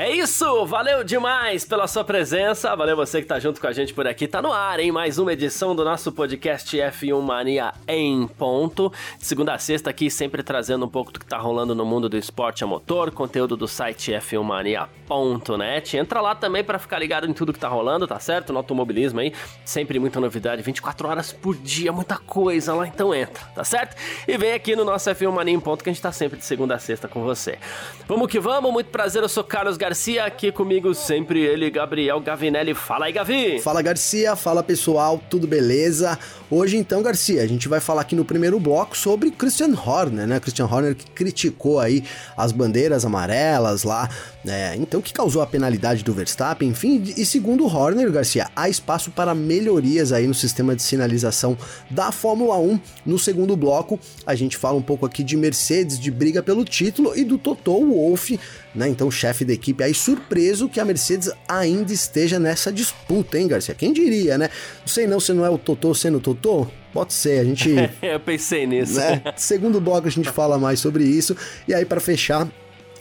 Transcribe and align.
É 0.00 0.12
isso, 0.12 0.64
valeu 0.64 1.02
demais 1.02 1.64
pela 1.64 1.88
sua 1.88 2.04
presença, 2.04 2.76
valeu 2.76 2.94
você 2.94 3.20
que 3.20 3.26
tá 3.26 3.40
junto 3.40 3.60
com 3.60 3.66
a 3.66 3.72
gente 3.72 3.92
por 3.92 4.06
aqui, 4.06 4.28
tá 4.28 4.40
no 4.40 4.52
ar, 4.52 4.78
hein? 4.78 4.92
Mais 4.92 5.18
uma 5.18 5.32
edição 5.32 5.74
do 5.74 5.84
nosso 5.84 6.12
podcast 6.12 6.76
F1 6.76 7.20
Mania 7.20 7.74
em 7.88 8.28
ponto, 8.28 8.92
de 9.18 9.26
segunda 9.26 9.54
a 9.54 9.58
sexta 9.58 9.90
aqui, 9.90 10.08
sempre 10.08 10.40
trazendo 10.44 10.84
um 10.84 10.88
pouco 10.88 11.10
do 11.10 11.18
que 11.18 11.26
tá 11.26 11.36
rolando 11.36 11.74
no 11.74 11.84
mundo 11.84 12.08
do 12.08 12.16
esporte 12.16 12.62
a 12.62 12.66
motor, 12.68 13.10
conteúdo 13.10 13.56
do 13.56 13.66
site 13.66 14.12
f1mania.net, 14.12 15.96
entra 15.96 16.20
lá 16.20 16.32
também 16.36 16.62
para 16.62 16.78
ficar 16.78 17.00
ligado 17.00 17.26
em 17.26 17.32
tudo 17.32 17.52
que 17.52 17.58
tá 17.58 17.66
rolando, 17.66 18.06
tá 18.06 18.20
certo? 18.20 18.52
No 18.52 18.60
automobilismo 18.60 19.18
aí, 19.18 19.32
sempre 19.64 19.98
muita 19.98 20.20
novidade, 20.20 20.62
24 20.62 21.08
horas 21.08 21.32
por 21.32 21.56
dia, 21.56 21.90
muita 21.90 22.16
coisa 22.18 22.72
lá, 22.72 22.86
então 22.86 23.12
entra, 23.12 23.44
tá 23.46 23.64
certo? 23.64 23.96
E 24.28 24.38
vem 24.38 24.52
aqui 24.52 24.76
no 24.76 24.84
nosso 24.84 25.10
F1 25.10 25.32
Mania 25.32 25.54
em 25.54 25.58
ponto 25.58 25.82
que 25.82 25.90
a 25.90 25.92
gente 25.92 26.00
tá 26.00 26.12
sempre 26.12 26.38
de 26.38 26.44
segunda 26.44 26.76
a 26.76 26.78
sexta 26.78 27.08
com 27.08 27.24
você. 27.24 27.58
Vamos 28.06 28.28
que 28.28 28.38
vamos, 28.38 28.72
muito 28.72 28.90
prazer, 28.90 29.24
eu 29.24 29.28
sou 29.28 29.42
Carlos 29.42 29.76
Garcia, 29.88 30.26
aqui 30.26 30.52
comigo 30.52 30.94
sempre 30.94 31.40
ele, 31.40 31.70
Gabriel 31.70 32.20
Gavinelli. 32.20 32.74
Fala 32.74 33.06
aí, 33.06 33.12
Gavi! 33.12 33.58
Fala, 33.58 33.80
Garcia. 33.80 34.36
Fala, 34.36 34.62
pessoal. 34.62 35.18
Tudo 35.30 35.46
beleza? 35.46 36.18
Hoje, 36.50 36.76
então, 36.76 37.02
Garcia, 37.02 37.42
a 37.42 37.46
gente 37.46 37.68
vai 37.68 37.80
falar 37.80 38.02
aqui 38.02 38.14
no 38.14 38.22
primeiro 38.22 38.60
bloco 38.60 38.94
sobre 38.94 39.30
Christian 39.30 39.72
Horner, 39.74 40.26
né? 40.26 40.40
Christian 40.40 40.66
Horner 40.66 40.94
que 40.94 41.10
criticou 41.12 41.80
aí 41.80 42.04
as 42.36 42.52
bandeiras 42.52 43.06
amarelas 43.06 43.82
lá, 43.82 44.10
né? 44.44 44.76
Então, 44.76 45.02
que 45.02 45.12
causou 45.12 45.42
a 45.42 45.46
penalidade 45.46 46.04
do 46.04 46.12
Verstappen, 46.12 46.68
enfim. 46.68 47.02
E 47.16 47.26
segundo 47.26 47.66
Horner, 47.66 48.10
Garcia, 48.10 48.48
há 48.54 48.68
espaço 48.68 49.10
para 49.10 49.34
melhorias 49.34 50.12
aí 50.12 50.26
no 50.26 50.34
sistema 50.34 50.76
de 50.76 50.82
sinalização 50.82 51.56
da 51.90 52.12
Fórmula 52.12 52.56
1. 52.58 52.80
No 53.04 53.18
segundo 53.18 53.56
bloco, 53.56 53.98
a 54.24 54.34
gente 54.34 54.56
fala 54.56 54.78
um 54.78 54.82
pouco 54.82 55.04
aqui 55.04 55.24
de 55.24 55.36
Mercedes, 55.36 55.98
de 55.98 56.10
briga 56.10 56.42
pelo 56.42 56.64
título 56.64 57.16
e 57.16 57.24
do 57.24 57.36
Toto 57.36 57.72
Wolff, 57.72 58.38
né? 58.74 58.88
Então, 58.88 59.10
chefe 59.10 59.44
da 59.44 59.52
equipe 59.52 59.82
aí 59.82 59.92
surpreso 59.92 60.68
que 60.68 60.78
a 60.78 60.84
Mercedes 60.84 61.30
ainda 61.48 61.92
esteja 61.92 62.38
nessa 62.38 62.72
disputa, 62.72 63.38
hein, 63.38 63.48
Garcia? 63.48 63.74
Quem 63.74 63.92
diria, 63.92 64.38
né? 64.38 64.48
Não 64.80 64.88
sei 64.88 65.06
não 65.06 65.20
se 65.20 65.32
não 65.32 65.44
é 65.44 65.50
o 65.50 65.58
Totô 65.58 65.94
sendo 65.94 66.20
Totô. 66.20 66.66
Pode 66.92 67.12
ser, 67.12 67.40
a 67.40 67.44
gente. 67.44 67.70
Eu 68.00 68.18
pensei 68.20 68.66
nisso. 68.66 68.94
Né? 68.94 69.22
Segundo 69.36 69.80
bloco 69.80 70.06
a 70.06 70.10
gente 70.10 70.30
fala 70.30 70.58
mais 70.58 70.80
sobre 70.80 71.04
isso. 71.04 71.36
E 71.66 71.74
aí, 71.74 71.84
para 71.84 72.00
fechar, 72.00 72.48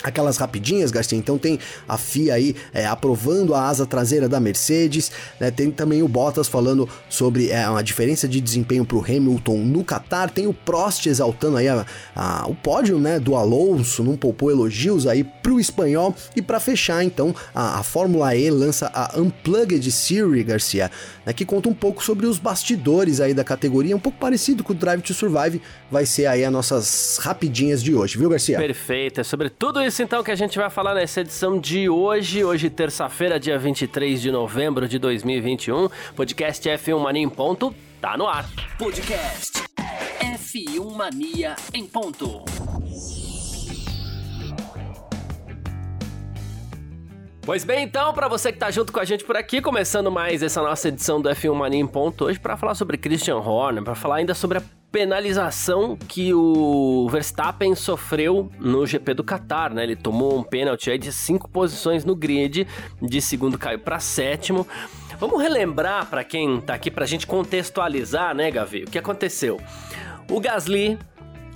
Aquelas 0.08 0.38
rapidinhas, 0.38 0.92
Garcia. 0.92 1.18
Então 1.18 1.38
tem 1.38 1.60
a 1.88 1.98
FIA 1.98 2.36
aí 2.36 2.56
é, 2.74 2.86
aprovando 2.86 3.54
a 3.54 3.68
asa 3.68 3.86
traseira 3.86 4.30
da 4.30 4.40
Mercedes, 4.40 5.12
né? 5.40 5.52
Tem 5.52 5.70
também 5.72 6.02
o 6.02 6.08
Bottas 6.08 6.48
falando 6.48 6.88
sobre 7.10 7.50
é, 7.50 7.68
uma 7.70 7.84
diferença 7.84 8.28
de 8.28 8.40
desempenho 8.40 8.86
para 8.86 8.98
o 8.98 9.04
Hamilton 9.04 9.58
no 9.58 9.84
Qatar. 9.84 10.30
Tem 10.30 10.48
o 10.48 10.54
Prost 10.54 11.06
exaltando 11.06 11.58
aí 11.58 11.68
a, 11.68 11.86
a, 12.16 12.48
o 12.48 12.56
pódio, 12.56 13.00
né? 13.00 13.20
Do 13.20 13.36
Alonso, 13.36 14.04
não 14.04 14.16
poupou 14.16 14.52
elogios 14.52 15.06
aí 15.06 15.24
para 15.24 15.52
o 15.52 15.60
espanhol. 15.60 16.16
E 16.36 16.42
para 16.42 16.60
fechar, 16.60 17.04
então, 17.04 17.36
a, 17.54 17.80
a, 17.80 17.84
Fórmula 17.84 18.36
E 18.36 18.50
lança 18.50 18.92
a 18.94 19.20
Unplugged 19.20 19.92
Series, 19.92 20.46
Garcia, 20.46 20.92
né? 21.26 21.34
Que 21.34 21.46
conta 21.46 21.70
um 21.70 21.74
pouco 21.74 22.04
sobre 22.04 22.26
os 22.26 22.40
bastidores 22.40 23.20
aí 23.20 23.34
da 23.34 23.44
categoria, 23.44 23.96
um 23.96 24.00
pouco 24.00 24.18
parecido 24.18 24.64
com 24.64 24.74
o 24.74 24.76
Drive 24.76 25.02
to 25.02 25.14
Survive. 25.14 25.62
Vai 25.92 26.06
ser 26.06 26.26
aí 26.26 26.44
as 26.44 26.52
nossas 26.52 27.18
rapidinhas 27.22 27.84
de 27.84 27.94
hoje, 27.94 28.18
viu, 28.18 28.30
Garcia? 28.30 28.58
Perfeito, 28.58 29.22
é 29.22 29.24
sobre 29.24 29.50
tudo 29.50 29.82
isso 29.82 29.97
então 30.04 30.24
que 30.24 30.32
a 30.32 30.36
gente 30.36 30.58
vai 30.58 30.70
falar 30.70 30.94
nessa 30.94 31.22
edição 31.22 31.60
de 31.60 31.90
hoje, 31.90 32.44
hoje 32.44 32.70
terça-feira, 32.70 33.40
dia 33.40 33.58
23 33.58 34.22
de 34.22 34.32
novembro 34.32 34.88
de 34.88 35.00
2021. 35.00 35.90
Podcast 36.16 36.68
F1 36.70 37.00
Mania 37.00 37.24
em 37.24 37.30
ponto, 37.30 37.74
tá 38.02 38.18
no 38.18 38.28
ar. 38.28 38.48
Podcast 38.78 39.64
F1 40.20 40.96
Mania 40.96 41.56
em 41.74 41.86
ponto. 41.86 42.44
Pois 47.48 47.64
bem, 47.64 47.86
então, 47.86 48.14
para 48.14 48.28
você 48.28 48.52
que 48.52 48.58
tá 48.58 48.70
junto 48.70 48.92
com 48.92 49.00
a 49.00 49.06
gente 49.06 49.24
por 49.24 49.38
aqui, 49.38 49.62
começando 49.62 50.12
mais 50.12 50.44
essa 50.44 50.62
nossa 50.62 50.90
edição 50.90 51.22
do 51.22 51.30
F1 51.30 51.56
Mania 51.56 51.80
em 51.80 51.88
ponto 51.88 52.26
hoje 52.26 52.38
para 52.38 52.58
falar 52.58 52.76
sobre 52.76 52.98
Christian 52.98 53.38
Horner, 53.38 53.82
para 53.86 53.96
falar 53.96 54.16
ainda 54.18 54.34
sobre 54.34 54.58
a 54.58 54.64
penalização 54.92 55.96
que 55.96 56.34
o 56.34 57.08
Verstappen 57.10 57.74
sofreu 57.74 58.52
no 58.60 58.86
GP 58.86 59.14
do 59.14 59.24
Qatar, 59.24 59.74
né? 59.74 59.84
Ele 59.84 59.96
tomou 59.96 60.38
um 60.38 60.44
pênalti 60.44 60.92
aí 60.92 60.98
de 60.98 61.14
cinco 61.14 61.50
posições 61.50 62.04
no 62.04 62.18
grid, 62.18 62.68
de 63.02 63.22
segundo 63.22 63.58
caiu 63.58 63.80
para 63.80 63.98
sétimo. 63.98 64.68
Vamos 65.18 65.42
relembrar 65.42 66.08
para 66.08 66.26
quem 66.26 66.60
tá 66.60 66.74
aqui 66.74 66.92
pra 66.92 67.06
gente 67.06 67.26
contextualizar, 67.26 68.36
né, 68.36 68.52
Gavi? 68.52 68.84
O 68.84 68.92
que 68.92 69.00
aconteceu? 69.00 69.58
O 70.30 70.42
Gasly 70.42 71.00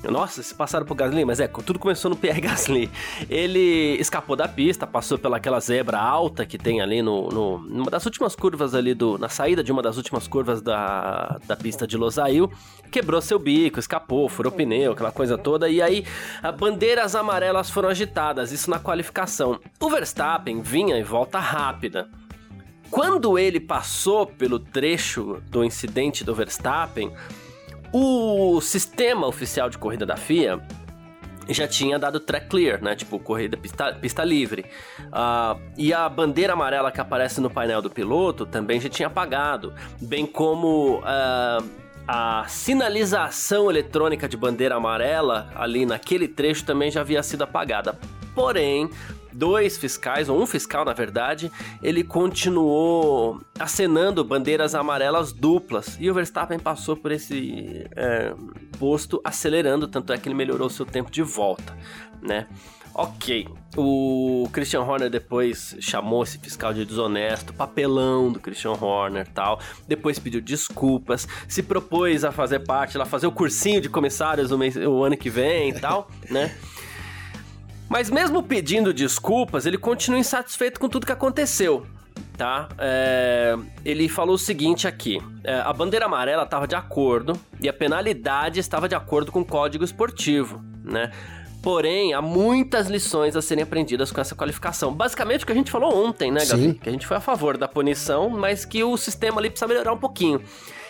nossa, 0.10 0.42
se 0.42 0.56
passaram 0.56 0.86
pro 0.86 0.96
Gasly, 0.96 1.24
mas 1.24 1.40
é, 1.40 1.48
tudo 1.48 1.78
começou 1.78 2.10
no 2.10 2.16
Pierre 2.16 2.42
Gasly. 2.42 2.90
Ele 3.30 3.98
escapou 4.00 4.36
da 4.36 4.48
pista, 4.48 4.88
passou 4.88 5.18
pelaquela 5.18 5.60
zebra 5.60 6.00
alta 6.00 6.46
que 6.46 6.58
tem 6.58 6.82
ali 6.82 7.02
no, 7.02 7.30
no 7.30 7.58
numa 7.60 7.92
das 7.92 8.06
últimas 8.06 8.36
curvas 8.36 8.74
ali 8.74 8.94
do 8.94 9.18
na 9.18 9.30
saída 9.30 9.64
de 9.64 9.72
uma 9.72 9.82
das 9.82 9.98
últimas 9.98 10.28
curvas 10.28 10.62
da, 10.62 11.40
da 11.46 11.56
pista 11.56 11.86
de 11.86 11.98
Losail, 11.98 12.52
quebrou 12.90 13.22
seu 13.22 13.38
bico, 13.38 13.80
escapou, 13.80 14.28
furou 14.28 14.52
pneu, 14.52 14.94
aquela 14.94 15.12
coisa 15.12 15.38
toda 15.38 15.70
e 15.70 15.82
aí 15.82 16.06
bandeiras 16.58 17.16
amarelas 17.16 17.70
foram 17.70 17.90
agitadas, 17.90 18.52
isso 18.52 18.70
na 18.70 18.80
qualificação. 18.80 19.60
O 19.80 19.90
Verstappen 19.90 20.62
vinha 20.62 20.98
em 20.98 21.04
volta 21.04 21.40
rápida. 21.40 22.10
Quando 22.90 23.40
ele 23.40 23.60
passou 23.60 24.28
pelo 24.28 24.60
trecho 24.60 25.42
do 25.50 25.64
incidente 25.64 26.26
do 26.26 26.36
Verstappen, 26.36 27.14
o 27.94 28.62
sistema 28.62 29.28
oficial 29.28 29.70
de 29.70 29.78
corrida 29.78 30.06
da 30.06 30.16
FIA 30.16 30.62
já 31.50 31.68
tinha 31.68 31.98
dado 32.00 32.20
track 32.20 32.48
clear, 32.48 32.82
né? 32.82 32.96
Tipo, 32.96 33.20
corrida 33.20 33.58
pista, 33.58 33.94
pista 33.94 34.24
livre. 34.24 34.66
Uh, 35.00 35.60
e 35.78 35.94
a 35.94 36.08
bandeira 36.08 36.54
amarela 36.54 36.92
que 36.92 37.02
aparece 37.02 37.42
no 37.42 37.50
painel 37.50 37.82
do 37.82 37.90
piloto 37.90 38.46
também 38.46 38.80
já 38.80 38.90
tinha 38.90 39.08
apagado. 39.08 39.74
Bem 40.02 40.26
como 40.26 41.00
uh, 41.00 41.70
a 42.08 42.46
sinalização 42.48 43.70
eletrônica 43.70 44.28
de 44.28 44.38
bandeira 44.38 44.76
amarela 44.76 45.50
ali 45.56 45.86
naquele 45.86 46.28
trecho 46.28 46.66
também 46.66 46.92
já 46.92 47.02
havia 47.02 47.22
sido 47.24 47.44
apagada. 47.44 48.00
Porém, 48.34 48.90
dois 49.32 49.78
fiscais, 49.78 50.30
ou 50.30 50.42
um 50.42 50.46
fiscal 50.46 50.86
na 50.86 50.94
verdade, 50.94 51.52
ele 51.82 52.04
continuou 52.04 53.42
acenando 53.60 54.24
bandeiras 54.24 54.76
amarelas 54.76 55.32
duplas 55.32 55.98
e 56.00 56.10
o 56.10 56.14
Verstappen 56.14 56.60
passou 56.60 56.96
por 56.96 57.12
esse 57.12 57.86
é, 57.96 58.34
posto 58.80 59.22
acelerando, 59.24 59.88
tanto 59.88 60.14
é 60.14 60.18
que 60.18 60.28
ele 60.28 60.36
melhorou 60.36 60.70
seu 60.70 60.86
tempo 60.86 61.12
de 61.12 61.22
volta, 61.22 61.76
né? 62.22 62.48
Ok, 62.94 63.48
o 63.78 64.50
Christian 64.52 64.82
Horner 64.82 65.10
depois 65.10 65.78
chamou 65.80 66.24
esse 66.24 66.38
fiscal 66.38 66.74
de 66.74 66.84
desonesto, 66.84 67.54
papelão 67.54 68.30
do 68.30 68.40
Christian 68.40 68.74
Horner 68.74 69.26
tal. 69.34 69.62
Depois 69.88 70.20
pediu 70.20 70.42
desculpas, 70.42 71.26
se 71.48 71.64
propôs 71.64 72.26
a 72.26 72.34
fazer 72.34 72.60
parte 72.60 72.98
lá, 72.98 73.06
fazer 73.06 73.28
o 73.28 73.32
cursinho 73.32 73.80
de 73.80 73.88
comissários 73.88 74.52
o, 74.52 74.58
mês, 74.58 74.76
o 74.76 75.04
ano 75.04 75.16
que 75.16 75.30
vem 75.30 75.70
e 75.70 75.80
tal, 75.80 76.10
né? 76.30 76.54
Mas 77.92 78.10
mesmo 78.10 78.42
pedindo 78.42 78.94
desculpas, 78.94 79.66
ele 79.66 79.78
continua 79.78 80.18
insatisfeito 80.18 80.80
com 80.80 80.88
tudo 80.88 81.06
que 81.06 81.12
aconteceu. 81.12 81.86
Tá? 82.38 82.70
É, 82.78 83.54
ele 83.84 84.08
falou 84.08 84.36
o 84.36 84.38
seguinte 84.38 84.88
aqui: 84.88 85.22
é, 85.44 85.56
a 85.56 85.74
bandeira 85.74 86.06
amarela 86.06 86.44
estava 86.44 86.66
de 86.66 86.74
acordo 86.74 87.38
e 87.60 87.68
a 87.68 87.74
penalidade 87.74 88.62
estava 88.62 88.88
de 88.88 88.96
acordo 88.96 89.30
com 89.30 89.42
o 89.42 89.46
código 89.46 89.84
esportivo, 89.84 90.64
né? 90.86 91.12
Porém, 91.62 92.14
há 92.14 92.22
muitas 92.22 92.88
lições 92.88 93.36
a 93.36 93.42
serem 93.42 93.66
aprendidas 93.66 94.10
com 94.10 94.22
essa 94.22 94.36
qualificação. 94.36 94.94
Basicamente 94.94 95.44
o 95.44 95.46
que 95.46 95.52
a 95.52 95.56
gente 95.56 95.70
falou 95.70 95.94
ontem, 95.94 96.32
né, 96.32 96.46
Gabi? 96.46 96.62
Sim. 96.62 96.74
Que 96.74 96.88
a 96.88 96.92
gente 96.94 97.06
foi 97.06 97.18
a 97.18 97.20
favor 97.20 97.58
da 97.58 97.68
punição, 97.68 98.30
mas 98.30 98.64
que 98.64 98.82
o 98.86 98.96
sistema 98.96 99.42
ali 99.42 99.50
precisa 99.50 99.68
melhorar 99.68 99.92
um 99.92 100.00
pouquinho. 100.00 100.42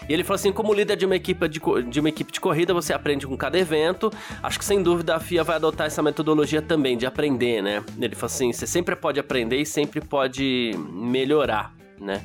E 0.07 0.13
ele 0.13 0.23
falou 0.23 0.35
assim: 0.35 0.51
como 0.51 0.73
líder 0.73 0.95
de 0.95 1.05
uma 1.05 1.15
equipe 1.15 1.47
de, 1.47 1.59
de, 1.89 1.99
uma 1.99 2.09
equipe 2.09 2.31
de 2.31 2.39
corrida, 2.39 2.73
você 2.73 2.93
aprende 2.93 3.27
com 3.27 3.37
cada 3.37 3.57
evento. 3.57 4.11
Acho 4.41 4.59
que 4.59 4.65
sem 4.65 4.81
dúvida 4.81 5.15
a 5.15 5.19
FIA 5.19 5.43
vai 5.43 5.55
adotar 5.55 5.87
essa 5.87 6.01
metodologia 6.01 6.61
também 6.61 6.97
de 6.97 7.05
aprender, 7.05 7.61
né? 7.61 7.83
Ele 7.99 8.15
falou 8.15 8.33
assim: 8.33 8.51
você 8.51 8.67
sempre 8.67 8.95
pode 8.95 9.19
aprender 9.19 9.57
e 9.57 9.65
sempre 9.65 10.01
pode 10.01 10.71
melhorar, 10.91 11.73
né? 11.99 12.23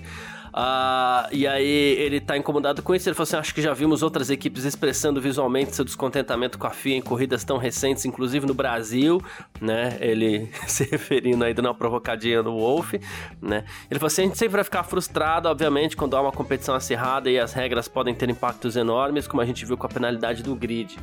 Uh, 0.57 1.29
e 1.33 1.47
aí 1.47 1.69
ele 1.99 2.19
tá 2.19 2.35
incomodado 2.35 2.83
com 2.83 2.95
isso. 2.95 3.07
Ele 3.07 3.15
falou 3.15 3.25
assim: 3.25 3.37
acho 3.37 3.55
que 3.55 3.61
já 3.61 3.75
vimos 3.75 4.03
outras 4.03 4.31
equipes 4.31 4.65
expressando 4.65 5.21
visualmente 5.21 5.77
seu 5.77 5.85
descontentamento 5.85 6.59
com 6.59 6.67
a 6.67 6.71
FIA 6.71 6.97
em 6.97 7.03
corridas 7.03 7.45
tão 7.45 7.59
recentes, 7.59 8.07
inclusive 8.07 8.47
no 8.47 8.55
Brasil, 8.55 9.21
né? 9.61 9.99
Ele 10.01 10.51
se 10.67 10.85
referindo 10.85 11.45
aí 11.45 11.53
dando 11.53 11.67
uma 11.67 11.75
provocadinha 11.75 12.43
no 12.43 12.57
Wolf, 12.57 12.95
né? 13.43 13.65
Ele 13.91 14.01
falou 14.01 14.07
assim: 14.07 14.23
a 14.23 14.25
gente 14.25 14.39
sempre 14.39 14.55
vai 14.55 14.65
ficar 14.65 14.83
frustrado, 14.83 15.47
obviamente, 15.47 15.95
quando 15.95 16.17
há 16.17 16.23
uma 16.23 16.33
competição 16.33 16.75
acirrada 16.75 17.29
e 17.31 17.39
as 17.39 17.53
regras 17.53 17.87
podem 17.87 18.15
ter 18.15 18.31
impactos 18.31 18.77
enormes, 18.77 19.29
como 19.29 19.43
a 19.43 19.45
gente 19.45 19.67
viu 19.67 19.77
com 19.77 19.85
a 19.85 19.91
penalidade 19.91 20.43
do 20.43 20.57
grid. 20.57 20.99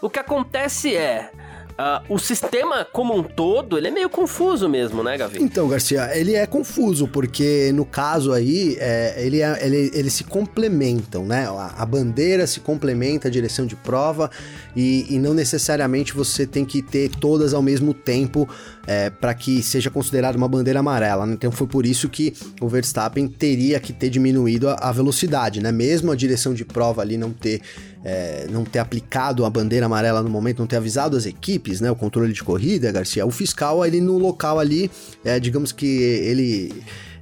O 0.00 0.08
que 0.08 0.20
acontece 0.20 0.94
é, 0.94 1.32
Uh, 1.78 2.14
o 2.14 2.18
sistema 2.18 2.84
como 2.84 3.16
um 3.16 3.22
todo, 3.22 3.78
ele 3.78 3.86
é 3.86 3.90
meio 3.92 4.10
confuso 4.10 4.68
mesmo, 4.68 5.00
né, 5.00 5.16
Gavi? 5.16 5.40
Então, 5.40 5.68
Garcia, 5.68 6.10
ele 6.12 6.34
é 6.34 6.44
confuso, 6.44 7.06
porque 7.06 7.70
no 7.72 7.84
caso 7.84 8.32
aí, 8.32 8.76
é, 8.80 9.14
ele, 9.24 9.40
é, 9.40 9.64
ele, 9.64 9.88
eles 9.94 10.12
se 10.12 10.24
complementam, 10.24 11.24
né? 11.24 11.46
A, 11.46 11.74
a, 11.78 11.86
bandeira 11.86 12.48
se 12.48 12.58
complementa, 12.58 13.28
a 13.28 13.30
direção 13.30 13.64
de 13.64 13.76
prova, 13.76 14.28
e, 14.74 15.06
e 15.08 15.20
não 15.20 15.32
necessariamente 15.32 16.12
você 16.12 16.44
tem 16.44 16.64
que 16.64 16.82
ter 16.82 17.10
todas 17.10 17.54
ao 17.54 17.62
mesmo 17.62 17.94
tempo 17.94 18.48
é, 18.84 19.08
para 19.08 19.32
que 19.32 19.62
seja 19.62 19.88
considerada 19.88 20.36
uma 20.36 20.48
bandeira 20.48 20.80
amarela. 20.80 21.26
Né? 21.26 21.34
Então 21.34 21.52
foi 21.52 21.68
por 21.68 21.86
isso 21.86 22.08
que 22.08 22.34
o 22.60 22.66
Verstappen 22.66 23.28
teria 23.28 23.78
que 23.78 23.92
ter 23.92 24.10
diminuído 24.10 24.68
a, 24.68 24.74
a 24.74 24.90
velocidade, 24.90 25.60
né? 25.60 25.70
Mesmo 25.70 26.10
a 26.10 26.16
direção 26.16 26.52
de 26.52 26.64
prova 26.64 27.02
ali 27.02 27.16
não 27.16 27.30
ter 27.32 27.62
é, 28.08 28.46
não 28.48 28.64
ter 28.64 28.78
aplicado 28.78 29.44
a 29.44 29.50
bandeira 29.50 29.84
amarela 29.84 30.22
no 30.22 30.30
momento, 30.30 30.60
não 30.60 30.66
ter 30.66 30.76
avisado 30.76 31.14
as 31.14 31.26
equipes, 31.26 31.78
né? 31.78 31.90
O 31.90 31.94
controle 31.94 32.32
de 32.32 32.42
corrida, 32.42 32.90
Garcia. 32.90 33.26
O 33.26 33.30
fiscal, 33.30 33.84
ele 33.84 34.00
no 34.00 34.16
local 34.16 34.58
ali, 34.58 34.90
é, 35.22 35.38
digamos 35.38 35.72
que 35.72 35.86
ele 35.86 36.72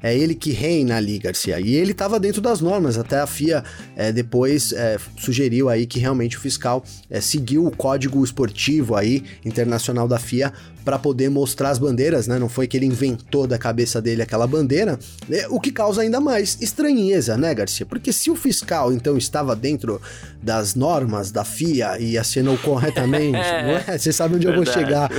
é 0.02 0.16
ele 0.16 0.34
que 0.34 0.52
reina 0.52 0.96
ali, 0.96 1.18
Garcia. 1.18 1.60
E 1.60 1.74
ele 1.74 1.92
estava 1.92 2.18
dentro 2.18 2.40
das 2.40 2.60
normas, 2.60 2.98
até 2.98 3.20
a 3.20 3.26
FIA 3.26 3.64
é, 3.96 4.12
depois 4.12 4.72
é, 4.72 4.98
sugeriu 5.18 5.68
aí 5.68 5.86
que 5.86 5.98
realmente 5.98 6.36
o 6.36 6.40
fiscal 6.40 6.84
é, 7.10 7.20
seguiu 7.20 7.66
o 7.66 7.70
código 7.70 8.22
esportivo 8.24 8.94
aí 8.94 9.24
internacional 9.44 10.08
da 10.08 10.18
FIA 10.18 10.52
para 10.86 11.00
poder 11.00 11.28
mostrar 11.28 11.70
as 11.70 11.80
bandeiras, 11.80 12.28
né? 12.28 12.38
Não 12.38 12.48
foi 12.48 12.68
que 12.68 12.76
ele 12.76 12.86
inventou 12.86 13.44
da 13.44 13.58
cabeça 13.58 14.00
dele 14.00 14.22
aquela 14.22 14.46
bandeira, 14.46 14.96
né? 15.28 15.44
o 15.50 15.58
que 15.58 15.72
causa 15.72 16.02
ainda 16.02 16.20
mais 16.20 16.58
estranheza, 16.60 17.36
né, 17.36 17.52
Garcia? 17.52 17.84
Porque 17.84 18.12
se 18.12 18.30
o 18.30 18.36
fiscal 18.36 18.92
então 18.92 19.18
estava 19.18 19.56
dentro 19.56 20.00
das 20.40 20.76
normas 20.76 21.32
da 21.32 21.44
FIA 21.44 21.98
e 21.98 22.16
assinou 22.16 22.56
corretamente, 22.58 23.34
é, 23.36 23.98
Você 23.98 24.12
sabe 24.12 24.36
onde 24.36 24.46
verdade, 24.46 24.68
eu 24.68 24.74
vou 24.74 24.86
chegar. 24.86 25.10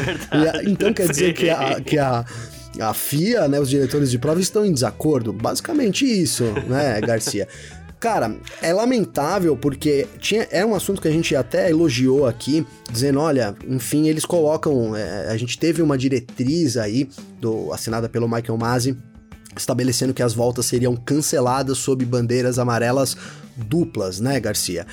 Então 0.65 0.93
quer 0.93 1.09
dizer 1.09 1.33
que 1.33 1.49
a, 1.49 1.81
que 1.81 1.97
a 1.97 2.23
a 2.79 2.93
FIA, 2.93 3.47
né, 3.47 3.59
os 3.59 3.69
diretores 3.69 4.11
de 4.11 4.17
prova 4.17 4.39
estão 4.39 4.65
em 4.65 4.73
desacordo. 4.73 5.33
Basicamente 5.33 6.05
isso, 6.05 6.43
né, 6.67 6.99
Garcia? 7.05 7.47
Cara, 7.99 8.35
é 8.61 8.71
lamentável 8.71 9.57
porque 9.57 10.07
tinha, 10.19 10.47
é 10.51 10.63
um 10.63 10.75
assunto 10.75 11.01
que 11.01 11.07
a 11.07 11.11
gente 11.11 11.35
até 11.35 11.69
elogiou 11.69 12.27
aqui, 12.27 12.65
dizendo, 12.91 13.19
olha, 13.19 13.55
enfim, 13.67 14.07
eles 14.07 14.23
colocam, 14.23 14.95
é, 14.95 15.29
a 15.29 15.37
gente 15.37 15.57
teve 15.57 15.81
uma 15.81 15.97
diretriz 15.97 16.77
aí, 16.77 17.09
do, 17.41 17.73
assinada 17.73 18.07
pelo 18.07 18.27
Michael 18.27 18.57
Masi, 18.57 18.95
estabelecendo 19.55 20.13
que 20.13 20.21
as 20.21 20.33
voltas 20.33 20.67
seriam 20.67 20.95
canceladas 20.95 21.79
sob 21.79 22.05
bandeiras 22.05 22.59
amarelas 22.59 23.17
duplas, 23.55 24.19
né, 24.19 24.39
Garcia? 24.39 24.85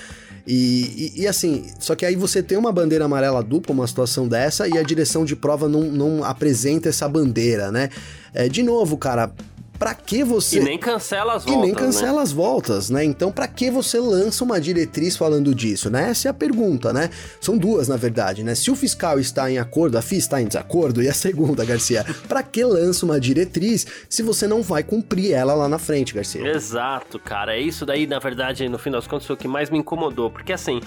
E, 0.46 1.12
e, 1.16 1.22
e, 1.22 1.26
assim, 1.26 1.70
só 1.78 1.94
que 1.94 2.04
aí 2.04 2.16
você 2.16 2.42
tem 2.42 2.58
uma 2.58 2.70
bandeira 2.70 3.06
amarela 3.06 3.42
dupla, 3.42 3.74
uma 3.74 3.86
situação 3.86 4.28
dessa, 4.28 4.68
e 4.68 4.76
a 4.76 4.82
direção 4.82 5.24
de 5.24 5.34
prova 5.34 5.68
não, 5.68 5.84
não 5.84 6.24
apresenta 6.24 6.88
essa 6.88 7.08
bandeira, 7.08 7.72
né? 7.72 7.88
É, 8.34 8.48
de 8.48 8.62
novo, 8.62 8.98
cara, 8.98 9.32
Pra 9.78 9.92
que 9.92 10.22
você. 10.22 10.58
E 10.58 10.64
nem 10.64 10.78
cancela 10.78 11.34
as 11.34 11.44
voltas. 11.44 11.62
E 11.62 11.66
nem 11.66 11.74
cancela 11.74 12.16
né? 12.16 12.22
as 12.22 12.32
voltas, 12.32 12.90
né? 12.90 13.04
Então, 13.04 13.32
pra 13.32 13.48
que 13.48 13.70
você 13.70 13.98
lança 13.98 14.44
uma 14.44 14.60
diretriz 14.60 15.16
falando 15.16 15.54
disso, 15.54 15.90
né? 15.90 16.10
Essa 16.10 16.28
é 16.28 16.30
a 16.30 16.34
pergunta, 16.34 16.92
né? 16.92 17.10
São 17.40 17.58
duas, 17.58 17.88
na 17.88 17.96
verdade, 17.96 18.44
né? 18.44 18.54
Se 18.54 18.70
o 18.70 18.76
fiscal 18.76 19.18
está 19.18 19.50
em 19.50 19.58
acordo, 19.58 19.98
a 19.98 20.02
FIA 20.02 20.18
está 20.18 20.40
em 20.40 20.46
desacordo, 20.46 21.02
e 21.02 21.08
a 21.08 21.14
segunda, 21.14 21.64
Garcia, 21.64 22.04
pra 22.28 22.42
que 22.42 22.64
lança 22.64 23.04
uma 23.04 23.18
diretriz 23.18 23.86
se 24.08 24.22
você 24.22 24.46
não 24.46 24.62
vai 24.62 24.82
cumprir 24.82 25.32
ela 25.32 25.54
lá 25.54 25.68
na 25.68 25.78
frente, 25.78 26.14
Garcia? 26.14 26.46
Exato, 26.46 27.18
cara. 27.18 27.56
É 27.56 27.60
isso 27.60 27.84
daí, 27.84 28.06
na 28.06 28.20
verdade, 28.20 28.68
no 28.68 28.78
fim 28.78 28.90
das 28.90 29.06
contas, 29.06 29.26
foi 29.26 29.34
o 29.34 29.38
que 29.38 29.48
mais 29.48 29.70
me 29.70 29.78
incomodou. 29.78 30.30
Porque 30.30 30.52
assim, 30.52 30.80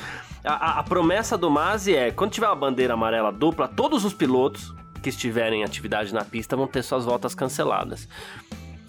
a, 0.45 0.79
a 0.79 0.83
promessa 0.83 1.37
do 1.37 1.51
Masi 1.51 1.93
é: 1.93 2.09
quando 2.11 2.31
tiver 2.31 2.47
uma 2.47 2.55
bandeira 2.55 2.93
amarela 2.93 3.31
dupla, 3.31 3.67
todos 3.67 4.05
os 4.05 4.13
pilotos 4.13 4.73
que 5.03 5.09
estiverem 5.09 5.61
em 5.61 5.63
atividade 5.63 6.13
na 6.13 6.23
pista 6.23 6.55
vão 6.55 6.67
ter 6.67 6.83
suas 6.83 7.05
voltas 7.05 7.35
canceladas 7.35 8.07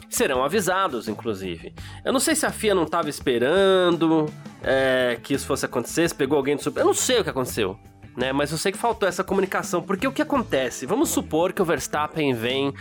serão 0.08 0.42
avisados, 0.42 1.08
inclusive. 1.08 1.74
Eu 2.04 2.12
não 2.12 2.20
sei 2.20 2.34
se 2.34 2.46
a 2.46 2.50
FIA 2.50 2.74
não 2.74 2.84
estava 2.84 3.08
esperando 3.08 4.26
é, 4.62 5.18
que 5.22 5.34
isso 5.34 5.46
fosse 5.46 5.66
acontecer, 5.66 6.08
se 6.08 6.14
pegou 6.14 6.36
alguém 6.36 6.56
de 6.56 6.62
super. 6.62 6.80
Eu 6.80 6.86
não 6.86 6.94
sei 6.94 7.20
o 7.20 7.24
que 7.24 7.30
aconteceu. 7.30 7.78
Né, 8.16 8.32
mas 8.32 8.50
eu 8.50 8.58
sei 8.58 8.72
que 8.72 8.78
faltou 8.78 9.08
essa 9.08 9.22
comunicação, 9.22 9.80
porque 9.80 10.04
o 10.04 10.10
que 10.10 10.20
acontece? 10.20 10.84
Vamos 10.86 11.08
supor 11.08 11.52
que 11.52 11.62
o 11.62 11.64
Verstappen 11.64 12.34
vem 12.34 12.74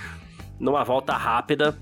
numa 0.60 0.84
volta 0.84 1.14
rápida 1.14 1.78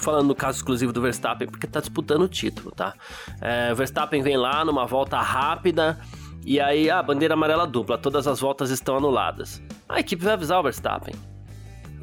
Tô 0.00 0.04
falando 0.04 0.28
no 0.28 0.34
caso 0.34 0.56
exclusivo 0.56 0.94
do 0.94 1.02
Verstappen 1.02 1.46
porque 1.46 1.66
tá 1.66 1.78
disputando 1.78 2.22
o 2.22 2.28
título, 2.28 2.70
tá? 2.70 2.94
É, 3.38 3.70
o 3.70 3.76
Verstappen 3.76 4.22
vem 4.22 4.34
lá 4.34 4.64
numa 4.64 4.86
volta 4.86 5.20
rápida 5.20 6.00
e 6.44 6.58
aí 6.58 6.88
a 6.88 6.98
ah, 6.98 7.02
bandeira 7.02 7.34
amarela 7.34 7.66
dupla, 7.66 7.98
todas 7.98 8.26
as 8.26 8.40
voltas 8.40 8.70
estão 8.70 8.96
anuladas. 8.96 9.62
A 9.86 10.00
equipe 10.00 10.24
vai 10.24 10.32
avisar 10.32 10.58
o 10.58 10.62
Verstappen 10.62 11.14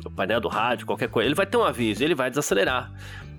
o 0.07 0.11
painel 0.11 0.39
do 0.39 0.47
rádio, 0.47 0.85
qualquer 0.85 1.09
coisa, 1.09 1.27
ele 1.27 1.35
vai 1.35 1.45
ter 1.45 1.57
um 1.57 1.63
aviso, 1.63 2.03
ele 2.03 2.15
vai 2.15 2.29
desacelerar. 2.29 2.91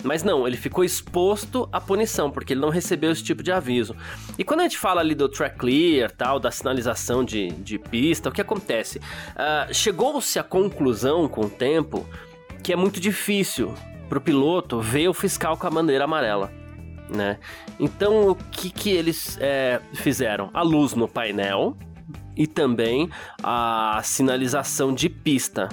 Mas 0.04 0.22
não, 0.22 0.46
ele 0.46 0.56
ficou 0.56 0.84
exposto 0.84 1.68
à 1.72 1.80
punição, 1.80 2.30
porque 2.30 2.52
ele 2.52 2.60
não 2.60 2.68
recebeu 2.68 3.10
esse 3.10 3.22
tipo 3.22 3.42
de 3.42 3.50
aviso. 3.50 3.96
E 4.38 4.44
quando 4.44 4.60
a 4.60 4.62
gente 4.62 4.78
fala 4.78 5.00
ali 5.00 5.14
do 5.14 5.28
track 5.28 5.58
clear, 5.58 6.10
tal, 6.10 6.38
da 6.38 6.50
sinalização 6.50 7.24
de, 7.24 7.48
de 7.48 7.78
pista, 7.78 8.28
o 8.28 8.32
que 8.32 8.40
acontece? 8.40 8.98
Uh, 8.98 9.74
Chegou-se 9.74 10.38
à 10.38 10.44
conclusão 10.44 11.28
com 11.28 11.46
o 11.46 11.50
tempo 11.50 12.06
que 12.62 12.72
é 12.72 12.76
muito 12.76 13.00
difícil 13.00 13.74
para 14.08 14.18
o 14.18 14.20
piloto 14.20 14.80
ver 14.80 15.08
o 15.08 15.14
fiscal 15.14 15.56
com 15.56 15.66
a 15.66 15.70
bandeira 15.70 16.04
amarela. 16.04 16.52
Né? 17.08 17.38
Então 17.80 18.28
o 18.28 18.34
que, 18.34 18.70
que 18.70 18.90
eles 18.90 19.38
é, 19.40 19.80
fizeram? 19.94 20.50
A 20.52 20.62
luz 20.62 20.94
no 20.94 21.08
painel 21.08 21.76
e 22.36 22.46
também 22.46 23.10
a 23.42 24.00
sinalização 24.04 24.94
de 24.94 25.08
pista. 25.08 25.68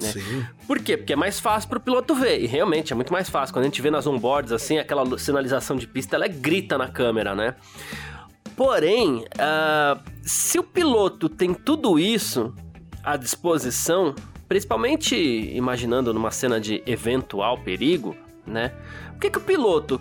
Né? 0.00 0.08
Sim. 0.12 0.46
Por 0.66 0.78
quê? 0.78 0.96
Porque 0.96 1.12
é 1.12 1.16
mais 1.16 1.40
fácil 1.40 1.68
para 1.68 1.78
o 1.78 1.80
piloto 1.80 2.14
ver. 2.14 2.40
E 2.40 2.46
realmente 2.46 2.92
é 2.92 2.96
muito 2.96 3.12
mais 3.12 3.28
fácil. 3.28 3.52
Quando 3.52 3.64
a 3.64 3.68
gente 3.68 3.82
vê 3.82 3.90
nas 3.90 4.06
onboards, 4.06 4.52
assim, 4.52 4.78
aquela 4.78 5.18
sinalização 5.18 5.76
de 5.76 5.86
pista, 5.86 6.16
ela 6.16 6.24
é 6.24 6.28
grita 6.28 6.78
na 6.78 6.88
câmera, 6.88 7.34
né? 7.34 7.54
Porém, 8.56 9.24
uh, 9.34 10.00
se 10.22 10.58
o 10.58 10.62
piloto 10.62 11.28
tem 11.28 11.54
tudo 11.54 11.98
isso 11.98 12.54
à 13.02 13.16
disposição, 13.16 14.14
principalmente 14.48 15.16
imaginando 15.16 16.12
numa 16.12 16.30
cena 16.30 16.60
de 16.60 16.82
eventual 16.86 17.58
perigo, 17.58 18.14
né? 18.46 18.72
Por 19.12 19.20
que, 19.20 19.30
que 19.30 19.38
o 19.38 19.40
piloto, 19.40 20.00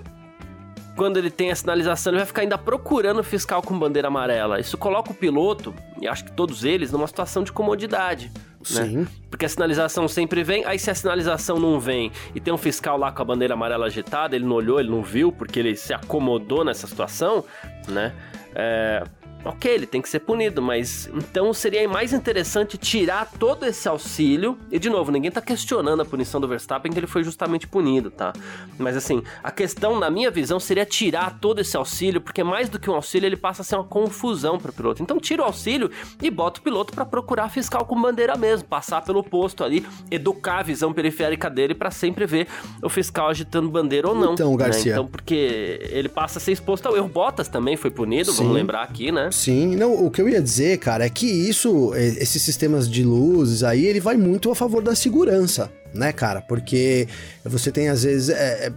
quando 0.96 1.18
ele 1.18 1.32
tem 1.32 1.52
a 1.52 1.56
sinalização, 1.56 2.12
ele 2.12 2.18
vai 2.18 2.26
ficar 2.26 2.42
ainda 2.42 2.58
procurando 2.58 3.20
o 3.20 3.24
fiscal 3.24 3.62
com 3.62 3.78
bandeira 3.78 4.10
amarela? 4.10 4.60
Isso 4.60 4.77
coloca 4.77 5.12
o 5.12 5.15
piloto, 5.15 5.74
e 6.01 6.08
acho 6.08 6.25
que 6.25 6.32
todos 6.32 6.65
eles, 6.65 6.92
numa 6.92 7.08
situação 7.08 7.44
de 7.44 7.51
comodidade. 7.51 8.32
Né? 8.70 8.86
Sim. 8.86 9.08
Porque 9.30 9.46
a 9.46 9.50
sinalização 9.50 10.08
sempre 10.08 10.44
vem, 10.44 10.65
aí 10.65 10.77
se 10.77 10.89
a 10.91 10.96
sinalização 10.96 11.60
não 11.60 11.80
vem 11.80 12.12
e 12.36 12.39
tem 12.39 12.53
um 12.53 12.58
fiscal 12.58 12.98
lá 12.98 13.12
com 13.12 13.22
a 13.22 13.25
bandeira 13.25 13.53
amarela 13.53 13.86
agitada, 13.86 14.36
ele 14.36 14.46
não 14.46 14.56
olhou, 14.56 14.80
ele 14.80 14.89
não 14.89 15.01
viu, 15.01 15.32
porque 15.32 15.60
ele 15.60 15.75
se 15.75 15.94
acomodou 15.94 16.63
nessa 16.63 16.88
situação, 16.88 17.44
né? 17.88 18.13
É, 18.53 19.03
ok, 19.43 19.71
ele 19.71 19.86
tem 19.86 20.01
que 20.01 20.10
ser 20.10 20.19
punido, 20.19 20.62
mas 20.62 21.10
então 21.13 21.53
seria 21.53 21.88
mais 21.88 22.13
interessante 22.13 22.77
tirar 22.77 23.29
todo 23.39 23.65
esse 23.65 23.88
auxílio. 23.88 24.57
E 24.71 24.79
de 24.79 24.89
novo, 24.89 25.12
ninguém 25.12 25.31
tá 25.31 25.41
questionando 25.41 26.01
a 26.01 26.05
punição 26.05 26.39
do 26.39 26.48
Verstappen, 26.48 26.91
que 26.91 27.00
ele 27.00 27.07
foi 27.07 27.24
justamente 27.24 27.67
punido, 27.67 28.12
tá? 28.12 28.33
Mas 28.77 28.95
assim, 28.95 29.24
a 29.43 29.51
questão, 29.51 30.00
na 30.00 30.10
minha 30.10 30.29
visão, 30.29 30.60
seria 30.60 30.86
tirar 30.86 31.39
todo 31.39 31.60
esse 31.60 31.75
auxílio, 31.75 32.21
porque 32.21 32.43
mais 32.43 32.69
do 32.69 32.79
que 32.79 32.89
um 32.89 32.93
auxílio, 32.93 33.27
ele 33.27 33.38
passa 33.38 33.62
a 33.62 33.65
ser 33.65 33.75
uma 33.75 33.83
confusão 33.83 34.57
para 34.57 34.71
o 34.71 34.74
piloto. 34.74 35.01
Então 35.01 35.19
tira 35.19 35.41
o 35.41 35.45
auxílio 35.45 35.89
e 36.21 36.29
bota 36.29 36.60
o 36.60 36.63
piloto 36.63 36.93
para 36.93 37.05
procurar 37.05 37.50
fiscal 37.50 37.86
com 37.86 38.00
bandeira 38.00 38.36
mesmo, 38.36 38.67
passar 38.67 39.01
pelo 39.01 39.24
posto 39.24 39.63
ali, 39.63 39.86
educar 40.10 40.60
a 40.60 40.63
visão 40.63 40.93
periférica 40.93 41.50
dele 41.50 41.74
para 41.74 41.91
sempre 41.91 42.25
ver 42.25 42.48
o 42.81 42.89
fiscal 42.89 43.29
agitando 43.29 43.69
bandeira 43.69 44.07
ou 44.07 44.15
não. 44.15 44.33
Então, 44.33 44.55
Garcia. 44.55 44.93
Né? 44.93 45.00
Então, 45.00 45.07
porque 45.07 45.79
ele 45.91 46.10
passa 46.10 46.38
a 46.38 46.41
ser 46.41 46.51
exposto 46.51 46.86
ao 46.88 46.95
erro. 46.95 47.07
Bottas 47.07 47.48
também 47.48 47.75
foi 47.75 47.89
punido, 47.89 48.31
Sim. 48.31 48.38
vamos 48.43 48.53
lembrar 48.53 48.83
aqui, 48.83 49.12
né? 49.12 49.31
Sim, 49.32 49.76
não, 49.76 50.06
o 50.06 50.12
que 50.12 50.22
eu 50.22 50.28
ia 50.28 50.42
dizer, 50.42 50.78
cara, 50.78 51.06
é 51.06 51.10
que 51.10 51.26
isso, 51.26 51.94
é, 51.96 52.06
esses 52.06 52.42
sistemas 52.42 52.90
de 52.90 53.04
luzes 53.04 53.64
aí, 53.64 53.86
ele 53.86 54.00
vai 54.00 54.18
muito 54.18 54.52
a 54.52 54.56
favor 54.56 54.84
da 54.84 54.94
segurança, 54.94 55.72
né, 55.94 56.12
cara? 56.12 56.42
Porque 56.42 57.08
você 57.44 57.72
tem 57.72 57.90
às 57.90 58.04
vezes. 58.04 58.30
É, 58.30 58.68
é, 58.68 58.72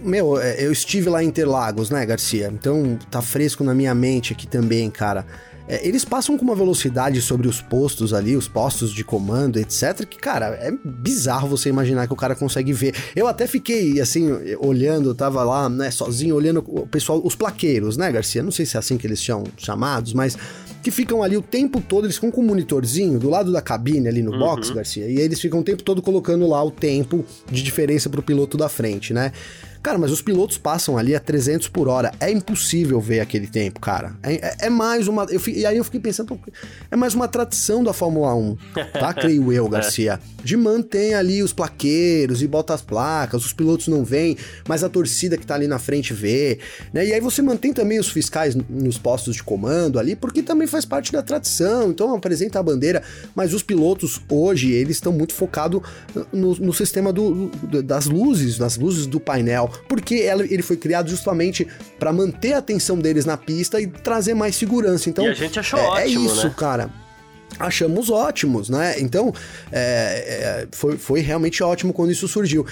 meu, 0.00 0.38
é, 0.38 0.62
eu 0.64 0.70
estive 0.70 1.08
lá 1.08 1.24
em 1.24 1.28
Interlagos, 1.28 1.90
né, 1.90 2.04
Garcia? 2.04 2.50
Então 2.52 2.98
tá 3.10 3.22
fresco 3.22 3.64
na 3.64 3.74
minha 3.74 3.94
mente 3.94 4.32
aqui 4.32 4.46
também, 4.46 4.90
cara. 4.90 5.24
É, 5.68 5.86
eles 5.86 6.04
passam 6.04 6.38
com 6.38 6.44
uma 6.44 6.54
velocidade 6.54 7.20
sobre 7.20 7.46
os 7.46 7.60
postos 7.60 8.14
ali, 8.14 8.34
os 8.34 8.48
postos 8.48 8.90
de 8.90 9.04
comando, 9.04 9.58
etc. 9.58 10.06
Que, 10.06 10.16
cara, 10.16 10.46
é 10.46 10.72
bizarro 10.82 11.46
você 11.46 11.68
imaginar 11.68 12.06
que 12.06 12.12
o 12.12 12.16
cara 12.16 12.34
consegue 12.34 12.72
ver. 12.72 12.94
Eu 13.14 13.26
até 13.26 13.46
fiquei, 13.46 14.00
assim, 14.00 14.30
olhando, 14.58 15.14
tava 15.14 15.44
lá, 15.44 15.68
né, 15.68 15.90
sozinho, 15.90 16.34
olhando 16.34 16.64
o 16.66 16.86
pessoal, 16.86 17.20
os 17.22 17.34
plaqueiros, 17.34 17.98
né, 17.98 18.10
Garcia? 18.10 18.42
Não 18.42 18.50
sei 18.50 18.64
se 18.64 18.76
é 18.76 18.80
assim 18.80 18.96
que 18.96 19.06
eles 19.06 19.22
são 19.22 19.44
chamados, 19.58 20.14
mas 20.14 20.38
que 20.82 20.90
ficam 20.90 21.22
ali 21.22 21.36
o 21.36 21.42
tempo 21.42 21.80
todo, 21.80 22.06
eles 22.06 22.14
ficam 22.14 22.30
com 22.30 22.40
um 22.40 22.46
monitorzinho 22.46 23.18
do 23.18 23.28
lado 23.28 23.52
da 23.52 23.60
cabine 23.60 24.08
ali 24.08 24.22
no 24.22 24.32
uhum. 24.32 24.38
box, 24.38 24.70
Garcia, 24.70 25.06
e 25.06 25.18
eles 25.18 25.40
ficam 25.40 25.60
o 25.60 25.62
tempo 25.62 25.82
todo 25.82 26.00
colocando 26.00 26.46
lá 26.46 26.62
o 26.62 26.70
tempo 26.70 27.24
de 27.50 27.62
diferença 27.62 28.08
pro 28.08 28.22
piloto 28.22 28.56
da 28.56 28.68
frente, 28.68 29.12
né? 29.12 29.32
Cara, 29.82 29.98
mas 29.98 30.10
os 30.10 30.20
pilotos 30.20 30.58
passam 30.58 30.98
ali 30.98 31.14
a 31.14 31.20
300 31.20 31.68
por 31.68 31.88
hora. 31.88 32.12
É 32.20 32.30
impossível 32.30 33.00
ver 33.00 33.20
aquele 33.20 33.46
tempo, 33.46 33.80
cara. 33.80 34.14
É, 34.22 34.34
é, 34.34 34.56
é 34.66 34.70
mais 34.70 35.08
uma. 35.08 35.24
Eu, 35.30 35.40
e 35.48 35.64
aí 35.64 35.76
eu 35.76 35.84
fiquei 35.84 36.00
pensando, 36.00 36.38
é 36.90 36.96
mais 36.96 37.14
uma 37.14 37.28
tradição 37.28 37.82
da 37.82 37.92
Fórmula 37.92 38.34
1, 38.34 38.56
tá? 38.92 39.14
Creio 39.14 39.52
eu, 39.52 39.68
Garcia. 39.68 40.20
De 40.42 40.56
manter 40.56 41.14
ali 41.14 41.42
os 41.42 41.52
plaqueiros 41.52 42.42
e 42.42 42.46
bota 42.46 42.74
as 42.74 42.82
placas, 42.82 43.44
os 43.44 43.52
pilotos 43.52 43.88
não 43.88 44.04
vêm, 44.04 44.36
mas 44.68 44.82
a 44.82 44.88
torcida 44.88 45.36
que 45.36 45.46
tá 45.46 45.54
ali 45.54 45.66
na 45.66 45.78
frente 45.78 46.12
vê, 46.12 46.58
né? 46.92 47.06
E 47.06 47.12
aí 47.12 47.20
você 47.20 47.42
mantém 47.42 47.72
também 47.72 47.98
os 47.98 48.08
fiscais 48.08 48.54
nos 48.68 48.98
postos 48.98 49.36
de 49.36 49.42
comando 49.42 49.98
ali, 49.98 50.16
porque 50.16 50.42
também 50.42 50.66
faz 50.66 50.84
parte 50.84 51.12
da 51.12 51.22
tradição. 51.22 51.90
Então 51.90 52.14
apresenta 52.14 52.58
a 52.58 52.62
bandeira, 52.62 53.02
mas 53.34 53.54
os 53.54 53.62
pilotos 53.62 54.20
hoje, 54.28 54.72
eles 54.72 54.96
estão 54.96 55.12
muito 55.12 55.34
focados 55.34 55.82
no, 56.32 56.54
no 56.56 56.72
sistema 56.72 57.12
do, 57.12 57.50
das 57.84 58.06
luzes, 58.06 58.58
das 58.58 58.76
luzes 58.76 59.06
do 59.06 59.20
painel, 59.20 59.67
porque 59.88 60.14
ele 60.14 60.62
foi 60.62 60.76
criado 60.76 61.08
justamente 61.08 61.66
para 61.98 62.12
manter 62.12 62.54
a 62.54 62.58
atenção 62.58 62.98
deles 62.98 63.24
na 63.24 63.36
pista 63.36 63.80
e 63.80 63.86
trazer 63.86 64.34
mais 64.34 64.56
segurança. 64.56 65.08
Então, 65.08 65.24
e 65.24 65.28
a 65.28 65.34
gente 65.34 65.58
achou 65.58 65.78
é, 65.78 65.82
ótimo, 65.82 65.98
é 66.00 66.06
isso, 66.06 66.46
né? 66.46 66.54
cara 66.56 66.90
achamos 67.58 68.10
ótimos, 68.10 68.68
né? 68.68 68.96
Então, 68.98 69.32
é, 69.72 70.64
é, 70.64 70.68
foi, 70.72 70.96
foi 70.96 71.20
realmente 71.20 71.62
ótimo 71.62 71.92
quando 71.92 72.10
isso 72.10 72.28
surgiu. 72.28 72.66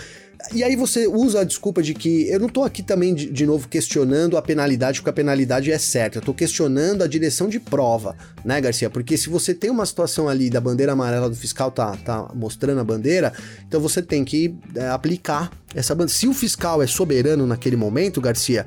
E 0.52 0.62
aí 0.62 0.76
você 0.76 1.07
usa 1.07 1.40
a 1.40 1.45
desculpa 1.45 1.83
de 1.83 1.95
que 1.95 2.28
eu 2.28 2.38
não 2.38 2.49
tô 2.49 2.62
aqui 2.62 2.83
também 2.83 3.14
de, 3.14 3.31
de, 3.31 3.47
novo 3.47 3.69
questionando 3.69 4.37
a 4.37 4.43
penalidade, 4.43 5.00
porque 5.00 5.11
a 5.11 5.12
penalidade 5.12 5.73
é 5.73 5.78
certa. 5.78 6.19
Eu 6.19 6.23
tô 6.23 6.33
questionando 6.33 7.02
a 7.02 7.07
direção 7.07 7.49
de 7.49 7.59
prova, 7.59 8.16
né, 8.45 8.61
Garcia? 8.61 8.88
Porque 8.88 9.16
se 9.16 9.28
você 9.28 9.55
tem 9.55 9.71
uma 9.71 9.85
situação 9.87 10.28
ali 10.28 10.49
da 10.49 10.61
bandeira 10.61 10.93
amarela 10.93 11.28
do 11.28 11.37
fiscal 11.37 11.71
tá, 11.71 11.97
tá 11.97 12.31
mostrando 12.35 12.81
a 12.81 12.85
bandeira, 12.85 13.33
então 13.66 13.81
você 13.81 14.02
tem 14.02 14.25
que 14.25 14.55
é, 14.75 14.88
aplicar 14.88 15.50
essa 15.75 15.95
bandeira. 15.95 16.19
Se 16.19 16.28
o 16.28 16.35
fiscal 16.35 16.83
é 16.83 16.87
soberano 16.87 17.47
naquele 17.47 17.76
momento, 17.76 18.21
Garcia, 18.21 18.64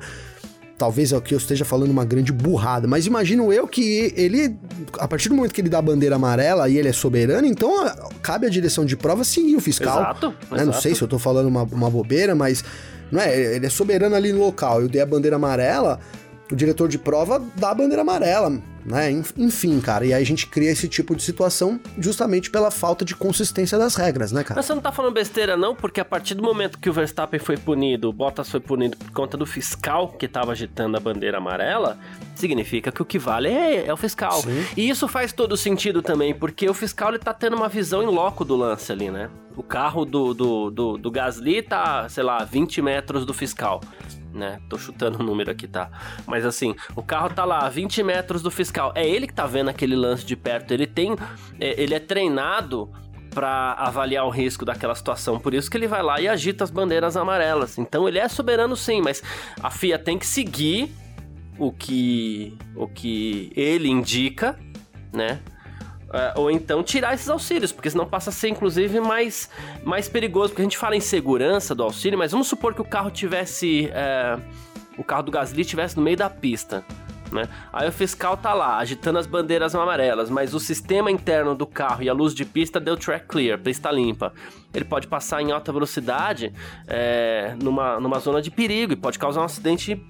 talvez 0.80 1.12
aqui 1.12 1.34
eu 1.34 1.38
esteja 1.38 1.62
falando 1.62 1.90
uma 1.90 2.06
grande 2.06 2.32
burrada, 2.32 2.88
mas 2.88 3.04
imagino 3.04 3.52
eu 3.52 3.68
que 3.68 4.14
ele, 4.16 4.56
a 4.98 5.06
partir 5.06 5.28
do 5.28 5.34
momento 5.34 5.52
que 5.52 5.60
ele 5.60 5.68
dá 5.68 5.76
a 5.76 5.82
bandeira 5.82 6.16
amarela 6.16 6.70
e 6.70 6.78
ele 6.78 6.88
é 6.88 6.92
soberano, 6.92 7.46
então 7.46 7.70
cabe 8.22 8.46
à 8.46 8.48
direção 8.48 8.86
de 8.86 8.96
prova 8.96 9.22
seguir 9.22 9.56
o 9.56 9.60
fiscal. 9.60 10.00
Exato. 10.00 10.28
Né? 10.30 10.34
exato. 10.52 10.64
Não 10.64 10.72
sei 10.72 10.94
se 10.94 11.02
eu 11.02 11.06
tô 11.06 11.18
falando 11.18 11.48
uma, 11.48 11.64
uma 11.64 11.90
bobeira, 11.90 12.34
mas 12.34 12.64
não 13.12 13.20
é, 13.20 13.56
ele 13.56 13.66
é 13.66 13.68
soberano 13.68 14.16
ali 14.16 14.32
no 14.32 14.38
local. 14.38 14.80
Eu 14.80 14.88
dei 14.88 15.02
a 15.02 15.06
bandeira 15.06 15.36
amarela, 15.36 16.00
o 16.50 16.56
diretor 16.56 16.88
de 16.88 16.96
prova 16.96 17.42
dá 17.56 17.72
a 17.72 17.74
bandeira 17.74 18.00
amarela 18.00 18.58
né? 18.90 19.10
Enfim, 19.36 19.80
cara, 19.80 20.04
e 20.04 20.12
aí 20.12 20.22
a 20.22 20.26
gente 20.26 20.46
cria 20.46 20.70
esse 20.70 20.88
tipo 20.88 21.14
de 21.14 21.22
situação 21.22 21.80
justamente 21.98 22.50
pela 22.50 22.70
falta 22.70 23.04
de 23.04 23.14
consistência 23.14 23.78
das 23.78 23.94
regras, 23.94 24.32
né, 24.32 24.42
cara? 24.42 24.58
Mas 24.58 24.66
você 24.66 24.74
não 24.74 24.82
tá 24.82 24.92
falando 24.92 25.14
besteira, 25.14 25.56
não, 25.56 25.74
porque 25.74 26.00
a 26.00 26.04
partir 26.04 26.34
do 26.34 26.42
momento 26.42 26.78
que 26.78 26.90
o 26.90 26.92
Verstappen 26.92 27.38
foi 27.38 27.56
punido, 27.56 28.08
o 28.08 28.12
Bottas 28.12 28.50
foi 28.50 28.60
punido 28.60 28.96
por 28.96 29.10
conta 29.12 29.36
do 29.36 29.46
fiscal 29.46 30.08
que 30.08 30.26
tava 30.26 30.52
agitando 30.52 30.96
a 30.96 31.00
bandeira 31.00 31.38
amarela, 31.38 31.98
significa 32.34 32.90
que 32.90 33.00
o 33.00 33.04
que 33.04 33.18
vale 33.18 33.48
é, 33.48 33.86
é 33.86 33.92
o 33.92 33.96
fiscal. 33.96 34.40
Sim. 34.42 34.64
E 34.76 34.88
isso 34.88 35.06
faz 35.06 35.32
todo 35.32 35.56
sentido 35.56 36.02
também, 36.02 36.34
porque 36.34 36.68
o 36.68 36.74
fiscal 36.74 37.10
ele 37.10 37.18
tá 37.18 37.32
tendo 37.32 37.56
uma 37.56 37.68
visão 37.68 38.02
em 38.02 38.06
loco 38.06 38.44
do 38.44 38.56
lance 38.56 38.90
ali, 38.90 39.10
né? 39.10 39.30
O 39.56 39.62
carro 39.62 40.04
do, 40.04 40.32
do, 40.32 40.70
do, 40.70 40.98
do 40.98 41.10
Gasly 41.10 41.62
tá, 41.62 42.08
sei 42.08 42.22
lá, 42.22 42.44
20 42.44 42.80
metros 42.80 43.26
do 43.26 43.34
fiscal 43.34 43.80
né? 44.32 44.60
Tô 44.68 44.78
chutando 44.78 45.18
o 45.20 45.22
número 45.22 45.50
aqui, 45.50 45.66
tá? 45.66 45.90
Mas 46.26 46.44
assim, 46.44 46.74
o 46.94 47.02
carro 47.02 47.30
tá 47.30 47.44
lá 47.44 47.60
a 47.60 47.68
20 47.68 48.02
metros 48.02 48.42
do 48.42 48.50
fiscal. 48.50 48.92
É 48.94 49.06
ele 49.06 49.26
que 49.26 49.34
tá 49.34 49.46
vendo 49.46 49.68
aquele 49.68 49.96
lance 49.96 50.24
de 50.24 50.36
perto. 50.36 50.72
Ele 50.72 50.86
tem. 50.86 51.16
É, 51.58 51.80
ele 51.80 51.94
é 51.94 52.00
treinado 52.00 52.90
para 53.30 53.74
avaliar 53.74 54.26
o 54.26 54.30
risco 54.30 54.64
daquela 54.64 54.94
situação. 54.94 55.38
Por 55.38 55.54
isso 55.54 55.70
que 55.70 55.76
ele 55.76 55.86
vai 55.86 56.02
lá 56.02 56.20
e 56.20 56.28
agita 56.28 56.64
as 56.64 56.70
bandeiras 56.70 57.16
amarelas. 57.16 57.78
Então 57.78 58.08
ele 58.08 58.18
é 58.18 58.28
soberano 58.28 58.76
sim, 58.76 59.00
mas 59.00 59.22
a 59.62 59.70
FIA 59.70 59.98
tem 59.98 60.18
que 60.18 60.26
seguir 60.26 60.92
o 61.58 61.70
que 61.70 62.56
o 62.74 62.88
que 62.88 63.52
ele 63.54 63.88
indica, 63.88 64.58
né? 65.12 65.40
Uh, 66.10 66.40
ou 66.40 66.50
então 66.50 66.82
tirar 66.82 67.14
esses 67.14 67.28
auxílios, 67.28 67.70
porque 67.70 67.88
senão 67.88 68.04
passa 68.04 68.30
a 68.30 68.32
ser 68.32 68.48
inclusive 68.48 68.98
mais, 69.00 69.48
mais 69.84 70.08
perigoso. 70.08 70.48
Porque 70.48 70.62
a 70.62 70.64
gente 70.64 70.76
fala 70.76 70.96
em 70.96 71.00
segurança 71.00 71.72
do 71.72 71.84
auxílio, 71.84 72.18
mas 72.18 72.32
vamos 72.32 72.48
supor 72.48 72.74
que 72.74 72.80
o 72.80 72.84
carro 72.84 73.10
tivesse. 73.10 73.88
Uh, 73.90 74.70
o 74.98 75.04
carro 75.04 75.22
do 75.22 75.30
Gasly 75.30 75.64
tivesse 75.64 75.96
no 75.96 76.02
meio 76.02 76.16
da 76.16 76.28
pista. 76.28 76.84
Né? 77.32 77.48
Aí 77.72 77.88
o 77.88 77.92
fiscal 77.92 78.36
tá 78.36 78.52
lá, 78.52 78.78
agitando 78.78 79.18
as 79.18 79.26
bandeiras 79.26 79.74
amarelas, 79.74 80.28
mas 80.28 80.52
o 80.52 80.60
sistema 80.60 81.10
interno 81.10 81.54
do 81.54 81.66
carro 81.66 82.02
e 82.02 82.08
a 82.08 82.12
luz 82.12 82.34
de 82.34 82.44
pista 82.44 82.80
deu 82.80 82.96
track 82.96 83.26
clear, 83.26 83.58
pista 83.58 83.90
limpa. 83.90 84.32
Ele 84.74 84.84
pode 84.84 85.06
passar 85.06 85.40
em 85.40 85.52
alta 85.52 85.72
velocidade 85.72 86.52
é, 86.86 87.54
numa, 87.62 88.00
numa 88.00 88.18
zona 88.18 88.42
de 88.42 88.50
perigo 88.50 88.92
e 88.92 88.96
pode 88.96 89.18
causar 89.18 89.40
um 89.42 89.44
acidente 89.44 90.00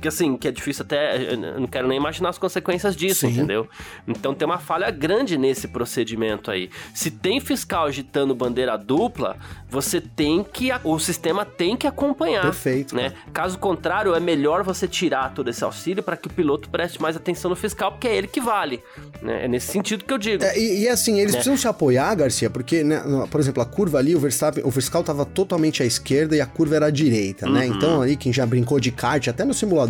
que 0.00 0.08
assim, 0.08 0.36
que 0.36 0.48
é 0.48 0.50
difícil 0.50 0.84
até. 0.84 1.32
Eu 1.32 1.36
não 1.60 1.66
quero 1.66 1.86
nem 1.86 1.98
imaginar 1.98 2.30
as 2.30 2.38
consequências 2.38 2.96
disso, 2.96 3.26
Sim. 3.26 3.32
entendeu? 3.32 3.68
Então 4.06 4.34
tem 4.34 4.46
uma 4.46 4.58
falha 4.58 4.90
grande 4.90 5.36
nesse 5.36 5.68
procedimento 5.68 6.50
aí. 6.50 6.70
Se 6.94 7.10
tem 7.10 7.40
fiscal 7.40 7.86
agitando 7.86 8.34
bandeira 8.34 8.76
dupla, 8.76 9.36
você 9.68 10.00
tem 10.00 10.42
que. 10.42 10.70
O 10.84 10.98
sistema 10.98 11.44
tem 11.44 11.76
que 11.76 11.86
acompanhar. 11.86 12.42
Perfeito. 12.42 12.94
Né? 12.94 13.12
Caso 13.32 13.58
contrário, 13.58 14.14
é 14.14 14.20
melhor 14.20 14.62
você 14.62 14.88
tirar 14.88 15.32
todo 15.34 15.48
esse 15.48 15.62
auxílio 15.62 16.02
para 16.02 16.16
que 16.16 16.26
o 16.26 16.30
piloto 16.30 16.68
preste 16.68 17.00
mais 17.00 17.16
atenção 17.16 17.50
no 17.50 17.56
fiscal, 17.56 17.92
porque 17.92 18.08
é 18.08 18.16
ele 18.16 18.26
que 18.26 18.40
vale. 18.40 18.82
Né? 19.22 19.44
É 19.44 19.48
nesse 19.48 19.70
sentido 19.72 20.04
que 20.04 20.12
eu 20.12 20.18
digo. 20.18 20.42
É, 20.42 20.58
e, 20.58 20.82
e, 20.82 20.88
assim, 20.88 21.18
eles 21.18 21.32
né? 21.32 21.38
precisam 21.38 21.56
se 21.56 21.68
apoiar, 21.68 22.14
Garcia, 22.14 22.48
porque, 22.48 22.82
né, 22.82 23.02
por 23.30 23.40
exemplo, 23.40 23.62
a 23.62 23.66
curva 23.66 23.98
ali, 23.98 24.14
o 24.14 24.20
Verstappen, 24.20 24.64
o 24.64 24.70
fiscal 24.70 25.02
estava 25.02 25.24
totalmente 25.24 25.82
à 25.82 25.86
esquerda 25.86 26.36
e 26.36 26.40
a 26.40 26.46
curva 26.46 26.76
era 26.76 26.86
à 26.86 26.90
direita, 26.90 27.46
né? 27.46 27.52
uhum. 27.52 27.58
né? 27.58 27.66
Então 27.66 28.02
aí, 28.02 28.16
quem 28.16 28.32
já 28.32 28.46
brincou 28.46 28.80
de 28.80 28.90
kart, 28.90 29.28
até 29.28 29.44
no 29.44 29.54
simulador 29.54 29.89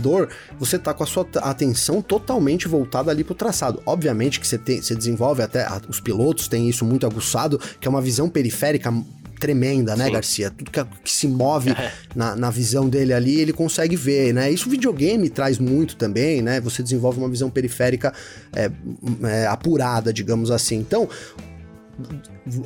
você 0.58 0.78
tá 0.78 0.92
com 0.94 1.02
a 1.02 1.06
sua 1.06 1.26
atenção 1.36 2.02
totalmente 2.02 2.66
voltada 2.66 3.10
ali 3.10 3.24
pro 3.24 3.34
traçado. 3.34 3.82
Obviamente 3.84 4.40
que 4.40 4.46
você, 4.46 4.58
tem, 4.58 4.80
você 4.80 4.94
desenvolve 4.94 5.42
até, 5.42 5.66
os 5.88 6.00
pilotos 6.00 6.48
têm 6.48 6.68
isso 6.68 6.84
muito 6.84 7.06
aguçado, 7.06 7.60
que 7.80 7.86
é 7.86 7.90
uma 7.90 8.00
visão 8.00 8.28
periférica 8.28 8.92
tremenda, 9.40 9.96
né, 9.96 10.04
Sim. 10.06 10.12
Garcia? 10.12 10.50
Tudo 10.50 10.70
que, 10.70 10.84
que 11.02 11.10
se 11.10 11.26
move 11.26 11.70
é. 11.72 11.90
na, 12.14 12.36
na 12.36 12.50
visão 12.50 12.88
dele 12.88 13.12
ali, 13.12 13.40
ele 13.40 13.52
consegue 13.52 13.96
ver, 13.96 14.34
né? 14.34 14.50
Isso 14.50 14.68
o 14.68 14.70
videogame 14.70 15.28
traz 15.30 15.58
muito 15.58 15.96
também, 15.96 16.42
né? 16.42 16.60
Você 16.60 16.82
desenvolve 16.82 17.18
uma 17.18 17.28
visão 17.28 17.48
periférica 17.48 18.12
é, 18.54 18.70
é, 19.24 19.46
apurada, 19.46 20.12
digamos 20.12 20.50
assim. 20.50 20.76
Então, 20.76 21.08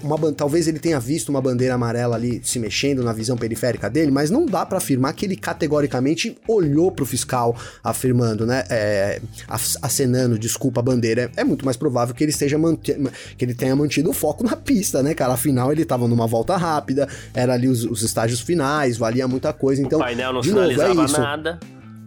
uma, 0.02 0.32
talvez 0.32 0.68
ele 0.68 0.78
tenha 0.78 0.98
visto 0.98 1.28
uma 1.28 1.40
bandeira 1.40 1.74
amarela 1.74 2.16
ali 2.16 2.40
se 2.44 2.58
mexendo 2.58 3.02
na 3.02 3.12
visão 3.12 3.36
periférica 3.36 3.90
dele, 3.90 4.10
mas 4.10 4.30
não 4.30 4.46
dá 4.46 4.64
para 4.64 4.78
afirmar 4.78 5.12
que 5.12 5.26
ele 5.26 5.36
categoricamente 5.36 6.36
olhou 6.48 6.90
pro 6.90 7.04
fiscal 7.04 7.56
afirmando, 7.82 8.46
né, 8.46 8.64
é, 8.70 9.20
acenando, 9.82 10.38
desculpa, 10.38 10.80
a 10.80 10.82
bandeira. 10.82 11.30
É, 11.36 11.40
é 11.40 11.44
muito 11.44 11.64
mais 11.64 11.76
provável 11.76 12.14
que 12.14 12.24
ele 12.24 12.30
esteja 12.30 12.56
que 13.36 13.44
ele 13.44 13.54
tenha 13.54 13.76
mantido 13.76 14.10
o 14.10 14.12
foco 14.12 14.44
na 14.44 14.56
pista, 14.56 15.02
né, 15.02 15.14
cara? 15.14 15.34
Afinal, 15.34 15.70
ele 15.70 15.84
tava 15.84 16.08
numa 16.08 16.26
volta 16.26 16.56
rápida, 16.56 17.08
era 17.32 17.54
ali 17.54 17.68
os, 17.68 17.84
os 17.84 18.02
estágios 18.02 18.40
finais, 18.40 18.96
valia 18.96 19.28
muita 19.28 19.52
coisa. 19.52 19.82
Então, 19.82 19.98
o 19.98 20.02
painel 20.02 20.32
não 20.32 20.42
sinalizava 20.42 20.94
novo, 20.94 21.16
é 21.16 21.18
nada 21.18 21.60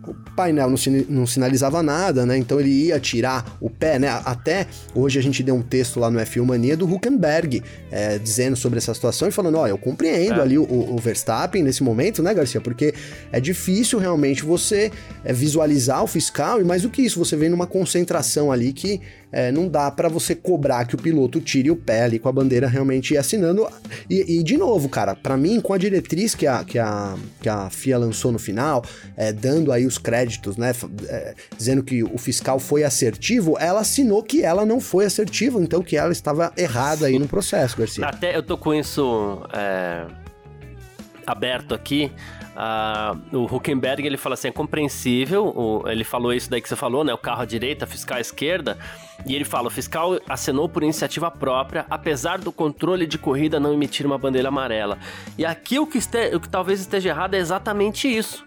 o 0.07 0.15
painel 0.35 0.69
não, 0.69 0.77
não, 1.09 1.27
sinalizava 1.27 1.83
nada, 1.83 2.25
né? 2.25 2.37
Então 2.37 2.59
ele 2.59 2.69
ia 2.69 2.99
tirar 2.99 3.57
o 3.59 3.69
pé, 3.69 3.99
né? 3.99 4.07
Até 4.25 4.67
hoje 4.95 5.19
a 5.19 5.21
gente 5.21 5.43
deu 5.43 5.55
um 5.55 5.61
texto 5.61 5.99
lá 5.99 6.09
no 6.09 6.19
F1 6.19 6.45
Mania 6.45 6.77
do 6.77 6.91
Huckenberg 6.91 7.61
é, 7.91 8.17
dizendo 8.17 8.55
sobre 8.55 8.77
essa 8.77 8.93
situação 8.93 9.27
e 9.27 9.31
falando: 9.31 9.57
ó, 9.57 9.67
eu 9.67 9.77
compreendo 9.77 10.39
é. 10.39 10.41
ali 10.41 10.57
o, 10.57 10.63
o, 10.63 10.97
Verstappen 10.97 11.63
nesse 11.63 11.83
momento, 11.83 12.23
né, 12.23 12.33
Garcia? 12.33 12.61
Porque 12.61 12.93
é 13.31 13.39
difícil 13.39 13.99
realmente 13.99 14.43
você 14.43 14.91
é, 15.23 15.33
visualizar 15.33 16.03
o 16.03 16.07
fiscal 16.07 16.61
e 16.61 16.63
mais 16.63 16.81
do 16.81 16.89
que 16.89 17.01
isso, 17.01 17.19
você 17.19 17.35
vem 17.35 17.49
numa 17.49 17.67
concentração 17.67 18.51
ali 18.51 18.73
que 18.73 19.01
é, 19.31 19.51
não 19.51 19.67
dá 19.67 19.91
para 19.91 20.09
você 20.09 20.33
cobrar 20.35 20.85
que 20.85 20.95
o 20.95 20.97
piloto 20.97 21.39
tire 21.41 21.69
o 21.69 21.75
pé 21.75 22.03
ali 22.03 22.19
com 22.19 22.29
a 22.29 22.31
bandeira 22.31 22.67
realmente 22.67 23.17
assinando. 23.17 23.67
E, 24.09 24.39
e 24.39 24.43
de 24.43 24.57
novo, 24.57 24.87
cara, 24.89 25.15
para 25.15 25.35
mim, 25.35 25.59
com 25.59 25.73
a 25.73 25.77
diretriz 25.77 26.33
que 26.33 26.47
a, 26.47 26.63
que 26.63 26.79
a, 26.79 27.15
que 27.41 27.49
a 27.49 27.69
FIA 27.69 27.97
lançou 27.97 28.31
no 28.31 28.39
final, 28.39 28.83
é, 29.15 29.31
dando 29.31 29.71
aí 29.71 29.85
os 29.85 29.97
créditos, 29.97 30.57
né, 30.57 30.73
é, 31.07 31.35
dizendo 31.57 31.83
que 31.83 32.03
o 32.03 32.17
fiscal 32.17 32.59
foi 32.59 32.83
assertivo, 32.83 33.57
ela 33.59 33.81
assinou 33.81 34.23
que 34.23 34.43
ela 34.43 34.65
não 34.65 34.79
foi 34.79 35.05
assertiva, 35.05 35.61
então 35.61 35.81
que 35.81 35.97
ela 35.97 36.11
estava 36.11 36.51
errada 36.57 37.07
aí 37.07 37.19
no 37.19 37.27
processo, 37.27 37.77
Garcia. 37.77 38.05
Até 38.05 38.35
eu 38.35 38.43
tô 38.43 38.57
com 38.57 38.73
isso 38.73 39.41
é, 39.53 40.05
aberto 41.27 41.75
aqui. 41.75 42.11
Uh, 42.55 43.37
o 43.37 43.55
Huckenberg 43.55 44.05
ele 44.05 44.17
fala 44.17 44.33
assim: 44.33 44.47
é 44.47 44.51
compreensível, 44.51 45.45
o, 45.45 45.87
ele 45.87 46.03
falou 46.03 46.33
isso 46.33 46.49
daí 46.49 46.61
que 46.61 46.69
você 46.69 46.75
falou, 46.75 47.03
né? 47.03 47.13
O 47.13 47.17
carro 47.17 47.41
à 47.41 47.45
direita, 47.45 47.85
fiscal 47.85 48.17
à 48.17 48.21
esquerda. 48.21 48.77
E 49.25 49.35
ele 49.35 49.45
fala: 49.45 49.67
o 49.67 49.69
fiscal 49.69 50.19
acenou 50.27 50.67
por 50.67 50.81
iniciativa 50.81 51.29
própria, 51.29 51.85
apesar 51.89 52.39
do 52.39 52.51
controle 52.51 53.05
de 53.05 53.17
corrida 53.17 53.59
não 53.59 53.73
emitir 53.73 54.05
uma 54.05 54.17
bandeira 54.17 54.47
amarela. 54.47 54.97
E 55.37 55.45
aqui 55.45 55.77
o 55.77 55.85
que, 55.85 55.97
este, 55.97 56.35
o 56.35 56.39
que 56.39 56.49
talvez 56.49 56.79
esteja 56.79 57.09
errado 57.09 57.35
é 57.35 57.37
exatamente 57.37 58.07
isso. 58.07 58.45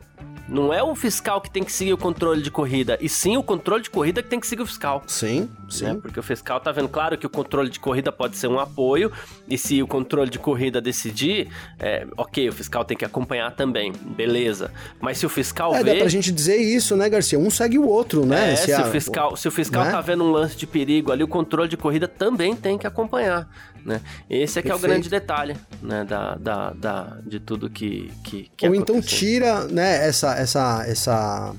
Não 0.51 0.75
é 0.75 0.83
o 0.83 0.95
fiscal 0.97 1.41
que 1.41 1.49
tem 1.49 1.63
que 1.63 1.73
seguir 1.73 1.93
o 1.93 1.97
controle 1.97 2.43
de 2.43 2.51
corrida, 2.51 2.99
e 3.01 3.09
sim 3.09 3.37
o 3.37 3.43
controle 3.43 3.85
de 3.85 3.91
corrida 3.91 4.21
que 4.21 4.29
tem 4.29 4.41
que 4.41 4.47
seguir 4.47 4.63
o 4.63 4.67
fiscal. 4.67 5.03
Sim, 5.07 5.49
sim. 5.69 5.85
Né? 5.85 5.99
Porque 6.03 6.19
o 6.19 6.23
fiscal 6.23 6.59
tá 6.61 6.73
vendo, 6.73 6.89
claro, 6.89 7.17
que 7.17 7.25
o 7.27 7.31
controle 7.31 7.71
de 7.71 7.79
corrida 7.79 8.11
pode 8.11 8.37
ser 8.37 8.49
um 8.49 8.59
apoio, 8.59 9.13
e 9.49 9.57
se 9.57 9.81
o 9.81 9.87
controle 9.87 10.29
de 10.29 10.41
corrida 10.41 10.81
decidir, 10.81 11.49
é, 11.79 12.05
ok, 12.17 12.49
o 12.49 12.53
fiscal 12.53 12.85
tem 12.85 12.97
que 12.97 13.05
acompanhar 13.05 13.53
também, 13.53 13.93
beleza. 13.93 14.73
Mas 15.01 15.19
se 15.19 15.27
o 15.27 15.29
fiscal 15.29 15.73
é, 15.75 15.85
vê... 15.85 15.93
dá 15.93 16.01
pra 16.01 16.09
gente 16.09 16.33
dizer 16.33 16.57
isso, 16.57 16.97
né, 16.97 17.09
Garcia? 17.09 17.39
Um 17.39 17.49
segue 17.49 17.79
o 17.79 17.87
outro, 17.87 18.27
né? 18.27 18.53
É, 18.53 18.57
se, 18.57 18.67
se 18.67 18.73
a... 18.73 18.83
o 18.83 18.91
fiscal, 18.91 19.37
se 19.37 19.47
o 19.47 19.51
fiscal 19.53 19.85
né? 19.85 19.93
tá 19.93 20.01
vendo 20.01 20.25
um 20.25 20.33
lance 20.33 20.57
de 20.57 20.67
perigo 20.67 21.13
ali, 21.13 21.23
o 21.23 21.29
controle 21.29 21.69
de 21.69 21.77
corrida 21.77 22.09
também 22.09 22.57
tem 22.57 22.77
que 22.77 22.87
acompanhar. 22.87 23.49
Né? 23.85 24.01
Esse 24.29 24.59
é 24.59 24.63
que 24.63 24.71
é 24.71 24.75
o 24.75 24.79
grande 24.79 25.09
detalhe 25.09 25.57
né? 25.83 26.05
da, 26.05 26.35
da, 26.37 26.71
da, 26.71 27.19
de 27.27 27.41
tudo 27.41 27.71
que, 27.71 28.11
que, 28.23 28.51
que 28.57 28.69
Ou 28.69 28.75
então 28.75 29.01
tira 29.01 29.67
né, 29.69 30.07
essa, 30.07 30.35
essa, 30.35 30.85
essa, 30.87 31.55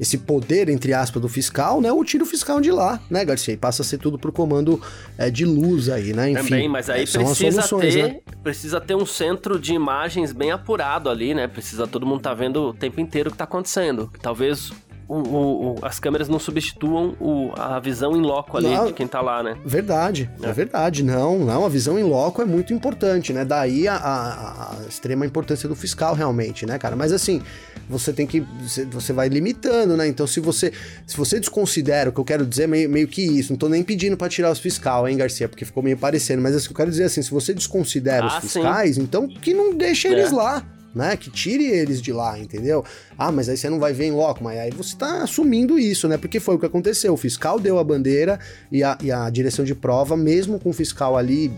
esse 0.00 0.18
poder, 0.18 0.68
entre 0.68 0.94
aspas, 0.94 1.20
do 1.20 1.28
fiscal, 1.28 1.80
né? 1.80 1.92
Ou 1.92 2.04
tira 2.04 2.22
o 2.22 2.26
fiscal 2.26 2.60
de 2.60 2.70
lá, 2.70 3.00
né, 3.10 3.24
Garcia? 3.24 3.54
E 3.54 3.56
passa 3.56 3.82
a 3.82 3.84
ser 3.84 3.98
tudo 3.98 4.18
pro 4.18 4.32
comando 4.32 4.80
é, 5.16 5.30
de 5.30 5.44
luz 5.44 5.88
aí, 5.88 6.12
né? 6.12 6.30
Enfim, 6.30 6.48
Também, 6.48 6.68
mas 6.68 6.88
aí 6.88 7.06
precisa 7.06 7.62
ter, 7.78 8.12
né? 8.12 8.20
precisa 8.42 8.80
ter 8.80 8.94
um 8.94 9.06
centro 9.06 9.58
de 9.58 9.74
imagens 9.74 10.32
bem 10.32 10.52
apurado 10.52 11.10
ali, 11.10 11.34
né? 11.34 11.48
Precisa 11.48 11.86
todo 11.86 12.06
mundo 12.06 12.20
tá 12.20 12.32
vendo 12.32 12.68
o 12.68 12.74
tempo 12.74 13.00
inteiro 13.00 13.28
o 13.28 13.32
que 13.32 13.38
tá 13.38 13.44
acontecendo. 13.44 14.10
Talvez 14.22 14.72
o, 15.08 15.16
o, 15.16 15.76
as 15.80 15.98
câmeras 15.98 16.28
não 16.28 16.38
substituam 16.38 17.16
o, 17.18 17.50
a 17.56 17.80
visão 17.80 18.14
em 18.14 18.20
loco 18.20 18.58
ali 18.58 18.68
não, 18.68 18.86
de 18.88 18.92
quem 18.92 19.06
tá 19.06 19.22
lá, 19.22 19.42
né? 19.42 19.56
Verdade, 19.64 20.30
é. 20.42 20.46
é. 20.46 20.52
verdade. 20.52 21.02
Não, 21.02 21.38
não, 21.38 21.64
a 21.64 21.68
visão 21.68 21.98
em 21.98 22.02
loco 22.02 22.42
é 22.42 22.44
muito 22.44 22.74
importante, 22.74 23.32
né? 23.32 23.42
Daí 23.42 23.88
a, 23.88 23.96
a, 23.96 24.72
a, 24.72 24.86
extrema 24.86 25.24
importância 25.24 25.66
do 25.66 25.74
fiscal, 25.74 26.14
realmente, 26.14 26.66
né, 26.66 26.78
cara? 26.78 26.94
Mas 26.94 27.10
assim, 27.10 27.42
você 27.88 28.12
tem 28.12 28.26
que. 28.26 28.44
Você, 28.92 29.12
vai 29.14 29.28
limitando, 29.28 29.96
né? 29.96 30.06
Então, 30.06 30.26
se 30.26 30.40
você 30.40 30.72
se 31.06 31.16
você 31.16 31.40
desconsidera 31.40 32.10
o 32.10 32.12
que 32.12 32.20
eu 32.20 32.24
quero 32.24 32.44
dizer, 32.44 32.68
meio, 32.68 32.90
meio 32.90 33.08
que 33.08 33.22
isso, 33.22 33.52
não 33.52 33.58
tô 33.58 33.68
nem 33.68 33.82
pedindo 33.82 34.16
para 34.16 34.28
tirar 34.28 34.50
os 34.50 34.58
fiscal, 34.58 35.08
hein, 35.08 35.16
Garcia? 35.16 35.48
Porque 35.48 35.64
ficou 35.64 35.82
meio 35.82 35.96
parecendo, 35.96 36.42
mas 36.42 36.54
assim, 36.54 36.68
eu 36.68 36.76
quero 36.76 36.90
dizer 36.90 37.04
assim, 37.04 37.22
se 37.22 37.30
você 37.30 37.54
desconsidera 37.54 38.26
ah, 38.26 38.28
os 38.28 38.34
fiscais, 38.44 38.96
sim. 38.96 39.02
então 39.02 39.26
que 39.26 39.54
não 39.54 39.74
deixe 39.74 40.06
é. 40.06 40.12
eles 40.12 40.32
lá 40.32 40.62
né? 40.94 41.16
Que 41.16 41.30
tire 41.30 41.64
eles 41.64 42.00
de 42.00 42.12
lá, 42.12 42.38
entendeu? 42.38 42.84
Ah, 43.16 43.30
mas 43.30 43.48
aí 43.48 43.56
você 43.56 43.68
não 43.68 43.78
vai 43.78 43.92
ver 43.92 44.06
em 44.06 44.12
loco, 44.12 44.42
mas 44.42 44.58
aí 44.58 44.70
você 44.70 44.96
tá 44.96 45.22
assumindo 45.22 45.78
isso, 45.78 46.08
né? 46.08 46.16
Porque 46.16 46.40
foi 46.40 46.54
o 46.56 46.58
que 46.58 46.66
aconteceu. 46.66 47.12
O 47.12 47.16
fiscal 47.16 47.58
deu 47.58 47.78
a 47.78 47.84
bandeira 47.84 48.38
e 48.70 48.82
a, 48.82 48.96
e 49.02 49.10
a 49.10 49.28
direção 49.30 49.64
de 49.64 49.74
prova, 49.74 50.16
mesmo 50.16 50.58
com 50.58 50.70
o 50.70 50.72
fiscal 50.72 51.16
ali 51.16 51.52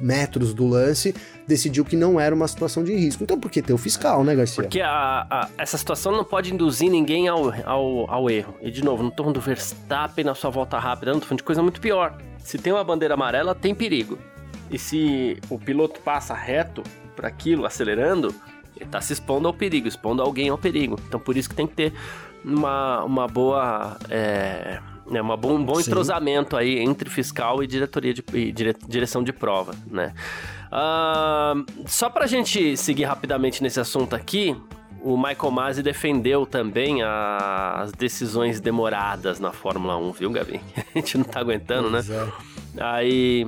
metros 0.00 0.52
do 0.52 0.66
lance, 0.66 1.14
decidiu 1.46 1.84
que 1.84 1.96
não 1.96 2.18
era 2.18 2.34
uma 2.34 2.48
situação 2.48 2.82
de 2.82 2.94
risco. 2.94 3.22
Então, 3.22 3.38
por 3.38 3.50
que 3.50 3.62
ter 3.62 3.72
o 3.72 3.78
fiscal, 3.78 4.24
né, 4.24 4.34
Garcia? 4.34 4.62
Porque 4.62 4.80
a, 4.80 5.26
a, 5.30 5.48
essa 5.58 5.76
situação 5.78 6.12
não 6.12 6.24
pode 6.24 6.52
induzir 6.52 6.90
ninguém 6.90 7.28
ao, 7.28 7.52
ao, 7.64 8.10
ao 8.10 8.30
erro. 8.30 8.54
E, 8.60 8.70
de 8.70 8.82
novo, 8.82 9.02
no 9.02 9.10
torno 9.10 9.32
do 9.32 9.40
Verstappen, 9.40 10.24
na 10.24 10.34
sua 10.34 10.50
volta 10.50 10.78
rápida, 10.78 11.12
não 11.12 11.20
tô 11.20 11.26
falando 11.26 11.38
de 11.38 11.44
coisa 11.44 11.62
muito 11.62 11.80
pior. 11.80 12.16
Se 12.38 12.58
tem 12.58 12.72
uma 12.72 12.84
bandeira 12.84 13.14
amarela, 13.14 13.54
tem 13.54 13.74
perigo. 13.74 14.18
E 14.70 14.78
se 14.78 15.38
o 15.48 15.58
piloto 15.58 16.00
passa 16.00 16.34
reto 16.34 16.82
para 17.14 17.28
aquilo, 17.28 17.64
acelerando, 17.64 18.34
ele 18.76 18.88
tá 18.90 19.00
se 19.00 19.12
expondo 19.12 19.48
ao 19.48 19.54
perigo, 19.54 19.88
expondo 19.88 20.22
alguém 20.22 20.48
ao 20.48 20.58
perigo. 20.58 20.98
Então 21.06 21.20
por 21.20 21.36
isso 21.36 21.48
que 21.48 21.54
tem 21.54 21.66
que 21.66 21.74
ter 21.74 21.92
uma, 22.44 23.04
uma 23.04 23.26
boa. 23.26 23.96
É, 24.10 24.80
né, 25.10 25.20
uma 25.20 25.36
bom, 25.36 25.54
um 25.54 25.64
bom 25.64 25.78
entrosamento 25.78 26.56
aí 26.56 26.78
entre 26.78 27.10
fiscal 27.10 27.62
e 27.62 27.66
diretoria 27.66 28.14
de 28.14 28.24
e 28.32 28.50
dire, 28.50 28.74
direção 28.88 29.22
de 29.22 29.32
prova, 29.32 29.74
né? 29.86 30.14
Uh, 30.72 31.64
só 31.86 32.08
pra 32.08 32.26
gente 32.26 32.76
seguir 32.76 33.04
rapidamente 33.04 33.62
nesse 33.62 33.78
assunto 33.78 34.16
aqui, 34.16 34.56
o 35.02 35.16
Michael 35.16 35.50
Masi 35.50 35.82
defendeu 35.82 36.46
também 36.46 37.02
as 37.02 37.92
decisões 37.92 38.60
demoradas 38.60 39.38
na 39.38 39.52
Fórmula 39.52 39.96
1, 39.98 40.12
viu, 40.12 40.30
Gabi? 40.30 40.60
A 40.94 40.98
gente 40.98 41.18
não 41.18 41.24
tá 41.24 41.40
aguentando, 41.40 41.90
né? 41.90 42.00
É. 42.08 42.82
Aí 42.82 43.46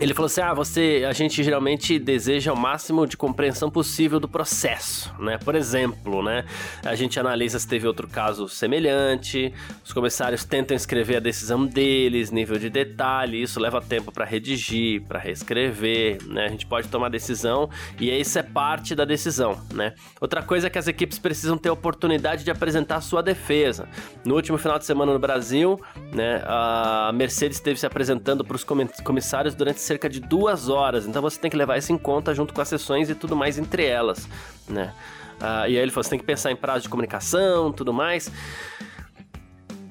ele 0.00 0.14
falou 0.14 0.26
assim: 0.26 0.40
ah, 0.40 0.54
você, 0.54 1.04
a 1.06 1.12
gente 1.12 1.44
geralmente 1.44 1.98
deseja 1.98 2.52
o 2.52 2.56
máximo 2.56 3.06
de 3.06 3.18
compreensão 3.18 3.70
possível 3.70 4.18
do 4.18 4.26
processo, 4.26 5.14
né? 5.18 5.36
Por 5.36 5.54
exemplo, 5.54 6.22
né? 6.22 6.44
A 6.82 6.94
gente 6.94 7.20
analisa 7.20 7.58
se 7.58 7.68
teve 7.68 7.86
outro 7.86 8.08
caso 8.08 8.48
semelhante, 8.48 9.52
os 9.84 9.92
comissários 9.92 10.42
tentam 10.42 10.74
escrever 10.74 11.16
a 11.16 11.20
decisão 11.20 11.66
deles, 11.66 12.30
nível 12.30 12.58
de 12.58 12.70
detalhe, 12.70 13.42
isso 13.42 13.60
leva 13.60 13.80
tempo 13.82 14.10
para 14.10 14.24
redigir, 14.24 15.02
para 15.02 15.18
reescrever, 15.18 16.18
né? 16.26 16.46
A 16.46 16.48
gente 16.48 16.64
pode 16.64 16.88
tomar 16.88 17.10
decisão 17.10 17.68
e 18.00 18.10
isso 18.10 18.38
é 18.38 18.42
parte 18.42 18.94
da 18.94 19.04
decisão, 19.04 19.60
né? 19.74 19.92
Outra 20.18 20.42
coisa 20.42 20.68
é 20.68 20.70
que 20.70 20.78
as 20.78 20.88
equipes 20.88 21.18
precisam 21.18 21.58
ter 21.58 21.68
a 21.68 21.72
oportunidade 21.74 22.42
de 22.42 22.50
apresentar 22.50 23.02
sua 23.02 23.22
defesa. 23.22 23.86
No 24.24 24.34
último 24.34 24.56
final 24.56 24.78
de 24.78 24.86
semana 24.86 25.12
no 25.12 25.18
Brasil, 25.18 25.78
né? 26.14 26.42
A 26.46 27.12
Mercedes 27.14 27.58
esteve 27.58 27.78
se 27.78 27.84
apresentando 27.84 28.42
para 28.42 28.56
os 28.56 28.64
comissários 28.64 29.54
durante 29.54 29.89
cerca 29.90 30.08
de 30.08 30.20
duas 30.20 30.68
horas. 30.68 31.04
Então 31.06 31.20
você 31.20 31.38
tem 31.38 31.50
que 31.50 31.56
levar 31.56 31.76
isso 31.76 31.92
em 31.92 31.98
conta 31.98 32.32
junto 32.32 32.54
com 32.54 32.60
as 32.60 32.68
sessões 32.68 33.10
e 33.10 33.14
tudo 33.14 33.34
mais 33.34 33.58
entre 33.58 33.84
elas, 33.84 34.28
né? 34.68 34.94
Ah, 35.40 35.68
e 35.68 35.76
aí 35.76 35.82
ele 35.82 35.90
falou: 35.90 36.04
você 36.04 36.10
tem 36.10 36.18
que 36.18 36.24
pensar 36.24 36.52
em 36.52 36.56
prazo 36.56 36.82
de 36.82 36.88
comunicação, 36.88 37.72
tudo 37.72 37.92
mais. 37.92 38.30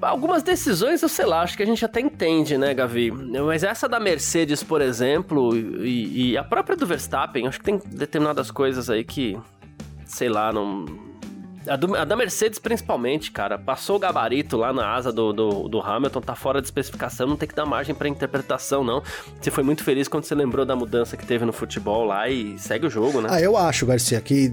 Algumas 0.00 0.42
decisões, 0.42 1.02
eu 1.02 1.10
sei 1.10 1.26
lá, 1.26 1.42
acho 1.42 1.54
que 1.58 1.62
a 1.62 1.66
gente 1.66 1.84
até 1.84 2.00
entende, 2.00 2.56
né, 2.56 2.72
Gavi? 2.72 3.10
Mas 3.10 3.62
essa 3.62 3.86
da 3.86 4.00
Mercedes, 4.00 4.62
por 4.62 4.80
exemplo, 4.80 5.54
e, 5.54 6.30
e 6.30 6.38
a 6.38 6.42
própria 6.42 6.74
do 6.74 6.86
Verstappen, 6.86 7.46
acho 7.46 7.58
que 7.58 7.64
tem 7.66 7.78
determinadas 7.84 8.50
coisas 8.50 8.88
aí 8.88 9.04
que, 9.04 9.38
sei 10.06 10.30
lá, 10.30 10.50
não 10.50 10.86
a, 11.66 11.76
do, 11.76 11.94
a, 11.94 12.04
da 12.04 12.16
Mercedes, 12.16 12.58
principalmente, 12.58 13.30
cara. 13.30 13.58
Passou 13.58 13.96
o 13.96 13.98
gabarito 13.98 14.56
lá 14.56 14.72
na 14.72 14.94
asa 14.94 15.12
do, 15.12 15.32
do, 15.32 15.68
do, 15.68 15.80
Hamilton, 15.80 16.20
tá 16.20 16.34
fora 16.34 16.60
de 16.60 16.66
especificação, 16.66 17.26
não 17.26 17.36
tem 17.36 17.48
que 17.48 17.54
dar 17.54 17.66
margem 17.66 17.94
para 17.94 18.08
interpretação, 18.08 18.82
não. 18.82 19.02
Você 19.40 19.50
foi 19.50 19.62
muito 19.62 19.84
feliz 19.84 20.08
quando 20.08 20.24
você 20.24 20.34
lembrou 20.34 20.64
da 20.64 20.74
mudança 20.74 21.16
que 21.16 21.26
teve 21.26 21.44
no 21.44 21.52
futebol 21.52 22.04
lá 22.04 22.28
e 22.28 22.58
segue 22.58 22.86
o 22.86 22.90
jogo, 22.90 23.20
né? 23.20 23.28
Ah, 23.30 23.40
eu 23.40 23.56
acho, 23.56 23.86
Garcia, 23.86 24.20
que, 24.20 24.52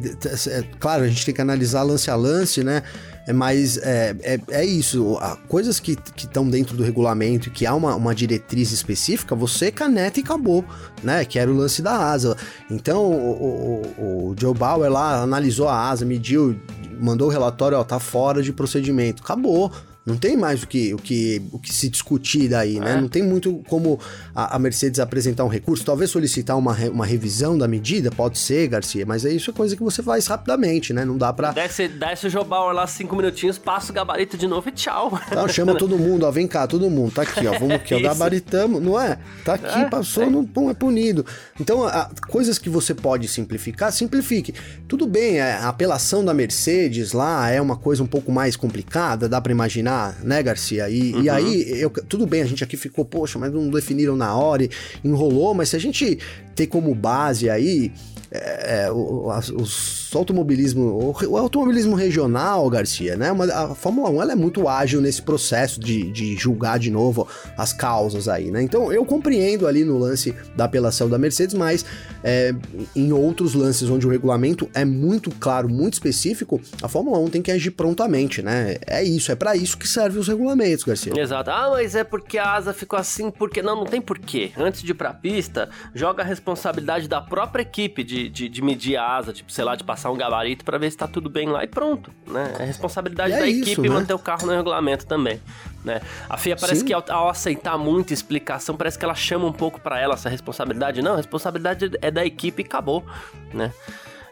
é, 0.49 0.63
claro, 0.79 1.03
a 1.03 1.07
gente 1.07 1.25
tem 1.25 1.33
que 1.33 1.41
analisar 1.41 1.83
lance 1.83 2.09
a 2.11 2.15
lance, 2.15 2.63
né? 2.63 2.83
É, 3.27 3.33
mas 3.33 3.77
é, 3.79 4.15
é, 4.21 4.39
é 4.49 4.65
isso, 4.65 5.19
coisas 5.49 5.81
que 5.81 5.97
estão 6.15 6.49
dentro 6.49 6.77
do 6.77 6.83
regulamento 6.83 7.49
e 7.49 7.51
que 7.51 7.65
há 7.65 7.75
uma, 7.75 7.93
uma 7.93 8.15
diretriz 8.15 8.71
específica, 8.71 9.35
você 9.35 9.69
caneta 9.69 10.19
e 10.21 10.23
acabou, 10.23 10.63
né? 11.03 11.25
Que 11.25 11.37
era 11.37 11.51
o 11.51 11.53
lance 11.53 11.81
da 11.81 12.09
asa. 12.09 12.37
Então 12.71 13.03
o, 13.03 13.83
o, 13.97 14.29
o 14.29 14.35
Joe 14.39 14.53
Bauer 14.53 14.89
lá 14.89 15.21
analisou 15.21 15.67
a 15.67 15.89
asa, 15.89 16.05
mediu, 16.05 16.57
mandou 16.97 17.27
o 17.27 17.31
relatório, 17.31 17.77
ó, 17.77 17.83
tá 17.83 17.99
fora 17.99 18.41
de 18.41 18.53
procedimento. 18.53 19.21
Acabou. 19.21 19.73
Não 20.07 20.15
tem 20.15 20.37
mais 20.37 20.63
o 20.63 20.67
que, 20.67 20.93
o 20.93 20.97
que, 20.97 21.41
o 21.51 21.59
que 21.59 21.73
se 21.73 21.89
discutir 21.89 22.47
daí, 22.47 22.79
né? 22.79 22.93
É. 22.93 23.01
Não 23.01 23.09
tem 23.09 23.21
muito 23.21 23.61
como 23.67 23.99
a, 24.33 24.55
a, 24.55 24.59
Mercedes 24.59 25.01
apresentar 25.01 25.43
um 25.43 25.49
recurso, 25.49 25.83
talvez 25.83 26.09
solicitar 26.09 26.57
uma, 26.57 26.73
uma 26.89 27.05
revisão 27.05 27.57
da 27.57 27.67
medida, 27.67 28.09
pode 28.09 28.39
ser, 28.39 28.69
Garcia, 28.69 29.05
mas 29.05 29.25
é 29.25 29.33
isso 29.33 29.51
é 29.51 29.53
coisa 29.53 29.75
que 29.75 29.83
você 29.83 30.01
faz 30.01 30.25
rapidamente, 30.27 30.93
né? 30.93 31.03
Não 31.03 31.17
dá 31.17 31.33
pra. 31.33 31.51
Desce, 31.51 31.89
desce 31.89 32.27
o 32.27 32.29
Jobauer 32.29 32.73
lá 32.73 32.87
cinco 32.87 33.17
minutinhos, 33.17 33.57
passa 33.57 33.91
o 33.91 33.93
gabarito 33.93 34.37
de 34.37 34.47
novo 34.47 34.69
e 34.69 34.71
tchau. 34.71 35.11
Então, 35.27 35.45
chama 35.49 35.75
todo 35.75 35.97
mundo, 35.97 36.25
ó, 36.25 36.31
vem 36.31 36.47
cá, 36.47 36.65
todo 36.65 36.89
mundo, 36.89 37.11
tá 37.11 37.23
aqui, 37.23 37.45
ó, 37.45 37.59
vamos 37.59 37.75
aqui, 37.75 37.93
ó, 37.93 37.99
gabaritamos, 37.99 38.81
não 38.81 38.97
é? 38.97 39.19
Tá 39.43 39.55
aqui, 39.55 39.77
é, 39.77 39.89
passou, 39.89 40.23
é. 40.23 40.29
não 40.29 40.69
é 40.69 40.73
punido. 40.73 41.25
Então, 41.59 41.83
a, 41.83 42.09
coisas 42.29 42.57
que 42.57 42.69
você 42.69 42.93
pode 42.93 43.27
simplificar, 43.27 43.91
simplifique. 43.91 44.53
Tudo 44.87 45.05
bem, 45.05 45.41
a 45.41 45.67
apelação 45.67 46.23
da 46.23 46.33
Mercedes 46.33 47.11
lá 47.11 47.49
é 47.49 47.59
uma 47.59 47.75
coisa 47.75 48.01
um 48.01 48.07
pouco 48.07 48.31
mais 48.31 48.55
complicada, 48.55 49.27
dá 49.27 49.41
para 49.41 49.51
imaginar 49.51 49.96
né, 50.23 50.41
Garcia? 50.43 50.89
E, 50.89 51.13
uhum. 51.13 51.23
e 51.23 51.29
aí, 51.29 51.81
eu, 51.81 51.89
tudo 51.89 52.25
bem, 52.25 52.41
a 52.41 52.45
gente 52.45 52.63
aqui 52.63 52.77
ficou, 52.77 53.05
poxa, 53.05 53.37
mas 53.39 53.51
não 53.51 53.69
definiram 53.69 54.15
na 54.15 54.35
hora 54.35 54.63
e 54.63 54.69
enrolou, 55.03 55.53
mas 55.53 55.69
se 55.69 55.75
a 55.75 55.79
gente 55.79 56.19
ter 56.55 56.67
como 56.67 56.93
base 56.95 57.49
aí 57.49 57.91
é, 58.31 58.85
é 58.85 58.91
os 58.91 60.06
automobilismo, 60.15 61.15
o, 61.27 61.37
automobilismo 61.37 61.95
regional, 61.95 62.69
Garcia, 62.69 63.15
né? 63.15 63.31
Uma, 63.31 63.45
a 63.45 63.75
Fórmula 63.75 64.09
1 64.09 64.21
ela 64.21 64.31
é 64.33 64.35
muito 64.35 64.67
ágil 64.67 65.01
nesse 65.01 65.21
processo 65.21 65.79
de, 65.79 66.11
de 66.11 66.35
julgar 66.35 66.77
de 66.79 66.91
novo 66.91 67.27
as 67.57 67.73
causas 67.73 68.27
aí, 68.27 68.51
né? 68.51 68.61
Então 68.61 68.91
eu 68.91 69.05
compreendo 69.05 69.67
ali 69.67 69.83
no 69.83 69.97
lance 69.97 70.33
da 70.55 70.65
apelação 70.65 71.09
da 71.09 71.17
Mercedes, 71.17 71.55
mas 71.55 71.85
é, 72.23 72.53
em 72.95 73.11
outros 73.11 73.53
lances 73.53 73.89
onde 73.89 74.05
o 74.05 74.09
regulamento 74.09 74.69
é 74.73 74.85
muito 74.85 75.31
claro, 75.31 75.67
muito 75.67 75.93
específico, 75.93 76.61
a 76.81 76.87
Fórmula 76.87 77.17
1 77.19 77.29
tem 77.29 77.41
que 77.41 77.51
agir 77.51 77.71
prontamente, 77.71 78.41
né? 78.41 78.77
É 78.85 79.03
isso, 79.03 79.31
é 79.31 79.35
para 79.35 79.55
isso 79.55 79.77
que 79.77 79.87
servem 79.87 80.19
os 80.19 80.27
regulamentos, 80.27 80.83
Garcia. 80.83 81.13
Exato. 81.17 81.49
Ah, 81.49 81.69
mas 81.71 81.95
é 81.95 82.03
porque 82.03 82.37
a 82.37 82.53
asa 82.53 82.73
ficou 82.73 82.97
assim, 82.97 83.29
porque 83.31 83.61
não, 83.61 83.75
não 83.75 83.85
tem 83.85 84.01
porquê. 84.01 84.51
Antes 84.57 84.81
de 84.81 84.91
ir 84.91 84.95
pra 84.95 85.13
pista, 85.13 85.69
joga 85.93 86.23
a 86.23 86.25
responsabilidade 86.25 87.07
da 87.07 87.21
própria 87.21 87.61
equipe 87.61 88.03
de, 88.03 88.29
de, 88.29 88.47
de 88.47 88.61
medir 88.61 88.97
a 88.97 89.17
asa, 89.17 89.33
tipo, 89.33 89.51
sei 89.51 89.63
lá, 89.63 89.75
de 89.75 89.83
passar 89.83 89.96
passar 89.97 90.11
um 90.11 90.15
gabarito 90.15 90.63
para 90.63 90.77
ver 90.77 90.91
se 90.91 90.97
tá 90.97 91.07
tudo 91.07 91.27
bem 91.27 91.49
lá 91.49 91.63
e 91.63 91.67
pronto, 91.67 92.11
né? 92.27 92.53
É 92.59 92.63
responsabilidade 92.63 93.33
é 93.33 93.39
da 93.39 93.47
isso, 93.47 93.71
equipe 93.71 93.89
né? 93.89 93.95
manter 93.95 94.13
o 94.13 94.19
carro 94.19 94.45
no 94.45 94.53
regulamento 94.53 95.07
também, 95.07 95.41
né? 95.83 96.01
A 96.29 96.37
FIA 96.37 96.55
parece 96.55 96.81
Sim. 96.81 96.85
que 96.85 96.93
ao, 96.93 97.03
ao, 97.09 97.29
aceitar 97.29 97.77
muita 97.79 98.13
explicação, 98.13 98.77
parece 98.77 98.97
que 98.97 99.03
ela 99.03 99.15
chama 99.15 99.47
um 99.47 99.51
pouco 99.51 99.81
para 99.81 99.99
ela 99.99 100.13
essa 100.13 100.29
responsabilidade. 100.29 101.01
Não, 101.01 101.13
a 101.13 101.17
responsabilidade 101.17 101.91
é 101.99 102.11
da 102.11 102.23
equipe 102.23 102.61
e 102.61 102.65
acabou, 102.65 103.03
né? 103.51 103.73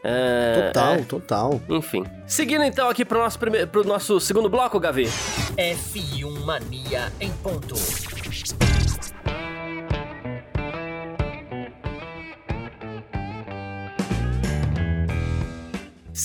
É, 0.04 0.68
total, 0.68 0.94
é... 0.94 0.98
total. 1.00 1.62
Enfim. 1.68 2.06
Seguindo 2.28 2.64
então 2.64 2.88
aqui 2.88 3.04
pro 3.04 3.18
nosso, 3.18 3.40
primeiro, 3.40 3.68
pro 3.68 3.84
nosso 3.84 4.20
segundo 4.20 4.48
bloco, 4.48 4.80
Gavi. 4.80 5.06
F1 5.58 6.46
Mania 6.46 7.12
em 7.20 7.32
ponto. 7.32 7.74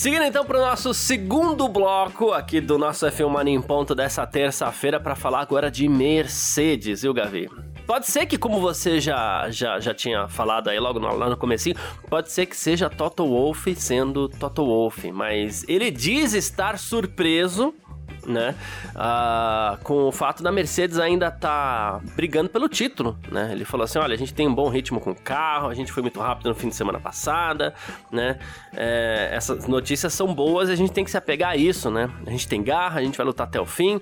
Seguindo 0.01 0.23
então 0.23 0.43
para 0.43 0.57
o 0.57 0.61
nosso 0.61 0.95
segundo 0.95 1.69
bloco 1.69 2.31
aqui 2.31 2.59
do 2.59 2.75
nosso 2.75 3.05
F1 3.05 3.29
Mania 3.29 3.53
em 3.53 3.61
ponto 3.61 3.93
dessa 3.93 4.25
terça-feira 4.25 4.99
para 4.99 5.15
falar 5.15 5.41
agora 5.41 5.69
de 5.69 5.87
Mercedes, 5.87 7.03
viu, 7.03 7.13
Gavi? 7.13 7.47
Pode 7.85 8.07
ser 8.07 8.25
que, 8.25 8.35
como 8.35 8.59
você 8.59 8.99
já, 8.99 9.47
já, 9.51 9.79
já 9.79 9.93
tinha 9.93 10.27
falado 10.27 10.71
aí 10.71 10.79
logo 10.79 10.99
no, 10.99 11.15
lá 11.15 11.29
no 11.29 11.37
comecinho, 11.37 11.75
pode 12.09 12.31
ser 12.31 12.47
que 12.47 12.57
seja 12.57 12.89
Toto 12.89 13.27
Wolff 13.27 13.75
sendo 13.75 14.27
Toto 14.27 14.65
Wolff, 14.65 15.11
mas 15.11 15.63
ele 15.67 15.91
diz 15.91 16.33
estar 16.33 16.79
surpreso 16.79 17.71
né? 18.25 18.55
Ah, 18.95 19.77
com 19.83 20.07
o 20.07 20.11
fato 20.11 20.43
da 20.43 20.51
Mercedes 20.51 20.99
ainda 20.99 21.31
tá 21.31 21.99
brigando 22.15 22.49
pelo 22.49 22.67
título, 22.67 23.17
né? 23.31 23.49
Ele 23.51 23.65
falou 23.65 23.83
assim: 23.83 23.99
olha, 23.99 24.13
a 24.13 24.17
gente 24.17 24.33
tem 24.33 24.47
um 24.47 24.53
bom 24.53 24.69
ritmo 24.69 24.99
com 24.99 25.11
o 25.11 25.15
carro, 25.15 25.69
a 25.69 25.73
gente 25.73 25.91
foi 25.91 26.01
muito 26.01 26.19
rápido 26.19 26.49
no 26.49 26.55
fim 26.55 26.69
de 26.69 26.75
semana 26.75 26.99
passada, 26.99 27.73
né? 28.11 28.37
É, 28.73 29.29
essas 29.31 29.67
notícias 29.67 30.13
são 30.13 30.33
boas 30.33 30.69
e 30.69 30.71
a 30.71 30.75
gente 30.75 30.91
tem 30.91 31.03
que 31.03 31.11
se 31.11 31.17
apegar 31.17 31.51
a 31.51 31.55
isso, 31.55 31.89
né? 31.89 32.09
A 32.25 32.29
gente 32.29 32.47
tem 32.47 32.63
garra, 32.63 32.99
a 32.99 33.03
gente 33.03 33.17
vai 33.17 33.25
lutar 33.25 33.47
até 33.47 33.59
o 33.59 33.65
fim. 33.65 33.99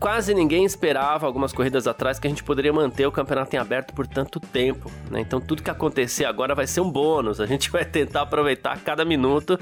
Quase 0.00 0.32
ninguém 0.32 0.64
esperava, 0.64 1.26
algumas 1.26 1.52
corridas 1.52 1.86
atrás, 1.86 2.18
que 2.18 2.26
a 2.26 2.30
gente 2.30 2.42
poderia 2.42 2.72
manter 2.72 3.06
o 3.06 3.12
campeonato 3.12 3.54
em 3.54 3.58
aberto 3.58 3.92
por 3.92 4.06
tanto 4.06 4.40
tempo, 4.40 4.90
né? 5.10 5.20
Então 5.20 5.38
tudo 5.38 5.62
que 5.62 5.68
acontecer 5.68 6.24
agora 6.24 6.54
vai 6.54 6.66
ser 6.66 6.80
um 6.80 6.90
bônus, 6.90 7.38
a 7.38 7.44
gente 7.44 7.68
vai 7.70 7.84
tentar 7.84 8.22
aproveitar 8.22 8.78
cada 8.80 9.04
minuto. 9.04 9.60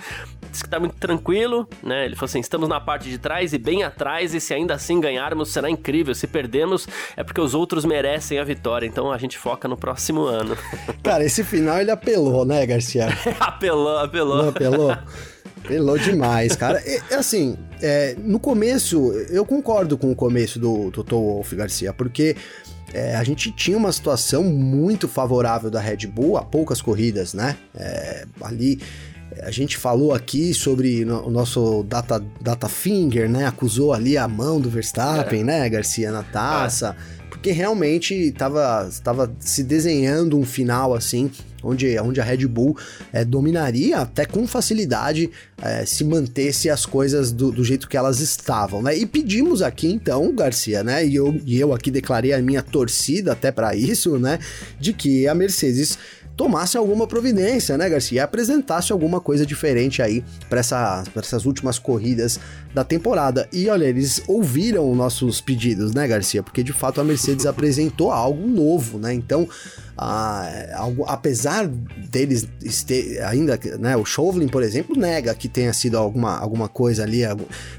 Diz 0.48 0.62
que 0.62 0.68
tá 0.68 0.78
muito 0.78 0.94
tranquilo, 0.94 1.68
né? 1.82 2.04
Ele 2.04 2.14
falou 2.14 2.26
assim: 2.26 2.38
estamos 2.38 2.68
na 2.68 2.80
parte 2.80 3.10
de 3.10 3.18
trás 3.18 3.52
e 3.52 3.58
bem 3.58 3.82
atrás, 3.82 4.32
e 4.32 4.40
se 4.40 4.54
ainda 4.54 4.74
assim 4.74 5.00
ganharmos, 5.00 5.52
será 5.52 5.68
incrível. 5.68 6.14
Se 6.14 6.28
perdermos, 6.28 6.86
é 7.16 7.24
porque 7.24 7.40
os 7.40 7.52
outros 7.52 7.84
merecem 7.84 8.38
a 8.38 8.44
vitória. 8.44 8.86
Então 8.86 9.10
a 9.10 9.18
gente 9.18 9.36
foca 9.36 9.66
no 9.66 9.76
próximo 9.76 10.22
ano. 10.22 10.56
Cara, 11.02 11.24
esse 11.24 11.42
final 11.42 11.80
ele 11.80 11.90
apelou, 11.90 12.44
né, 12.44 12.64
Garcia? 12.64 13.08
apelou, 13.40 13.98
apelou. 13.98 14.42
Não 14.42 14.48
apelou? 14.50 14.96
Apelou 15.64 15.98
demais, 15.98 16.56
cara. 16.56 16.82
É, 16.84 17.14
assim, 17.14 17.56
é, 17.80 18.16
no 18.18 18.38
começo, 18.38 19.12
eu 19.30 19.44
concordo 19.44 19.96
com 19.96 20.10
o 20.10 20.14
começo 20.14 20.58
do 20.58 20.90
Toto 20.90 21.16
Wolff 21.16 21.54
Garcia, 21.54 21.92
porque 21.92 22.36
é, 22.92 23.16
a 23.16 23.24
gente 23.24 23.50
tinha 23.52 23.76
uma 23.76 23.92
situação 23.92 24.44
muito 24.44 25.06
favorável 25.06 25.70
da 25.70 25.80
Red 25.80 26.06
Bull 26.06 26.36
há 26.36 26.44
poucas 26.44 26.80
corridas, 26.80 27.34
né? 27.34 27.56
É, 27.74 28.26
ali 28.40 28.80
a 29.42 29.50
gente 29.50 29.76
falou 29.76 30.14
aqui 30.14 30.54
sobre 30.54 31.04
o 31.04 31.30
nosso 31.30 31.82
data, 31.84 32.22
data 32.40 32.68
finger, 32.68 33.28
né? 33.28 33.46
Acusou 33.46 33.92
ali 33.92 34.16
a 34.16 34.26
mão 34.26 34.60
do 34.60 34.70
Verstappen, 34.70 35.40
é. 35.40 35.44
né, 35.44 35.68
Garcia, 35.68 36.10
na 36.10 36.22
taça. 36.22 36.96
É. 36.98 37.28
Porque 37.28 37.52
realmente 37.52 38.14
estava 38.14 38.90
se 39.38 39.62
desenhando 39.62 40.38
um 40.38 40.44
final 40.44 40.94
assim, 40.94 41.30
onde, 41.62 41.98
onde 41.98 42.20
a 42.20 42.24
Red 42.24 42.46
Bull 42.46 42.76
é, 43.12 43.24
dominaria 43.24 43.98
até 43.98 44.24
com 44.24 44.46
facilidade 44.46 45.30
é, 45.60 45.84
se 45.84 46.04
mantesse 46.04 46.70
as 46.70 46.86
coisas 46.86 47.32
do, 47.32 47.50
do, 47.50 47.64
jeito 47.64 47.88
que 47.88 47.96
elas 47.96 48.20
estavam, 48.20 48.82
né? 48.82 48.96
E 48.96 49.06
pedimos 49.06 49.62
aqui 49.62 49.88
então, 49.88 50.34
Garcia, 50.34 50.82
né? 50.82 51.04
E 51.06 51.14
eu, 51.16 51.40
e 51.44 51.58
eu 51.58 51.72
aqui 51.72 51.90
declarei 51.90 52.32
a 52.32 52.40
minha 52.40 52.62
torcida 52.62 53.32
até 53.32 53.50
para 53.50 53.74
isso, 53.74 54.18
né? 54.18 54.38
De 54.78 54.92
que 54.92 55.26
a 55.26 55.34
Mercedes 55.34 55.98
tomasse 56.38 56.76
alguma 56.76 57.04
providência, 57.04 57.76
né, 57.76 57.90
Garcia? 57.90 58.18
E 58.18 58.20
apresentasse 58.20 58.92
alguma 58.92 59.20
coisa 59.20 59.44
diferente 59.44 60.00
aí 60.00 60.24
para 60.48 60.60
essa, 60.60 61.02
essas 61.16 61.44
últimas 61.44 61.80
corridas 61.80 62.38
da 62.72 62.84
temporada. 62.84 63.48
E 63.52 63.68
olha, 63.68 63.86
eles 63.86 64.22
ouviram 64.28 64.94
nossos 64.94 65.40
pedidos, 65.40 65.92
né, 65.92 66.06
Garcia? 66.06 66.40
Porque 66.40 66.62
de 66.62 66.72
fato 66.72 67.00
a 67.00 67.04
Mercedes 67.04 67.44
apresentou 67.46 68.12
algo 68.12 68.46
novo, 68.46 68.98
né? 68.98 69.12
Então 69.12 69.48
ah, 70.00 70.48
algo, 70.74 71.04
apesar 71.08 71.66
deles 71.66 72.46
ter, 72.86 73.20
ainda, 73.24 73.58
né, 73.80 73.96
o 73.96 74.04
Chauvelin, 74.04 74.46
por 74.46 74.62
exemplo, 74.62 74.96
nega 74.96 75.34
que 75.34 75.48
tenha 75.48 75.72
sido 75.72 75.98
alguma, 75.98 76.38
alguma 76.38 76.68
coisa 76.68 77.02
ali 77.02 77.22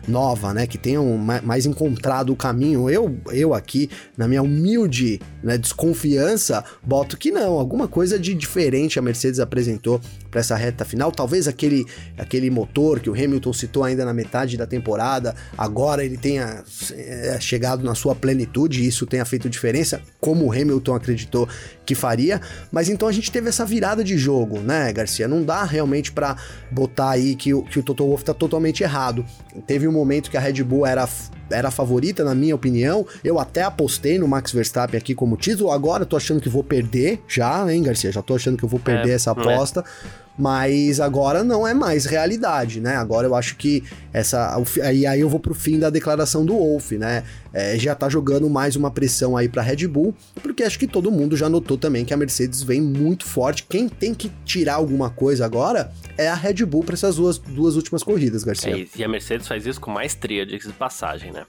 nova, 0.05 0.53
né, 0.53 0.67
que 0.67 0.77
tenham 0.77 1.17
mais 1.17 1.65
encontrado 1.65 2.33
o 2.33 2.35
caminho. 2.35 2.89
Eu, 2.89 3.17
eu 3.31 3.53
aqui, 3.53 3.89
na 4.17 4.27
minha 4.27 4.43
humilde 4.43 5.21
né, 5.41 5.57
desconfiança, 5.57 6.61
boto 6.83 7.15
que 7.15 7.31
não, 7.31 7.53
alguma 7.53 7.87
coisa 7.87 8.19
de 8.19 8.33
diferente 8.33 8.99
a 8.99 9.01
Mercedes 9.01 9.39
apresentou 9.39 10.01
para 10.29 10.39
essa 10.39 10.55
reta 10.55 10.85
final. 10.85 11.11
Talvez 11.11 11.47
aquele, 11.47 11.85
aquele 12.17 12.49
motor 12.49 12.99
que 12.99 13.09
o 13.09 13.13
Hamilton 13.13 13.53
citou 13.53 13.83
ainda 13.83 14.05
na 14.05 14.13
metade 14.13 14.57
da 14.57 14.65
temporada, 14.65 15.35
agora 15.57 16.03
ele 16.03 16.17
tenha 16.17 16.63
é, 16.93 17.37
chegado 17.39 17.83
na 17.83 17.95
sua 17.95 18.15
plenitude 18.15 18.81
e 18.83 18.87
isso 18.87 19.05
tenha 19.05 19.25
feito 19.25 19.49
diferença, 19.49 20.01
como 20.19 20.45
o 20.45 20.51
Hamilton 20.51 20.95
acreditou 20.95 21.47
que 21.85 21.95
faria. 21.95 22.39
Mas 22.71 22.89
então 22.89 23.07
a 23.07 23.11
gente 23.11 23.31
teve 23.31 23.49
essa 23.49 23.65
virada 23.65 24.03
de 24.03 24.17
jogo, 24.17 24.59
né, 24.59 24.91
Garcia? 24.93 25.27
Não 25.27 25.43
dá 25.43 25.63
realmente 25.63 26.11
para 26.11 26.35
botar 26.71 27.11
aí 27.11 27.35
que, 27.35 27.53
o, 27.53 27.63
que 27.63 27.79
o 27.79 27.83
Toto 27.83 28.05
Wolff 28.05 28.23
tá 28.23 28.33
totalmente 28.33 28.83
errado. 28.83 29.25
Teve 29.65 29.87
um 29.87 29.91
momento 29.91 30.29
que 30.29 30.37
a 30.37 30.39
Red 30.39 30.63
Bull 30.63 30.85
era 30.85 31.07
era 31.49 31.67
a 31.67 31.71
favorita, 31.71 32.23
na 32.23 32.35
minha 32.35 32.55
opinião. 32.55 33.05
Eu 33.23 33.39
até 33.39 33.63
apostei 33.63 34.17
no 34.17 34.27
Max 34.27 34.51
Verstappen 34.51 34.97
aqui 34.97 35.15
como 35.15 35.37
título. 35.37 35.71
Agora 35.71 36.05
tô 36.05 36.15
achando 36.17 36.41
que 36.41 36.49
vou 36.49 36.63
perder 36.63 37.21
já, 37.27 37.71
hein, 37.71 37.83
Garcia? 37.83 38.11
Já 38.11 38.21
tô 38.21 38.35
achando 38.35 38.57
que 38.57 38.63
eu 38.63 38.69
vou 38.69 38.79
perder 38.79 39.11
é, 39.11 39.13
essa 39.13 39.29
é. 39.29 39.33
aposta. 39.33 39.81
É 40.15 40.29
mas 40.39 41.01
agora 41.01 41.43
não 41.43 41.67
é 41.67 41.73
mais 41.73 42.05
realidade, 42.05 42.79
né? 42.79 42.95
Agora 42.95 43.27
eu 43.27 43.35
acho 43.35 43.57
que 43.57 43.83
essa. 44.13 44.55
E 44.93 45.05
aí 45.05 45.19
eu 45.19 45.27
vou 45.27 45.37
pro 45.39 45.53
fim 45.53 45.77
da 45.77 45.89
declaração 45.89 46.45
do 46.45 46.53
Wolf, 46.53 46.93
né? 46.93 47.25
É, 47.53 47.77
já 47.77 47.95
tá 47.95 48.07
jogando 48.09 48.49
mais 48.49 48.75
uma 48.75 48.91
pressão 48.91 49.35
aí 49.35 49.49
pra 49.49 49.61
Red 49.61 49.87
Bull, 49.87 50.13
porque 50.41 50.63
acho 50.63 50.77
que 50.77 50.87
todo 50.87 51.11
mundo 51.11 51.35
já 51.35 51.49
notou 51.49 51.77
também 51.77 52.05
que 52.05 52.13
a 52.13 52.17
Mercedes 52.17 52.61
vem 52.61 52.81
muito 52.81 53.25
forte. 53.25 53.63
Quem 53.63 53.89
tem 53.89 54.13
que 54.13 54.31
tirar 54.45 54.75
alguma 54.75 55.09
coisa 55.09 55.45
agora 55.45 55.91
é 56.17 56.27
a 56.27 56.35
Red 56.35 56.65
Bull 56.65 56.83
para 56.83 56.93
essas 56.93 57.15
duas, 57.15 57.37
duas 57.37 57.75
últimas 57.75 58.03
corridas, 58.03 58.43
Garcia. 58.43 58.75
É, 58.75 58.87
e 58.95 59.03
a 59.03 59.07
Mercedes 59.07 59.47
faz 59.47 59.65
isso 59.65 59.79
com 59.79 59.91
maestria, 59.91 60.45
de 60.45 60.59
passagem, 60.73 61.31
né? 61.31 61.45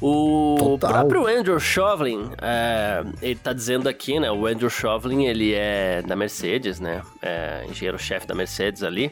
O 0.00 0.56
Total. 0.58 0.92
próprio 0.92 1.26
Andrew 1.26 1.58
Chauvelin, 1.58 2.30
é, 2.40 3.04
ele 3.22 3.36
tá 3.36 3.52
dizendo 3.52 3.88
aqui, 3.88 4.20
né? 4.20 4.30
O 4.30 4.46
Andrew 4.46 4.68
Chauvelin, 4.68 5.24
ele 5.24 5.54
é 5.54 6.02
da 6.02 6.14
Mercedes, 6.14 6.80
né? 6.80 7.02
É, 7.22 7.64
engenheiro-chefe 7.70 8.26
da 8.26 8.34
Mercedes 8.34 8.82
ali. 8.82 9.10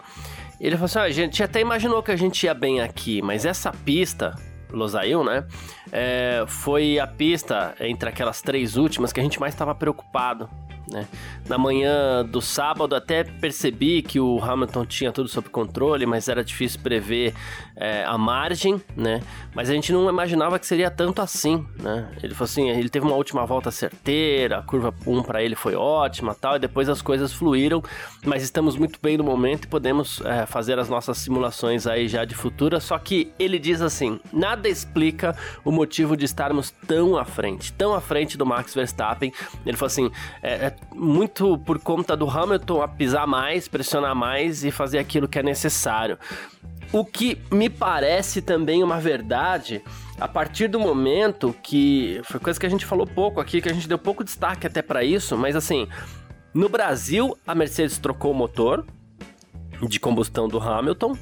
Ele 0.61 0.77
falou 0.77 0.87
assim: 0.87 0.99
ah, 0.99 1.03
a 1.03 1.11
gente 1.11 1.43
até 1.43 1.61
imaginou 1.61 2.03
que 2.03 2.11
a 2.11 2.17
gente 2.17 2.45
ia 2.45 2.55
bem 2.55 2.81
aqui, 2.81 3.23
mas 3.23 3.45
essa 3.45 3.73
pista, 3.73 4.35
Losail, 4.75 5.25
né? 5.25 5.47
É, 5.93 6.45
foi 6.47 6.99
a 6.99 7.07
pista 7.07 7.75
entre 7.81 8.09
aquelas 8.09 8.41
três 8.43 8.77
últimas 8.77 9.13
que 9.13 9.21
a 9.21 9.23
gente 9.23 9.41
mais 9.41 9.55
estava 9.55 9.75
preocupado. 9.75 10.49
Né? 10.91 11.07
Na 11.49 11.57
manhã 11.57 12.25
do 12.25 12.41
sábado 12.41 12.95
até 12.95 13.25
percebi 13.25 14.03
que 14.03 14.21
o 14.21 14.43
Hamilton 14.43 14.85
tinha 14.85 15.13
tudo 15.13 15.29
sob 15.29 15.49
controle, 15.49 16.05
mas 16.07 16.29
era 16.29 16.45
difícil 16.45 16.81
prever 16.81 17.35
é, 17.77 18.05
a 18.05 18.17
margem, 18.17 18.81
né? 18.97 19.23
Mas 19.55 19.71
a 19.71 19.73
gente 19.73 19.93
não 19.93 20.09
imaginava 20.09 20.59
que 20.59 20.67
seria 20.67 20.91
tanto 20.91 21.21
assim, 21.23 21.67
né? 21.81 22.09
Ele 22.23 22.35
falou 22.35 22.45
assim, 22.45 22.69
ele 22.69 22.89
teve 22.89 23.07
uma 23.07 23.17
última 23.17 23.45
volta 23.45 23.71
certeira, 23.71 24.59
a 24.59 24.63
curva 24.63 24.95
1 25.07 25.23
para 25.23 25.43
ele 25.43 25.55
foi 25.55 25.75
ótima, 25.75 26.35
tal, 26.35 26.57
e 26.57 26.59
depois 26.59 26.89
as 26.89 27.03
coisas 27.03 27.33
fluíram, 27.33 27.83
mas 28.25 28.43
estamos 28.43 28.77
muito 28.77 28.99
bem 29.03 29.17
no 29.17 29.25
momento 29.25 29.65
e 29.65 29.69
podemos 29.69 30.21
é, 30.21 30.47
fazer 30.47 30.79
as 30.79 30.89
nossas 30.89 31.19
simulações 31.19 31.87
aí 31.87 32.09
já 32.09 32.25
de 32.25 32.35
futura. 32.35 32.79
Só 32.79 32.99
que 32.99 33.33
ele 33.39 33.59
diz 33.59 33.81
assim, 33.81 34.21
nada 34.33 34.69
explica 34.69 35.37
o 35.65 35.73
motivo 35.73 36.17
de 36.17 36.25
estarmos 36.25 36.71
tão 36.87 37.17
à 37.17 37.25
frente, 37.25 37.73
tão 37.73 37.95
à 37.95 38.01
frente 38.01 38.37
do 38.37 38.47
Max 38.47 38.75
Verstappen. 38.75 39.33
Ele 39.65 39.77
falou 39.77 39.87
assim, 39.87 40.11
é, 40.43 40.67
é 40.67 40.74
muito 40.95 41.59
por 41.59 41.79
conta 41.79 42.17
do 42.17 42.29
Hamilton 42.29 42.83
a 42.83 42.89
pisar 42.89 43.27
mais, 43.27 43.69
pressionar 43.69 44.15
mais 44.15 44.65
e 44.65 44.71
fazer 44.71 44.99
aquilo 44.99 45.29
que 45.29 45.39
é 45.39 45.43
necessário. 45.43 46.19
O 46.93 47.05
que 47.05 47.39
me 47.51 47.69
parece 47.69 48.41
também 48.41 48.83
uma 48.83 49.01
verdade 49.01 49.83
a 50.21 50.29
partir 50.29 50.69
do 50.69 50.79
momento 50.79 51.55
que 51.63 52.21
foi 52.25 52.39
coisa 52.39 52.59
que 52.59 52.67
a 52.67 52.69
gente 52.69 52.87
falou 52.87 53.07
pouco 53.07 53.41
aqui, 53.41 53.61
que 53.61 53.69
a 53.69 53.73
gente 53.73 53.89
deu 53.89 53.99
pouco 53.99 54.23
destaque 54.23 54.67
até 54.67 54.81
para 54.81 55.03
isso, 55.03 55.37
mas 55.37 55.57
assim, 55.57 55.89
no 56.53 56.69
Brasil 56.69 57.37
a 57.47 57.55
Mercedes 57.55 57.99
trocou 57.99 58.31
o 58.31 58.35
motor 58.35 58.87
de 59.89 59.99
combustão 59.99 60.47
do 60.47 60.61
Hamilton 60.61 61.17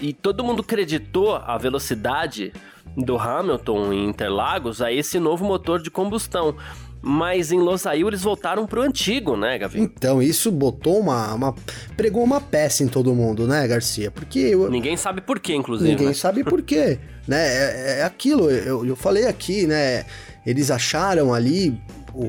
e 0.00 0.12
todo 0.12 0.42
mundo 0.42 0.62
acreditou 0.62 1.36
a 1.36 1.58
velocidade 1.58 2.52
do 2.96 3.18
Hamilton 3.18 3.92
em 3.92 4.08
Interlagos 4.08 4.80
a 4.80 4.92
esse 4.92 5.18
novo 5.18 5.44
motor 5.44 5.80
de 5.82 5.90
combustão 5.90 6.56
mas 7.02 7.50
em 7.50 7.58
Losail 7.58 8.06
eles 8.06 8.22
voltaram 8.22 8.64
pro 8.64 8.80
antigo, 8.80 9.36
né, 9.36 9.58
Gavi? 9.58 9.80
Então, 9.80 10.22
isso 10.22 10.52
botou 10.52 11.00
uma, 11.00 11.34
uma. 11.34 11.54
pregou 11.96 12.22
uma 12.22 12.40
peça 12.40 12.84
em 12.84 12.88
todo 12.88 13.12
mundo, 13.12 13.48
né, 13.48 13.66
Garcia? 13.66 14.10
Porque. 14.10 14.38
Eu... 14.38 14.70
Ninguém 14.70 14.96
sabe 14.96 15.20
por 15.20 15.40
quê, 15.40 15.54
inclusive. 15.54 15.90
Ninguém 15.90 16.08
né? 16.08 16.14
sabe 16.14 16.44
por 16.44 16.62
quê. 16.62 17.00
né? 17.26 17.44
É, 17.44 17.98
é 17.98 18.02
aquilo, 18.04 18.48
eu, 18.48 18.86
eu 18.86 18.94
falei 18.94 19.26
aqui, 19.26 19.66
né? 19.66 20.04
Eles 20.46 20.70
acharam 20.70 21.34
ali 21.34 21.76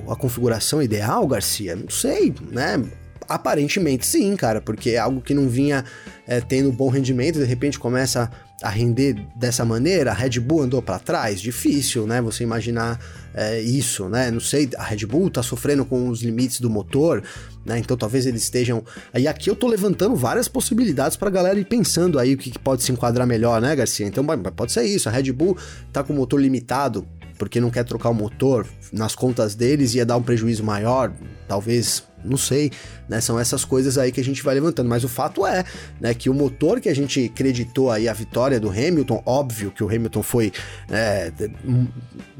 a 0.09 0.15
configuração 0.15 0.81
ideal, 0.81 1.27
Garcia? 1.27 1.75
Não 1.75 1.89
sei, 1.89 2.33
né? 2.51 2.83
Aparentemente 3.27 4.05
sim, 4.05 4.35
cara, 4.35 4.59
porque 4.59 4.91
é 4.91 4.97
algo 4.97 5.21
que 5.21 5.33
não 5.33 5.47
vinha 5.47 5.83
é, 6.27 6.41
tendo 6.41 6.71
bom 6.71 6.89
rendimento, 6.89 7.39
de 7.39 7.45
repente 7.45 7.79
começa 7.79 8.29
a 8.61 8.69
render 8.69 9.15
dessa 9.35 9.65
maneira. 9.65 10.11
A 10.11 10.13
Red 10.13 10.39
Bull 10.39 10.63
andou 10.63 10.81
para 10.81 10.99
trás, 10.99 11.41
difícil, 11.41 12.07
né? 12.07 12.21
Você 12.21 12.43
imaginar 12.43 12.99
é, 13.33 13.59
isso, 13.59 14.07
né? 14.09 14.29
Não 14.29 14.39
sei, 14.39 14.69
a 14.77 14.83
Red 14.83 15.05
Bull 15.05 15.29
tá 15.29 15.41
sofrendo 15.41 15.83
com 15.85 16.07
os 16.09 16.21
limites 16.21 16.59
do 16.59 16.69
motor, 16.69 17.23
né? 17.65 17.79
Então 17.79 17.97
talvez 17.97 18.25
eles 18.25 18.43
estejam. 18.43 18.83
Aí 19.11 19.27
aqui 19.27 19.49
eu 19.49 19.55
tô 19.55 19.67
levantando 19.67 20.15
várias 20.15 20.47
possibilidades 20.47 21.17
pra 21.17 21.29
galera 21.29 21.59
ir 21.59 21.65
pensando 21.65 22.19
aí 22.19 22.33
o 22.33 22.37
que, 22.37 22.57
pode 22.59 22.83
se 22.83 22.91
enquadrar 22.91 23.25
melhor, 23.25 23.61
né, 23.61 23.75
Garcia? 23.75 24.05
Então 24.05 24.25
pode 24.55 24.71
ser 24.71 24.83
isso. 24.83 25.09
A 25.09 25.11
Red 25.11 25.31
Bull 25.31 25.57
tá 25.91 26.03
com 26.03 26.13
o 26.13 26.15
motor 26.15 26.39
limitado 26.39 27.07
porque 27.37 27.59
não 27.59 27.71
quer 27.71 27.83
trocar 27.83 28.09
o 28.09 28.13
motor, 28.13 28.65
nas 28.91 29.15
contas 29.15 29.55
deles 29.55 29.95
ia 29.95 30.05
dar 30.05 30.15
um 30.15 30.21
prejuízo 30.21 30.63
maior, 30.63 31.11
talvez 31.47 32.03
não 32.23 32.37
sei, 32.37 32.71
né? 33.07 33.21
São 33.21 33.39
essas 33.39 33.65
coisas 33.65 33.97
aí 33.97 34.11
que 34.11 34.19
a 34.19 34.23
gente 34.23 34.43
vai 34.43 34.55
levantando. 34.55 34.89
Mas 34.89 35.03
o 35.03 35.09
fato 35.09 35.45
é, 35.45 35.63
né, 35.99 36.13
que 36.13 36.29
o 36.29 36.33
motor 36.33 36.79
que 36.79 36.89
a 36.89 36.95
gente 36.95 37.25
acreditou 37.25 37.91
aí 37.91 38.07
a 38.07 38.13
vitória 38.13 38.59
do 38.59 38.69
Hamilton, 38.69 39.21
óbvio 39.25 39.71
que 39.71 39.83
o 39.83 39.87
Hamilton 39.87 40.23
foi. 40.23 40.51
É, 40.89 41.31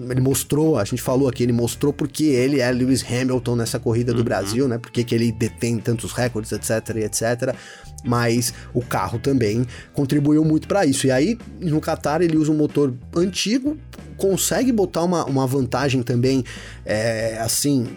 ele 0.09 0.21
mostrou, 0.21 0.77
a 0.77 0.83
gente 0.83 1.01
falou 1.01 1.27
aqui, 1.27 1.43
ele 1.43 1.53
mostrou 1.53 1.91
porque 1.91 2.25
ele 2.25 2.59
é 2.59 2.71
Lewis 2.71 3.03
Hamilton 3.03 3.55
nessa 3.55 3.79
corrida 3.79 4.13
do 4.13 4.19
uhum. 4.19 4.23
Brasil, 4.25 4.67
né? 4.67 4.77
Porque 4.77 5.03
que 5.03 5.13
ele 5.13 5.31
detém 5.31 5.77
tantos 5.77 6.11
recordes, 6.11 6.51
etc, 6.51 6.95
etc. 6.97 7.55
Mas 8.03 8.53
o 8.73 8.81
carro 8.81 9.17
também 9.17 9.65
contribuiu 9.93 10.43
muito 10.43 10.67
para 10.67 10.85
isso. 10.85 11.07
E 11.07 11.11
aí, 11.11 11.37
no 11.59 11.79
Qatar, 11.79 12.21
ele 12.21 12.37
usa 12.37 12.51
um 12.51 12.57
motor 12.57 12.93
antigo, 13.15 13.77
consegue 14.17 14.71
botar 14.71 15.03
uma, 15.03 15.25
uma 15.25 15.47
vantagem 15.47 16.03
também, 16.03 16.43
é, 16.85 17.37
assim, 17.39 17.87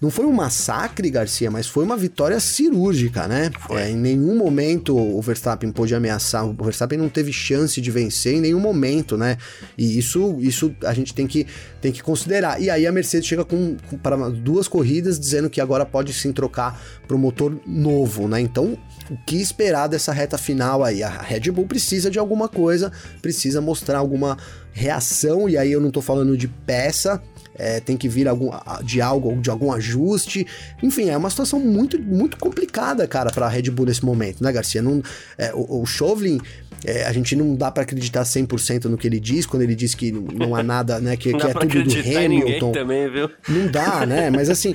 não 0.00 0.10
foi 0.10 0.26
um 0.26 0.32
massacre, 0.32 1.10
Garcia, 1.10 1.50
mas 1.50 1.66
foi 1.66 1.84
uma 1.84 1.96
vitória 1.96 2.38
cirúrgica, 2.38 3.26
né? 3.26 3.50
É, 3.70 3.90
em 3.90 3.96
nenhum 3.96 4.36
momento 4.36 4.96
o 4.96 5.20
Verstappen 5.20 5.72
pôde 5.72 5.94
ameaçar, 5.94 6.46
o 6.46 6.52
Verstappen 6.52 6.98
não 6.98 7.08
teve 7.08 7.32
chance 7.32 7.80
de 7.80 7.90
vencer 7.90 8.34
em 8.34 8.40
nenhum 8.40 8.60
momento, 8.60 9.16
né? 9.16 9.36
E 9.76 9.98
isso, 9.98 10.38
isso 10.40 10.74
a 10.84 10.94
gente 10.94 11.12
tem 11.12 11.26
que, 11.26 11.46
tem 11.80 11.90
que 11.90 12.02
considerar. 12.02 12.60
E 12.60 12.70
aí 12.70 12.86
a 12.86 12.92
Mercedes 12.92 13.26
chega 13.26 13.44
com, 13.44 13.76
com 13.90 13.98
para 13.98 14.16
duas 14.30 14.68
corridas 14.68 15.18
dizendo 15.18 15.50
que 15.50 15.60
agora 15.60 15.84
pode 15.84 16.12
sim 16.12 16.32
trocar 16.32 16.80
para 17.06 17.16
o 17.16 17.18
motor 17.18 17.58
novo, 17.66 18.28
né? 18.28 18.40
Então, 18.40 18.78
o 19.10 19.16
que 19.26 19.36
esperar 19.36 19.88
dessa 19.88 20.12
reta 20.12 20.38
final 20.38 20.84
aí? 20.84 21.02
A 21.02 21.08
Red 21.08 21.50
Bull 21.50 21.66
precisa 21.66 22.10
de 22.10 22.18
alguma 22.18 22.48
coisa, 22.48 22.92
precisa 23.20 23.60
mostrar 23.60 23.98
alguma 23.98 24.36
reação, 24.72 25.48
e 25.48 25.56
aí 25.56 25.72
eu 25.72 25.80
não 25.80 25.90
tô 25.90 26.00
falando 26.00 26.36
de 26.36 26.46
peça, 26.46 27.20
é, 27.58 27.80
tem 27.80 27.96
que 27.96 28.08
vir 28.08 28.28
algum, 28.28 28.50
de 28.82 29.00
algo, 29.00 29.40
de 29.40 29.50
algum 29.50 29.72
ajuste. 29.72 30.46
Enfim, 30.82 31.08
é 31.08 31.16
uma 31.16 31.30
situação 31.30 31.58
muito, 31.58 32.00
muito 32.00 32.36
complicada, 32.38 33.06
cara, 33.06 33.30
para 33.30 33.46
a 33.46 33.48
Red 33.48 33.70
Bull 33.70 33.86
nesse 33.86 34.04
momento, 34.04 34.42
né, 34.42 34.52
Garcia? 34.52 34.80
Não, 34.80 35.02
é, 35.36 35.52
o, 35.54 35.82
o 35.82 35.86
Chauvelin. 35.86 36.40
É, 36.84 37.04
a 37.04 37.12
gente 37.12 37.34
não 37.34 37.54
dá 37.54 37.70
para 37.70 37.82
acreditar 37.82 38.22
100% 38.22 38.84
no 38.84 38.96
que 38.96 39.06
ele 39.06 39.18
diz, 39.18 39.46
quando 39.46 39.62
ele 39.62 39.74
diz 39.74 39.94
que 39.94 40.12
não 40.12 40.54
há 40.54 40.62
nada, 40.62 41.00
né, 41.00 41.16
que, 41.16 41.32
que 41.34 41.46
é 41.46 41.52
tudo 41.52 41.84
do 41.84 42.16
Hamilton. 42.16 42.72
Também, 42.72 43.10
viu? 43.10 43.30
Não 43.48 43.66
dá, 43.66 44.06
né? 44.06 44.30
Mas 44.38 44.48
assim, 44.48 44.74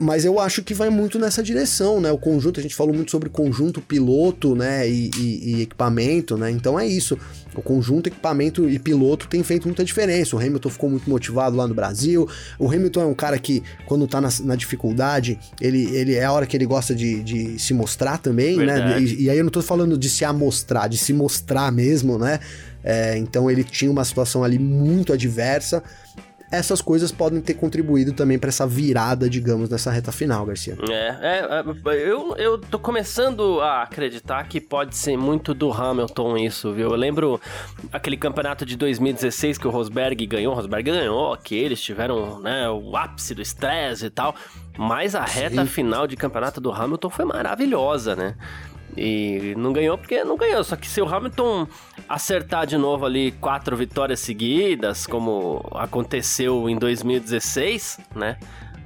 mas 0.00 0.24
eu 0.24 0.40
acho 0.40 0.62
que 0.62 0.72
vai 0.72 0.88
muito 0.88 1.18
nessa 1.18 1.42
direção, 1.42 2.00
né? 2.00 2.10
O 2.10 2.16
conjunto, 2.16 2.58
a 2.58 2.62
gente 2.62 2.74
falou 2.74 2.94
muito 2.94 3.10
sobre 3.10 3.28
conjunto 3.28 3.82
piloto, 3.82 4.56
né? 4.56 4.88
E, 4.88 5.10
e, 5.14 5.56
e, 5.56 5.62
equipamento, 5.62 6.38
né? 6.38 6.50
Então 6.50 6.80
é 6.80 6.86
isso. 6.86 7.18
O 7.54 7.60
conjunto, 7.60 8.06
equipamento 8.06 8.66
e 8.66 8.78
piloto 8.78 9.28
tem 9.28 9.42
feito 9.42 9.66
muita 9.68 9.84
diferença. 9.84 10.34
O 10.34 10.38
Hamilton 10.38 10.70
ficou 10.70 10.88
muito 10.88 11.10
motivado 11.10 11.54
lá 11.54 11.68
no 11.68 11.74
Brasil. 11.74 12.26
O 12.58 12.66
Hamilton 12.66 13.02
é 13.02 13.04
um 13.04 13.14
cara 13.14 13.38
que, 13.38 13.62
quando 13.84 14.06
tá 14.06 14.22
na, 14.22 14.30
na 14.44 14.56
dificuldade, 14.56 15.38
ele, 15.60 15.94
ele 15.94 16.14
é 16.14 16.24
a 16.24 16.32
hora 16.32 16.46
que 16.46 16.56
ele 16.56 16.64
gosta 16.64 16.94
de, 16.94 17.22
de 17.22 17.58
se 17.58 17.74
mostrar 17.74 18.16
também, 18.16 18.56
né? 18.56 18.76
Verdade. 18.76 18.94
né? 18.94 19.00
E, 19.02 19.24
e, 19.24 19.30
aí 19.30 19.36
eu 19.36 19.44
não 19.44 19.50
tô 19.50 19.60
falando 19.60 19.98
de 19.98 20.08
se 20.08 20.24
amostrar, 20.24 20.88
de 20.88 20.96
se 20.96 21.12
mostrar 21.12 21.29
mesmo, 21.72 22.18
né? 22.18 22.40
É, 22.82 23.16
então 23.18 23.50
ele 23.50 23.62
tinha 23.62 23.90
uma 23.90 24.04
situação 24.04 24.42
ali 24.42 24.58
muito 24.58 25.12
adversa 25.12 25.82
essas 26.50 26.82
coisas 26.82 27.12
podem 27.12 27.40
ter 27.40 27.54
contribuído 27.54 28.12
também 28.12 28.38
para 28.38 28.48
essa 28.48 28.66
virada, 28.66 29.30
digamos, 29.30 29.70
nessa 29.70 29.90
reta 29.90 30.10
final, 30.10 30.44
Garcia. 30.44 30.76
É, 30.88 30.92
é, 30.92 31.60
é, 31.60 32.10
eu, 32.10 32.34
eu 32.36 32.58
tô 32.58 32.78
começando 32.78 33.60
a 33.60 33.82
acreditar 33.82 34.42
que 34.48 34.60
pode 34.60 34.96
ser 34.96 35.16
muito 35.16 35.54
do 35.54 35.72
Hamilton 35.72 36.36
isso, 36.36 36.72
viu? 36.72 36.90
Eu 36.90 36.96
lembro 36.96 37.40
aquele 37.92 38.16
campeonato 38.16 38.66
de 38.66 38.76
2016 38.76 39.58
que 39.58 39.68
o 39.68 39.70
Rosberg 39.70 40.26
ganhou, 40.26 40.52
o 40.52 40.56
Rosberg 40.56 40.90
ganhou, 40.90 41.36
que 41.36 41.54
eles 41.54 41.80
tiveram 41.80 42.40
né, 42.40 42.68
o 42.68 42.96
ápice 42.96 43.32
do 43.32 43.40
estresse 43.40 44.06
e 44.06 44.10
tal, 44.10 44.34
mas 44.76 45.14
a 45.14 45.24
reta 45.24 45.62
Sim. 45.62 45.66
final 45.66 46.06
de 46.06 46.16
campeonato 46.16 46.60
do 46.60 46.72
Hamilton 46.72 47.10
foi 47.10 47.24
maravilhosa, 47.24 48.16
né? 48.16 48.34
E 48.96 49.54
não 49.56 49.72
ganhou 49.72 49.96
porque 49.96 50.24
não 50.24 50.36
ganhou. 50.36 50.62
Só 50.64 50.76
que 50.76 50.88
se 50.88 51.00
o 51.00 51.08
Hamilton 51.08 51.66
acertar 52.08 52.66
de 52.66 52.76
novo 52.76 53.06
ali 53.06 53.32
quatro 53.32 53.76
vitórias 53.76 54.20
seguidas, 54.20 55.06
como 55.06 55.66
aconteceu 55.74 56.68
em 56.68 56.76
2016, 56.76 58.00
né? 58.14 58.36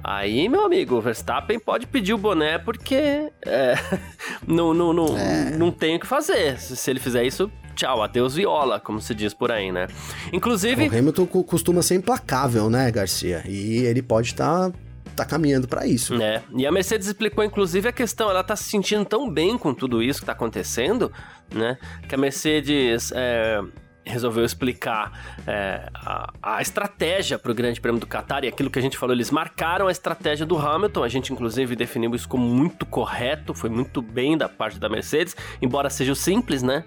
Aí, 0.07 0.47
meu 0.47 0.63
amigo, 0.63 0.95
o 0.95 1.01
Verstappen 1.01 1.57
pode 1.59 1.87
pedir 1.87 2.13
o 2.13 2.17
boné 2.17 2.59
porque 2.59 3.31
é, 3.43 3.73
não, 4.45 4.71
não, 4.71 4.93
não, 4.93 5.17
é. 5.17 5.49
não 5.57 5.71
tem 5.71 5.95
o 5.95 5.99
que 5.99 6.05
fazer. 6.05 6.59
Se 6.59 6.91
ele 6.91 6.99
fizer 6.99 7.23
isso, 7.23 7.51
tchau, 7.75 8.03
adeus 8.03 8.35
viola, 8.35 8.79
como 8.79 9.01
se 9.01 9.15
diz 9.15 9.33
por 9.33 9.51
aí, 9.51 9.71
né? 9.71 9.87
Inclusive. 10.31 10.89
O 10.89 10.95
Hamilton 10.95 11.25
costuma 11.25 11.81
ser 11.81 11.95
implacável, 11.95 12.69
né, 12.69 12.91
Garcia? 12.91 13.43
E 13.47 13.79
ele 13.79 14.03
pode 14.03 14.27
estar 14.27 14.69
tá 14.69 14.77
tá 15.15 15.25
caminhando 15.25 15.67
para 15.67 15.85
isso. 15.85 16.21
É. 16.21 16.43
E 16.55 16.65
a 16.65 16.71
Mercedes 16.71 17.07
explicou, 17.07 17.43
inclusive, 17.43 17.87
a 17.87 17.91
questão. 17.91 18.29
Ela 18.29 18.43
tá 18.43 18.55
se 18.55 18.65
sentindo 18.65 19.05
tão 19.05 19.29
bem 19.29 19.57
com 19.57 19.73
tudo 19.73 20.01
isso 20.03 20.19
que 20.19 20.25
tá 20.25 20.33
acontecendo, 20.33 21.11
né? 21.53 21.77
Que 22.07 22.15
a 22.15 22.17
Mercedes. 22.17 23.11
É 23.13 23.61
resolveu 24.05 24.45
explicar 24.45 25.11
é, 25.47 25.89
a, 25.93 26.31
a, 26.41 26.61
estratégia 26.61 27.39
para 27.39 27.51
o 27.51 27.55
Grande 27.55 27.81
Prêmio 27.81 27.99
do 27.99 28.05
Qatar 28.07 28.43
e 28.43 28.47
aquilo 28.47 28.69
que 28.69 28.77
a 28.77 28.81
gente 28.81 28.97
falou, 28.97 29.15
eles 29.15 29.31
marcaram 29.31 29.87
a 29.87 29.91
estratégia 29.91 30.45
do 30.45 30.57
Hamilton, 30.57 31.03
a 31.03 31.09
gente 31.09 31.33
inclusive 31.33 31.75
definiu 31.75 32.13
isso 32.13 32.29
como 32.29 32.45
muito 32.45 32.85
correto, 32.85 33.53
foi 33.53 33.69
muito 33.69 34.01
bem 34.01 34.37
da 34.37 34.47
parte 34.47 34.79
da 34.79 34.87
Mercedes, 34.87 35.35
embora 35.61 35.89
seja 35.89 36.13
simples, 36.13 36.61
né? 36.61 36.85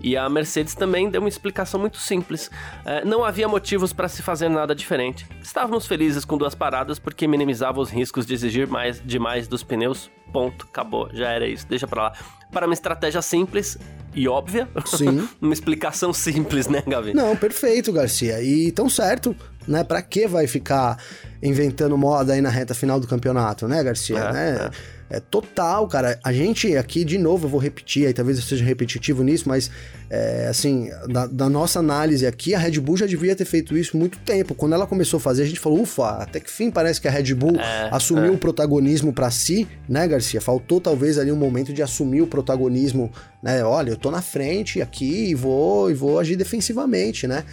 E 0.00 0.16
a 0.16 0.28
Mercedes 0.28 0.74
também 0.74 1.10
deu 1.10 1.20
uma 1.20 1.28
explicação 1.28 1.78
muito 1.80 1.98
simples. 1.98 2.50
É, 2.84 3.04
não 3.04 3.24
havia 3.24 3.48
motivos 3.48 3.92
para 3.92 4.08
se 4.08 4.22
fazer 4.22 4.48
nada 4.48 4.74
diferente. 4.74 5.26
Estávamos 5.42 5.86
felizes 5.86 6.24
com 6.24 6.36
duas 6.36 6.54
paradas 6.54 6.98
porque 6.98 7.26
minimizava 7.26 7.80
os 7.80 7.90
riscos 7.90 8.26
de 8.26 8.34
exigir 8.34 8.68
mais 8.68 9.02
demais 9.04 9.48
dos 9.48 9.62
pneus. 9.62 10.10
Ponto, 10.32 10.66
acabou, 10.68 11.08
já 11.12 11.30
era 11.30 11.48
isso, 11.48 11.66
deixa 11.66 11.86
pra 11.86 12.04
lá. 12.04 12.12
Para 12.52 12.66
uma 12.66 12.74
estratégia 12.74 13.22
simples 13.22 13.78
e 14.14 14.28
óbvia. 14.28 14.68
Sim. 14.84 15.28
uma 15.40 15.52
explicação 15.52 16.12
simples, 16.12 16.68
né, 16.68 16.82
Gavi? 16.86 17.14
Não, 17.14 17.34
perfeito, 17.36 17.92
Garcia. 17.92 18.42
E 18.42 18.70
tão 18.72 18.88
certo, 18.88 19.34
né? 19.68 19.84
Para 19.84 20.02
que 20.02 20.26
vai 20.26 20.46
ficar 20.46 20.98
inventando 21.42 21.96
moda 21.96 22.32
aí 22.32 22.40
na 22.40 22.50
reta 22.50 22.74
final 22.74 22.98
do 22.98 23.06
campeonato, 23.06 23.68
né, 23.68 23.82
Garcia? 23.82 24.18
É, 24.18 24.32
né? 24.32 24.70
É. 24.72 24.98
É 25.10 25.20
total, 25.20 25.88
cara. 25.88 26.18
A 26.22 26.32
gente 26.32 26.76
aqui, 26.76 27.02
de 27.02 27.16
novo, 27.16 27.46
eu 27.46 27.50
vou 27.50 27.58
repetir, 27.58 28.06
aí 28.06 28.12
talvez 28.12 28.36
eu 28.36 28.44
seja 28.44 28.62
repetitivo 28.62 29.22
nisso, 29.22 29.48
mas 29.48 29.70
é, 30.10 30.46
assim, 30.48 30.90
da, 31.08 31.26
da, 31.26 31.48
nossa 31.48 31.78
análise 31.78 32.26
aqui, 32.26 32.54
a 32.54 32.58
Red 32.58 32.78
Bull 32.78 32.98
já 32.98 33.06
devia 33.06 33.34
ter 33.34 33.46
feito 33.46 33.76
isso 33.76 33.96
muito 33.96 34.18
tempo. 34.18 34.54
Quando 34.54 34.74
ela 34.74 34.86
começou 34.86 35.16
a 35.16 35.20
fazer, 35.20 35.44
a 35.44 35.46
gente 35.46 35.60
falou, 35.60 35.80
ufa, 35.80 36.08
até 36.22 36.40
que 36.40 36.50
fim 36.50 36.70
parece 36.70 37.00
que 37.00 37.08
a 37.08 37.10
Red 37.10 37.34
Bull 37.34 37.56
é, 37.58 37.88
assumiu 37.90 38.26
é. 38.26 38.30
o 38.30 38.38
protagonismo 38.38 39.10
para 39.10 39.30
si, 39.30 39.66
né, 39.88 40.06
Garcia? 40.06 40.42
Faltou 40.42 40.78
talvez 40.78 41.18
ali 41.18 41.32
um 41.32 41.36
momento 41.36 41.72
de 41.72 41.82
assumir 41.82 42.20
o 42.20 42.26
protagonismo, 42.26 43.10
né? 43.42 43.64
Olha, 43.64 43.90
eu 43.90 43.96
tô 43.96 44.10
na 44.10 44.20
frente 44.20 44.82
aqui 44.82 45.30
e 45.30 45.34
vou, 45.34 45.90
e 45.90 45.94
vou 45.94 46.18
agir 46.18 46.36
defensivamente, 46.36 47.26
né? 47.26 47.44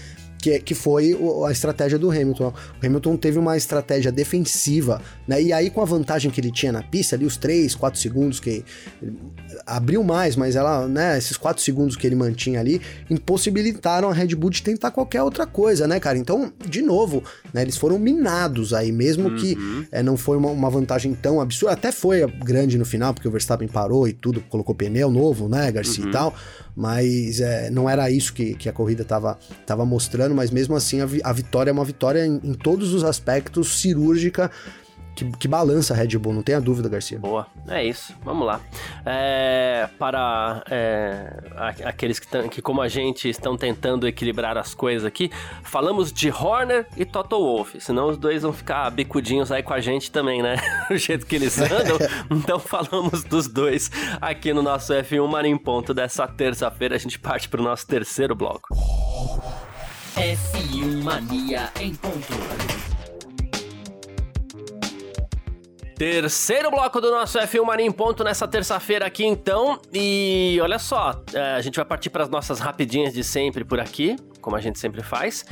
Que, 0.45 0.59
que 0.59 0.75
foi 0.75 1.17
a 1.47 1.51
estratégia 1.51 1.97
do 1.97 2.11
Hamilton. 2.11 2.53
O 2.81 2.85
Hamilton 2.85 3.17
teve 3.17 3.39
uma 3.39 3.57
estratégia 3.57 4.11
defensiva, 4.11 5.01
né? 5.27 5.41
E 5.41 5.51
aí, 5.51 5.71
com 5.71 5.81
a 5.81 5.85
vantagem 5.85 6.29
que 6.29 6.39
ele 6.39 6.51
tinha 6.51 6.71
na 6.71 6.83
pista, 6.83 7.15
ali 7.15 7.25
os 7.25 7.35
3, 7.35 7.73
4 7.73 7.99
segundos 7.99 8.39
que 8.39 8.63
abriu 9.65 10.03
mais, 10.03 10.35
mas 10.35 10.55
ela, 10.55 10.87
né, 10.87 11.17
esses 11.17 11.35
4 11.35 11.63
segundos 11.63 11.95
que 11.95 12.05
ele 12.05 12.15
mantinha 12.15 12.59
ali, 12.59 12.79
impossibilitaram 13.09 14.07
a 14.09 14.13
Red 14.13 14.35
Bull 14.35 14.51
de 14.51 14.61
tentar 14.61 14.91
qualquer 14.91 15.23
outra 15.23 15.47
coisa, 15.47 15.87
né, 15.87 15.99
cara? 15.99 16.17
Então, 16.17 16.53
de 16.63 16.83
novo, 16.83 17.23
né, 17.51 17.63
eles 17.63 17.77
foram 17.77 17.97
minados 17.97 18.71
aí, 18.71 18.91
mesmo 18.91 19.29
uhum. 19.29 19.35
que 19.37 19.57
é, 19.91 20.03
não 20.03 20.15
foi 20.15 20.37
uma, 20.37 20.49
uma, 20.49 20.69
vantagem 20.69 21.15
tão 21.15 21.41
absurda, 21.41 21.73
até 21.73 21.91
foi 21.91 22.25
grande 22.43 22.77
no 22.77 22.85
final, 22.85 23.15
porque 23.15 23.27
o 23.27 23.31
Verstappen 23.31 23.67
parou 23.67 24.07
e 24.07 24.13
tudo, 24.13 24.41
colocou 24.41 24.75
pneu 24.75 25.09
novo, 25.09 25.49
né, 25.49 25.71
Garcia 25.71 26.03
uhum. 26.03 26.09
e 26.09 26.13
tal, 26.13 26.35
mas 26.75 27.39
é, 27.39 27.69
não 27.69 27.89
era 27.89 28.09
isso 28.11 28.33
que, 28.33 28.53
que 28.55 28.67
a 28.67 28.73
corrida 28.73 29.03
estava 29.03 29.39
tava 29.65 29.85
mostrando, 29.85 30.35
mas 30.35 30.51
mesmo 30.51 30.75
assim 30.75 31.01
a, 31.01 31.07
a 31.23 31.31
vitória 31.31 31.69
é 31.69 31.73
uma 31.73 31.85
vitória 31.85 32.25
em, 32.25 32.39
em 32.43 32.53
todos 32.53 32.93
os 32.93 33.03
aspectos 33.03 33.79
cirúrgica 33.79 34.51
que, 35.15 35.25
que 35.37 35.47
balança 35.47 35.93
a 35.93 35.97
Red 35.97 36.17
Bull, 36.17 36.33
não 36.33 36.43
tenha 36.43 36.59
dúvida, 36.59 36.89
Garcia. 36.89 37.17
Boa, 37.17 37.47
é 37.67 37.83
isso, 37.83 38.13
vamos 38.23 38.45
lá. 38.45 38.59
É, 39.05 39.87
para 39.97 40.63
é, 40.69 41.33
aqueles 41.85 42.19
que, 42.19 42.49
que, 42.49 42.61
como 42.61 42.81
a 42.81 42.87
gente, 42.87 43.29
estão 43.29 43.57
tentando 43.57 44.07
equilibrar 44.07 44.57
as 44.57 44.73
coisas 44.73 45.05
aqui, 45.05 45.31
falamos 45.63 46.11
de 46.11 46.29
Horner 46.29 46.85
e 46.97 47.05
Toto 47.05 47.37
Wolff, 47.37 47.79
senão 47.79 48.09
os 48.09 48.17
dois 48.17 48.43
vão 48.43 48.51
ficar 48.51 48.89
bicudinhos 48.91 49.51
aí 49.51 49.63
com 49.63 49.73
a 49.73 49.79
gente 49.79 50.11
também, 50.11 50.41
né? 50.41 50.57
o 50.91 50.97
jeito 50.97 51.25
que 51.25 51.35
eles 51.35 51.57
andam. 51.59 51.97
então 52.29 52.59
falamos 52.59 53.23
dos 53.23 53.47
dois 53.47 53.89
aqui 54.19 54.53
no 54.53 54.61
nosso 54.61 54.93
F1 54.93 55.27
Marinho 55.27 55.59
Ponto 55.59 55.93
dessa 55.93 56.27
terça-feira. 56.27 56.95
A 56.95 56.99
gente 56.99 57.17
parte 57.17 57.47
para 57.47 57.61
o 57.61 57.63
nosso 57.63 57.87
terceiro 57.87 58.35
bloco. 58.35 58.75
F1 60.15 61.03
Mania 61.03 61.69
em 61.79 61.93
ponto. 61.95 62.74
Terceiro 65.97 66.69
bloco 66.69 66.99
do 66.99 67.09
nosso 67.09 67.39
F1 67.39 67.63
Mania 67.63 67.85
em 67.85 67.91
ponto 67.91 68.21
nessa 68.21 68.45
terça-feira 68.45 69.05
aqui, 69.05 69.25
então. 69.25 69.79
E 69.93 70.59
olha 70.61 70.77
só, 70.77 71.23
é, 71.33 71.55
a 71.55 71.61
gente 71.61 71.77
vai 71.77 71.85
partir 71.85 72.09
para 72.09 72.21
as 72.21 72.29
nossas 72.29 72.59
rapidinhas 72.59 73.13
de 73.13 73.23
sempre 73.23 73.63
por 73.63 73.79
aqui, 73.79 74.17
como 74.41 74.57
a 74.57 74.59
gente 74.59 74.77
sempre 74.77 75.01
faz. 75.01 75.45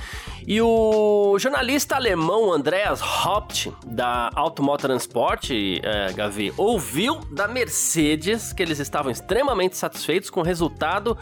E 0.46 0.62
o 0.62 1.38
jornalista 1.40 1.96
alemão 1.96 2.52
Andreas 2.52 3.02
Haupt, 3.02 3.72
da 3.86 4.30
Automotorsport, 4.36 5.50
é, 5.50 6.12
Gavi, 6.12 6.54
ouviu 6.58 7.20
da 7.32 7.48
Mercedes 7.48 8.52
que 8.52 8.62
eles 8.62 8.80
estavam 8.80 9.12
extremamente 9.12 9.78
satisfeitos 9.78 10.30
com 10.30 10.42
o 10.42 10.44
resultado 10.44 11.18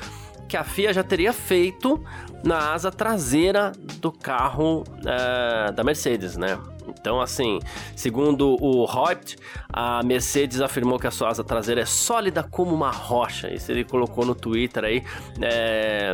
que 0.51 0.57
a 0.57 0.63
FIA 0.65 0.91
já 0.91 1.03
teria 1.03 1.31
feito 1.31 2.03
na 2.43 2.73
asa 2.73 2.91
traseira 2.91 3.71
do 3.99 4.11
carro 4.11 4.83
é, 5.05 5.71
da 5.71 5.83
Mercedes, 5.83 6.35
né? 6.35 6.59
Então, 7.01 7.19
assim, 7.19 7.59
segundo 7.95 8.55
o 8.61 8.85
Haupt, 8.85 9.35
a 9.73 10.03
Mercedes 10.03 10.61
afirmou 10.61 10.99
que 10.99 11.07
a 11.07 11.11
sua 11.11 11.29
asa 11.29 11.43
traseira 11.43 11.81
é 11.81 11.85
sólida 11.85 12.43
como 12.43 12.75
uma 12.75 12.91
rocha. 12.91 13.51
Isso 13.51 13.71
ele 13.71 13.83
colocou 13.83 14.23
no 14.23 14.35
Twitter 14.35 14.83
aí, 14.83 15.03
é, 15.41 16.13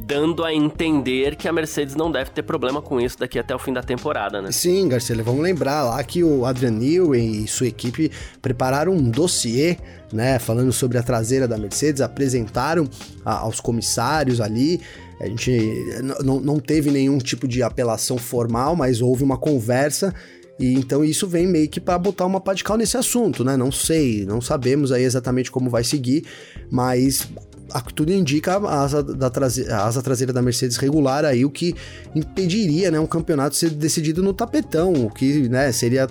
dando 0.00 0.42
a 0.42 0.52
entender 0.52 1.36
que 1.36 1.46
a 1.46 1.52
Mercedes 1.52 1.94
não 1.94 2.10
deve 2.10 2.30
ter 2.30 2.42
problema 2.42 2.80
com 2.80 2.98
isso 2.98 3.18
daqui 3.18 3.38
até 3.38 3.54
o 3.54 3.58
fim 3.58 3.74
da 3.74 3.82
temporada, 3.82 4.40
né? 4.40 4.50
Sim, 4.50 4.88
Garcia, 4.88 5.22
vamos 5.22 5.42
lembrar 5.42 5.82
lá 5.84 6.02
que 6.02 6.24
o 6.24 6.46
Adrian 6.46 6.70
Newey 6.70 7.44
e 7.44 7.46
sua 7.46 7.66
equipe 7.66 8.10
prepararam 8.40 8.92
um 8.92 9.10
dossiê 9.10 9.76
né, 10.12 10.38
falando 10.38 10.72
sobre 10.72 10.98
a 10.98 11.02
traseira 11.02 11.48
da 11.48 11.56
Mercedes, 11.56 12.00
apresentaram 12.00 12.88
a, 13.24 13.38
aos 13.38 13.60
comissários 13.60 14.40
ali. 14.40 14.80
A 15.20 15.26
gente 15.26 15.84
não 16.24 16.58
teve 16.58 16.90
nenhum 16.90 17.18
tipo 17.18 17.46
de 17.46 17.62
apelação 17.62 18.18
formal, 18.18 18.74
mas 18.74 19.00
houve 19.00 19.22
uma 19.22 19.38
conversa 19.38 20.14
e 20.58 20.74
então 20.74 21.04
isso 21.04 21.26
vem 21.26 21.46
meio 21.46 21.68
que 21.68 21.80
para 21.80 21.98
botar 21.98 22.26
uma 22.26 22.40
pá 22.40 22.54
de 22.54 22.62
cal 22.62 22.76
nesse 22.76 22.96
assunto, 22.96 23.44
né? 23.44 23.56
Não 23.56 23.72
sei, 23.72 24.24
não 24.24 24.40
sabemos 24.40 24.92
aí 24.92 25.02
exatamente 25.02 25.50
como 25.50 25.70
vai 25.70 25.82
seguir, 25.82 26.24
mas 26.70 27.28
a, 27.72 27.80
tudo 27.80 28.12
indica 28.12 28.56
a 28.56 28.82
asa, 28.82 29.02
da 29.02 29.30
traseira, 29.30 29.76
a 29.76 29.86
asa 29.86 30.02
traseira 30.02 30.32
da 30.32 30.42
Mercedes 30.42 30.76
regular 30.76 31.24
aí, 31.24 31.44
o 31.44 31.50
que 31.50 31.74
impediria, 32.14 32.90
né, 32.90 33.00
um 33.00 33.06
campeonato 33.06 33.56
ser 33.56 33.70
decidido 33.70 34.22
no 34.22 34.32
tapetão, 34.32 34.92
o 34.92 35.10
que, 35.10 35.48
né, 35.48 35.72
seria 35.72 36.06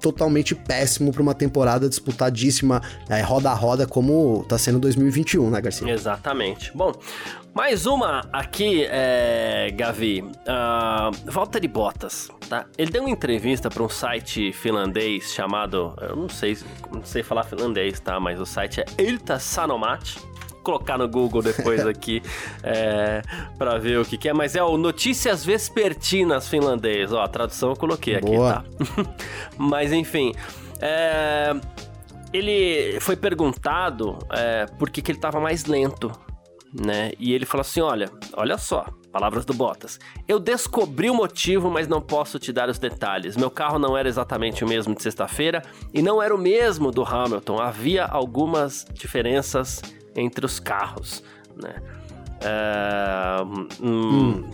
totalmente 0.00 0.54
péssimo 0.54 1.12
para 1.12 1.22
uma 1.22 1.34
temporada 1.34 1.88
disputadíssima, 1.88 2.80
é, 3.08 3.20
roda 3.20 3.50
a 3.50 3.54
roda, 3.54 3.86
como 3.86 4.44
tá 4.48 4.56
sendo 4.56 4.78
2021, 4.78 5.50
né, 5.50 5.60
Garcia? 5.60 5.92
Exatamente. 5.92 6.72
Bom, 6.74 6.92
mais 7.54 7.86
uma 7.86 8.28
aqui, 8.32 8.84
é, 8.88 9.70
Gavi. 9.74 10.22
Uh, 10.22 11.30
Valtteri 11.30 11.68
Bottas, 11.68 12.30
tá? 12.48 12.66
Ele 12.78 12.90
deu 12.90 13.02
uma 13.02 13.10
entrevista 13.10 13.68
para 13.68 13.82
um 13.82 13.88
site 13.88 14.52
finlandês 14.52 15.32
chamado, 15.32 15.94
eu 16.00 16.16
não 16.16 16.28
sei, 16.28 16.56
não 16.92 17.04
sei 17.04 17.22
falar 17.22 17.44
finlandês, 17.44 18.00
tá? 18.00 18.18
Mas 18.20 18.40
o 18.40 18.46
site 18.46 18.80
é 18.80 19.02
Ilta 19.02 19.38
Sanomat 19.38 20.16
colocar 20.62 20.98
no 20.98 21.08
Google 21.08 21.42
depois 21.42 21.84
aqui 21.86 22.22
é, 22.62 23.22
para 23.58 23.78
ver 23.78 23.98
o 23.98 24.04
que, 24.04 24.16
que, 24.16 24.28
é, 24.28 24.32
mas 24.32 24.54
é 24.54 24.62
o 24.62 24.76
Notícias 24.76 25.44
Vespertinas 25.44 26.48
finlandês. 26.48 27.12
Ó, 27.12 27.22
a 27.22 27.28
tradução 27.28 27.70
eu 27.70 27.76
coloquei 27.76 28.20
Boa. 28.20 28.58
aqui, 28.58 28.94
tá? 28.94 29.14
mas 29.58 29.92
enfim. 29.92 30.32
É, 30.80 31.54
ele 32.32 32.98
foi 33.00 33.16
perguntado 33.16 34.18
é, 34.30 34.66
por 34.78 34.88
que, 34.88 35.02
que 35.02 35.10
ele 35.10 35.18
estava 35.18 35.40
mais 35.40 35.64
lento, 35.64 36.12
né? 36.72 37.12
E 37.18 37.32
ele 37.32 37.46
falou 37.46 37.62
assim: 37.62 37.80
olha, 37.80 38.10
olha 38.34 38.58
só. 38.58 38.86
Palavras 39.12 39.44
do 39.44 39.52
Bottas. 39.52 39.98
Eu 40.28 40.38
descobri 40.38 41.10
o 41.10 41.14
motivo, 41.14 41.68
mas 41.68 41.88
não 41.88 42.00
posso 42.00 42.38
te 42.38 42.52
dar 42.52 42.68
os 42.68 42.78
detalhes. 42.78 43.36
Meu 43.36 43.50
carro 43.50 43.76
não 43.76 43.98
era 43.98 44.08
exatamente 44.08 44.64
o 44.64 44.68
mesmo 44.68 44.94
de 44.94 45.02
sexta-feira 45.02 45.62
e 45.92 46.00
não 46.00 46.22
era 46.22 46.32
o 46.32 46.38
mesmo 46.38 46.92
do 46.92 47.02
Hamilton. 47.02 47.58
Havia 47.58 48.04
algumas 48.04 48.86
diferenças 48.94 49.82
entre 50.14 50.46
os 50.46 50.60
carros, 50.60 51.24
né? 51.60 51.74
É, 52.40 53.42
hum, 53.42 53.68
hum. 53.82 54.50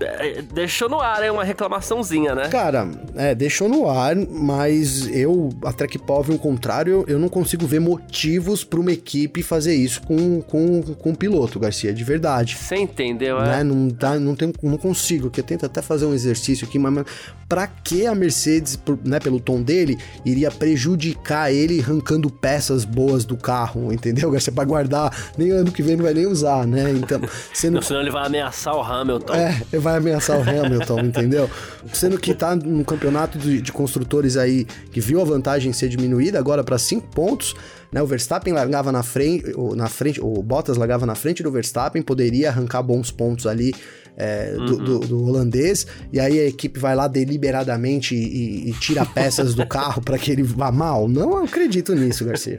É, 0.00 0.42
deixou 0.42 0.88
no 0.88 1.00
ar, 1.00 1.22
é 1.22 1.30
uma 1.30 1.44
reclamaçãozinha, 1.44 2.34
né? 2.34 2.48
Cara, 2.48 2.88
é, 3.14 3.34
deixou 3.34 3.68
no 3.68 3.88
ar, 3.88 4.14
mas 4.16 5.06
eu, 5.08 5.50
até 5.64 5.86
que 5.86 5.98
prove 5.98 6.34
o 6.34 6.38
contrário, 6.38 7.04
eu 7.08 7.18
não 7.18 7.28
consigo 7.28 7.66
ver 7.66 7.80
motivos 7.80 8.62
para 8.62 8.78
uma 8.78 8.92
equipe 8.92 9.42
fazer 9.42 9.74
isso 9.74 10.02
com, 10.02 10.42
com, 10.42 10.82
com 10.82 11.10
um 11.10 11.14
piloto, 11.14 11.58
Garcia, 11.58 11.92
de 11.92 12.04
verdade. 12.04 12.56
Você 12.56 12.76
entendeu, 12.76 13.40
né? 13.40 13.60
é? 13.60 13.64
Não, 13.64 13.88
dá, 13.88 14.18
não, 14.18 14.34
tem, 14.34 14.52
não 14.62 14.76
consigo, 14.76 15.30
que 15.30 15.40
eu 15.40 15.44
tento 15.44 15.64
até 15.64 15.80
fazer 15.80 16.04
um 16.06 16.12
exercício 16.12 16.66
aqui, 16.66 16.78
mas, 16.78 16.92
mas 16.92 17.06
para 17.48 17.66
que 17.66 18.06
a 18.06 18.14
Mercedes, 18.14 18.78
né, 19.04 19.20
pelo 19.20 19.40
tom 19.40 19.62
dele, 19.62 19.96
iria 20.24 20.50
prejudicar 20.50 21.52
ele 21.52 21.80
arrancando 21.80 22.28
peças 22.30 22.84
boas 22.84 23.24
do 23.24 23.36
carro, 23.36 23.92
entendeu, 23.92 24.30
Garcia? 24.30 24.52
Pra 24.52 24.64
guardar, 24.64 25.14
nem 25.38 25.50
ano 25.50 25.70
que 25.70 25.82
vem 25.82 25.96
não 25.96 26.04
vai 26.04 26.12
nem 26.14 26.26
usar, 26.26 26.66
né? 26.66 26.90
Então, 26.90 27.20
sendo... 27.54 27.74
não, 27.74 27.82
senão 27.82 28.00
ele 28.00 28.10
vai 28.10 28.26
ameaçar 28.26 28.74
o 28.74 28.82
Hamilton. 28.82 29.34
É, 29.34 29.62
vai 29.86 29.98
ameaçar 29.98 30.36
o 30.36 30.42
Hamilton, 30.42 31.00
entendeu? 31.00 31.48
Sendo 31.92 32.18
que 32.18 32.34
tá 32.34 32.56
num 32.56 32.82
campeonato 32.82 33.38
de, 33.38 33.60
de, 33.60 33.72
construtores 33.72 34.36
aí 34.36 34.64
que 34.90 35.00
viu 35.00 35.20
a 35.20 35.24
vantagem 35.24 35.72
ser 35.72 35.88
diminuída 35.88 36.38
agora 36.38 36.64
para 36.64 36.76
5 36.76 37.08
pontos, 37.08 37.54
né? 37.92 38.02
O 38.02 38.06
Verstappen 38.06 38.52
largava 38.52 38.90
na 38.90 39.04
frente, 39.04 39.44
na 39.76 39.88
frente, 39.88 40.20
o 40.20 40.42
Bottas 40.42 40.76
largava 40.76 41.06
na 41.06 41.14
frente 41.14 41.40
do 41.42 41.52
Verstappen, 41.52 42.02
poderia 42.02 42.48
arrancar 42.48 42.82
bons 42.82 43.12
pontos 43.12 43.46
ali 43.46 43.72
é, 44.16 44.56
uhum. 44.58 44.66
do, 44.66 44.76
do, 44.78 44.98
do, 45.00 45.24
holandês, 45.24 45.86
e 46.12 46.18
aí 46.18 46.40
a 46.40 46.46
equipe 46.46 46.80
vai 46.80 46.96
lá 46.96 47.06
deliberadamente 47.06 48.14
e, 48.14 48.70
e 48.70 48.72
tira 48.72 49.04
peças 49.06 49.54
do 49.54 49.64
carro 49.66 50.02
para 50.02 50.18
que 50.18 50.32
ele 50.32 50.42
vá 50.42 50.72
mal. 50.72 51.06
Não 51.08 51.44
acredito 51.44 51.94
nisso, 51.94 52.24
Garcia. 52.24 52.58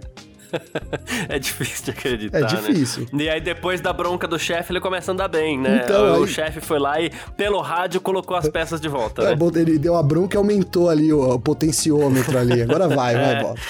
é 1.29 1.39
difícil 1.39 1.85
de 1.85 1.91
acreditar, 1.91 2.39
É 2.39 2.43
difícil. 2.43 3.07
Né? 3.11 3.23
E 3.25 3.29
aí 3.29 3.41
depois 3.41 3.81
da 3.81 3.91
bronca 3.93 4.27
do 4.27 4.37
chefe, 4.37 4.71
ele 4.71 4.79
começa 4.79 5.11
a 5.11 5.13
andar 5.13 5.27
bem, 5.27 5.57
né? 5.57 5.81
Então, 5.83 6.19
o 6.19 6.23
aí... 6.23 6.27
chefe 6.29 6.61
foi 6.61 6.79
lá 6.79 6.99
e 7.01 7.11
pelo 7.35 7.59
rádio 7.61 8.01
colocou 8.01 8.35
as 8.35 8.49
peças 8.49 8.79
de 8.79 8.87
volta, 8.87 9.23
é, 9.23 9.35
né? 9.35 9.47
Ele 9.55 9.77
deu 9.77 9.95
a 9.95 10.03
bronca 10.03 10.35
e 10.35 10.37
aumentou 10.37 10.89
ali 10.89 11.11
o, 11.11 11.33
o 11.33 11.39
potenciômetro 11.39 12.37
ali. 12.37 12.61
Agora 12.61 12.87
vai, 12.87 13.15
é. 13.15 13.17
vai, 13.17 13.43
volta. 13.43 13.61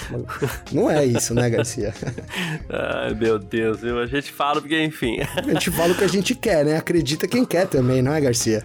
Não 0.71 0.89
é 0.89 1.05
isso, 1.05 1.33
né, 1.33 1.49
Garcia? 1.49 1.93
Ai, 2.69 3.13
meu 3.13 3.39
Deus, 3.39 3.83
a 3.83 4.05
gente 4.05 4.31
fala 4.31 4.61
porque, 4.61 4.81
enfim. 4.83 5.17
A 5.35 5.41
gente 5.41 5.71
fala 5.71 5.93
o 5.93 5.95
que 5.95 6.03
a 6.03 6.09
gente 6.09 6.35
quer, 6.35 6.65
né? 6.65 6.77
Acredita 6.77 7.27
quem 7.27 7.45
quer 7.45 7.67
também, 7.67 8.01
não 8.01 8.13
é, 8.13 8.21
Garcia? 8.21 8.63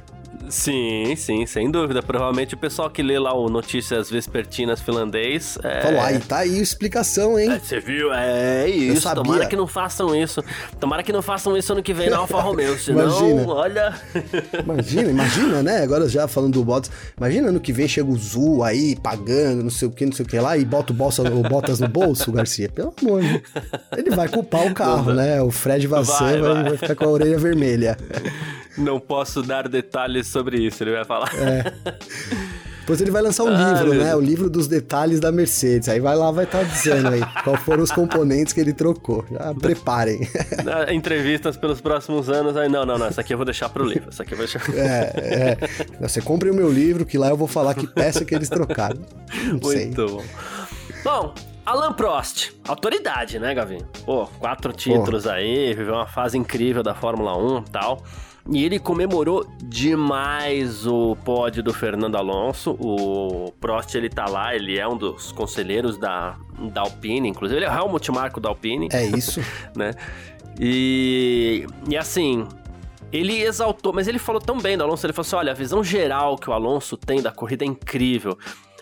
Sim, 0.48 1.14
sim, 1.16 1.46
sem 1.46 1.70
dúvida. 1.70 2.02
Provavelmente 2.02 2.54
o 2.54 2.58
pessoal 2.58 2.90
que 2.90 3.02
lê 3.02 3.18
lá 3.18 3.34
o 3.34 3.48
Notícias 3.48 4.10
Vespertinas 4.10 4.80
finlandês. 4.80 5.58
É... 5.62 5.82
Falou, 5.82 6.00
aí 6.00 6.18
tá 6.18 6.38
aí 6.38 6.60
explicação, 6.60 7.38
hein? 7.38 7.50
É, 7.50 7.58
você 7.58 7.80
viu? 7.80 8.12
É 8.12 8.68
isso. 8.68 9.14
Tomara 9.14 9.46
que 9.46 9.56
não 9.56 9.66
façam 9.66 10.14
isso. 10.14 10.42
Tomara 10.78 11.02
que 11.02 11.12
não 11.12 11.22
façam 11.22 11.56
isso 11.56 11.72
ano 11.72 11.82
que 11.82 11.94
vem 11.94 12.10
na 12.10 12.18
Alfa 12.18 12.40
Romeo. 12.40 12.78
Senão, 12.78 13.04
imagina. 13.04 13.52
olha. 13.52 14.00
imagina, 14.62 15.10
imagina, 15.10 15.62
né? 15.62 15.82
Agora 15.82 16.08
já 16.08 16.28
falando 16.28 16.54
do 16.54 16.64
Bottas. 16.64 16.90
Imagina 17.16 17.48
ano 17.48 17.60
que 17.60 17.72
vem 17.72 17.88
chega 17.88 18.10
o 18.10 18.16
Zul 18.16 18.62
aí 18.62 18.96
pagando, 18.96 19.62
não 19.62 19.70
sei 19.70 19.88
o 19.88 19.90
que, 19.90 20.04
não 20.04 20.12
sei 20.12 20.24
o 20.24 20.28
que 20.28 20.38
lá, 20.38 20.56
e 20.56 20.64
bota 20.64 20.92
o, 20.92 20.96
bolsa, 20.96 21.22
o 21.22 21.42
Bottas 21.42 21.80
no 21.80 21.88
bolso, 21.88 22.30
Garcia. 22.32 22.68
Pelo 22.68 22.94
amor 23.00 23.22
de 23.22 23.42
Ele 23.96 24.10
vai 24.10 24.28
culpar 24.28 24.66
o 24.66 24.74
carro, 24.74 25.12
né? 25.12 25.40
O 25.40 25.50
Fred 25.50 25.86
Vassan 25.86 26.40
vai, 26.40 26.54
vai. 26.54 26.62
vai 26.64 26.76
ficar 26.76 26.94
com 26.94 27.04
a 27.04 27.08
orelha 27.08 27.38
vermelha. 27.38 27.96
Não 28.76 28.98
posso 28.98 29.42
dar 29.42 29.68
detalhes 29.68 30.31
sobre 30.32 30.58
isso, 30.58 30.82
ele 30.82 30.92
vai 30.92 31.04
falar. 31.04 31.30
É. 31.34 31.72
Depois 32.82 33.00
ele 33.00 33.12
vai 33.12 33.22
lançar 33.22 33.44
um 33.44 33.48
ah, 33.54 33.72
livro, 33.72 33.94
né? 33.94 34.14
O 34.14 34.20
livro 34.20 34.50
dos 34.50 34.66
detalhes 34.66 35.20
da 35.20 35.30
Mercedes. 35.30 35.88
Aí 35.88 36.00
vai 36.00 36.16
lá, 36.16 36.30
vai 36.30 36.44
estar 36.44 36.58
tá 36.58 36.64
dizendo 36.64 37.08
aí 37.08 37.20
qual 37.44 37.56
foram 37.56 37.82
os 37.82 37.92
componentes 37.92 38.52
que 38.52 38.60
ele 38.60 38.72
trocou. 38.72 39.24
Já 39.30 39.54
preparem. 39.58 40.28
Entrevistas 40.90 41.56
pelos 41.56 41.80
próximos 41.80 42.28
anos. 42.28 42.56
Aí, 42.56 42.68
não, 42.68 42.84
não, 42.84 42.98
não. 42.98 43.06
Essa 43.06 43.20
aqui 43.20 43.32
eu 43.32 43.38
vou 43.38 43.44
deixar 43.44 43.68
pro 43.68 43.84
livro. 43.84 44.08
Essa 44.08 44.24
aqui 44.24 44.34
eu 44.34 44.38
vou 44.38 44.46
deixar. 44.46 44.62
É, 44.74 45.12
é. 45.16 45.58
Você 46.00 46.20
compre 46.20 46.50
o 46.50 46.54
meu 46.54 46.70
livro, 46.70 47.06
que 47.06 47.16
lá 47.16 47.28
eu 47.28 47.36
vou 47.36 47.48
falar 47.48 47.74
que 47.74 47.86
peça 47.86 48.24
que 48.24 48.34
eles 48.34 48.48
trocaram. 48.48 49.00
Não 49.44 49.60
Muito 49.60 49.68
sei. 49.68 49.90
bom. 49.92 50.24
Bom, 51.04 51.34
Alan 51.64 51.92
Prost, 51.92 52.52
autoridade, 52.66 53.38
né, 53.38 53.54
Gavinho? 53.54 53.86
Pô, 54.04 54.26
quatro 54.38 54.72
títulos 54.72 55.24
Pô. 55.24 55.30
aí, 55.30 55.72
viveu 55.74 55.94
uma 55.94 56.06
fase 56.06 56.36
incrível 56.36 56.82
da 56.82 56.94
Fórmula 56.94 57.36
1 57.36 57.58
e 57.58 57.70
tal. 57.70 58.02
E 58.50 58.64
ele 58.64 58.80
comemorou 58.80 59.46
demais 59.62 60.84
o 60.84 61.16
pódio 61.24 61.62
do 61.62 61.72
Fernando 61.72 62.16
Alonso. 62.16 62.72
O 62.80 63.52
Prost, 63.60 63.94
ele 63.94 64.08
tá 64.08 64.26
lá, 64.26 64.54
ele 64.54 64.76
é 64.76 64.88
um 64.88 64.96
dos 64.96 65.30
conselheiros 65.30 65.96
da, 65.96 66.36
da 66.72 66.80
Alpine, 66.80 67.28
inclusive. 67.28 67.58
Ele 67.58 67.66
é 67.66 67.70
o 67.70 67.72
Helmut 67.72 68.10
Marko 68.10 68.40
da 68.40 68.48
Alpine. 68.48 68.88
É 68.92 69.04
isso. 69.04 69.40
né? 69.76 69.92
E, 70.58 71.64
e 71.88 71.96
assim, 71.96 72.48
ele 73.12 73.40
exaltou, 73.42 73.92
mas 73.92 74.08
ele 74.08 74.18
falou 74.18 74.40
tão 74.40 74.58
bem 74.58 74.76
do 74.76 74.82
Alonso, 74.82 75.06
ele 75.06 75.12
falou 75.12 75.26
assim, 75.26 75.36
olha, 75.36 75.52
a 75.52 75.54
visão 75.54 75.84
geral 75.84 76.36
que 76.36 76.50
o 76.50 76.52
Alonso 76.52 76.96
tem 76.96 77.22
da 77.22 77.30
corrida 77.30 77.64
é 77.64 77.68
incrível. 77.68 78.36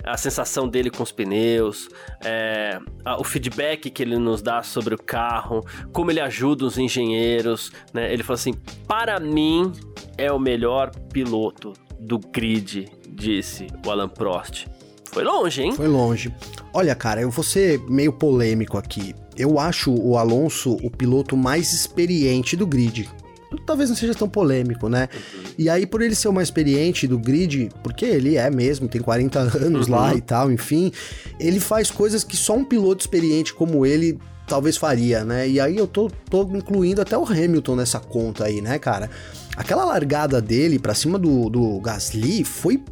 A 0.05 0.17
sensação 0.17 0.69
dele 0.69 0.91
com 0.91 1.03
os 1.03 1.13
pneus, 1.13 1.89
é, 2.25 2.79
a, 3.05 3.21
o 3.21 3.25
feedback 3.25 3.91
que 3.91 4.03
ele 4.03 4.19
nos 4.19 4.43
dá 4.43 4.63
sobre 4.63 4.95
o 4.95 4.99
carro, 4.99 5.65
como 5.93 6.11
ele 6.11 6.21
ajuda 6.21 6.65
os 6.65 6.79
engenheiros, 6.79 7.71
né? 7.93 8.13
Ele 8.13 8.23
falou 8.23 8.35
assim, 8.35 8.55
para 8.87 9.21
mim 9.21 9.73
é 10.17 10.31
o 10.33 10.39
melhor 10.39 10.91
piloto 11.13 11.73
do 11.99 12.19
grid, 12.19 12.89
disse 13.09 13.67
o 13.85 13.91
Alan 13.91 14.09
Prost. 14.09 14.67
Foi 15.13 15.25
longe, 15.25 15.63
hein? 15.63 15.73
Foi 15.73 15.89
longe. 15.89 16.33
Olha, 16.73 16.95
cara, 16.95 17.21
eu 17.21 17.31
vou 17.31 17.43
ser 17.43 17.81
meio 17.89 18.13
polêmico 18.13 18.79
aqui. 18.79 19.15
Eu 19.37 19.59
acho 19.59 19.93
o 19.93 20.17
Alonso 20.17 20.77
o 20.83 20.91
piloto 20.91 21.37
mais 21.37 21.73
experiente 21.73 22.57
do 22.57 22.67
grid 22.67 23.11
talvez 23.67 23.89
não 23.89 23.97
seja 23.97 24.15
tão 24.15 24.29
polêmico, 24.29 24.89
né? 24.89 25.09
E 25.59 25.69
aí, 25.69 25.87
por 25.87 26.03
ele 26.03 26.15
ser 26.15 26.29
o 26.29 26.33
mais 26.33 26.49
experiente 26.49 27.07
do 27.07 27.19
grid, 27.19 27.71
porque 27.83 28.05
ele 28.05 28.37
é 28.37 28.51
mesmo, 28.51 28.89
tem 28.89 29.01
40 29.01 29.39
anos 29.39 29.87
uhum. 29.87 29.95
lá 29.95 30.15
e 30.15 30.21
tal, 30.21 30.51
enfim, 30.51 30.93
ele 31.39 31.61
faz 31.61 31.91
coisas 31.91 32.25
que 32.25 32.37
só 32.37 32.55
um 32.57 32.65
piloto 32.65 33.01
experiente 33.01 33.53
como 33.55 33.85
ele 33.85 34.19
talvez 34.47 34.77
faria, 34.77 35.25
né? 35.25 35.49
E 35.49 35.61
aí 35.61 35.77
eu 35.77 35.87
tô, 35.87 36.11
tô 36.29 36.43
incluindo 36.43 37.01
até 37.01 37.17
o 37.17 37.25
Hamilton 37.25 37.77
nessa 37.77 38.01
conta 38.01 38.45
aí, 38.45 38.61
né, 38.61 38.79
cara? 38.79 39.09
Aquela 39.57 39.85
largada 39.85 40.41
dele 40.43 40.79
pra 40.79 40.95
cima 40.95 41.19
do, 41.19 41.49
do 41.49 41.81
Gasly 41.81 42.43
foi 42.43 42.83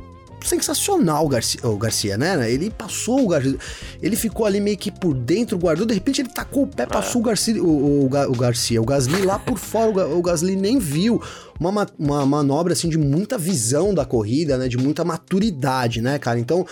sensacional 0.44 1.24
o 1.24 1.28
Garcia, 1.28 1.60
o 1.66 1.76
Garcia, 1.76 2.16
né? 2.16 2.50
Ele 2.50 2.70
passou 2.70 3.24
o 3.24 3.28
Garcia, 3.28 3.56
ele 4.00 4.16
ficou 4.16 4.46
ali 4.46 4.60
meio 4.60 4.76
que 4.76 4.90
por 4.90 5.14
dentro, 5.14 5.58
guardou, 5.58 5.86
de 5.86 5.94
repente 5.94 6.20
ele 6.20 6.28
tacou 6.28 6.64
o 6.64 6.66
pé, 6.66 6.86
passou 6.86 7.20
é. 7.20 7.22
o, 7.22 7.26
Garcia, 7.26 7.62
o, 7.62 7.66
o, 7.66 8.06
o, 8.06 8.36
Garcia, 8.36 8.80
o 8.80 8.84
Gasly 8.84 9.22
lá 9.22 9.38
por 9.38 9.58
fora, 9.58 10.06
o, 10.06 10.22
Gasly 10.22 10.56
nem 10.56 10.78
viu. 10.78 11.20
Uma, 11.60 11.88
uma 11.98 12.24
manobra 12.24 12.72
assim 12.72 12.88
de 12.88 12.96
muita 12.96 13.36
visão 13.36 13.92
da 13.92 14.04
corrida, 14.04 14.56
né? 14.56 14.68
De 14.68 14.76
muita 14.76 15.04
maturidade, 15.04 16.00
né, 16.00 16.18
cara? 16.18 16.38
Então 16.38 16.64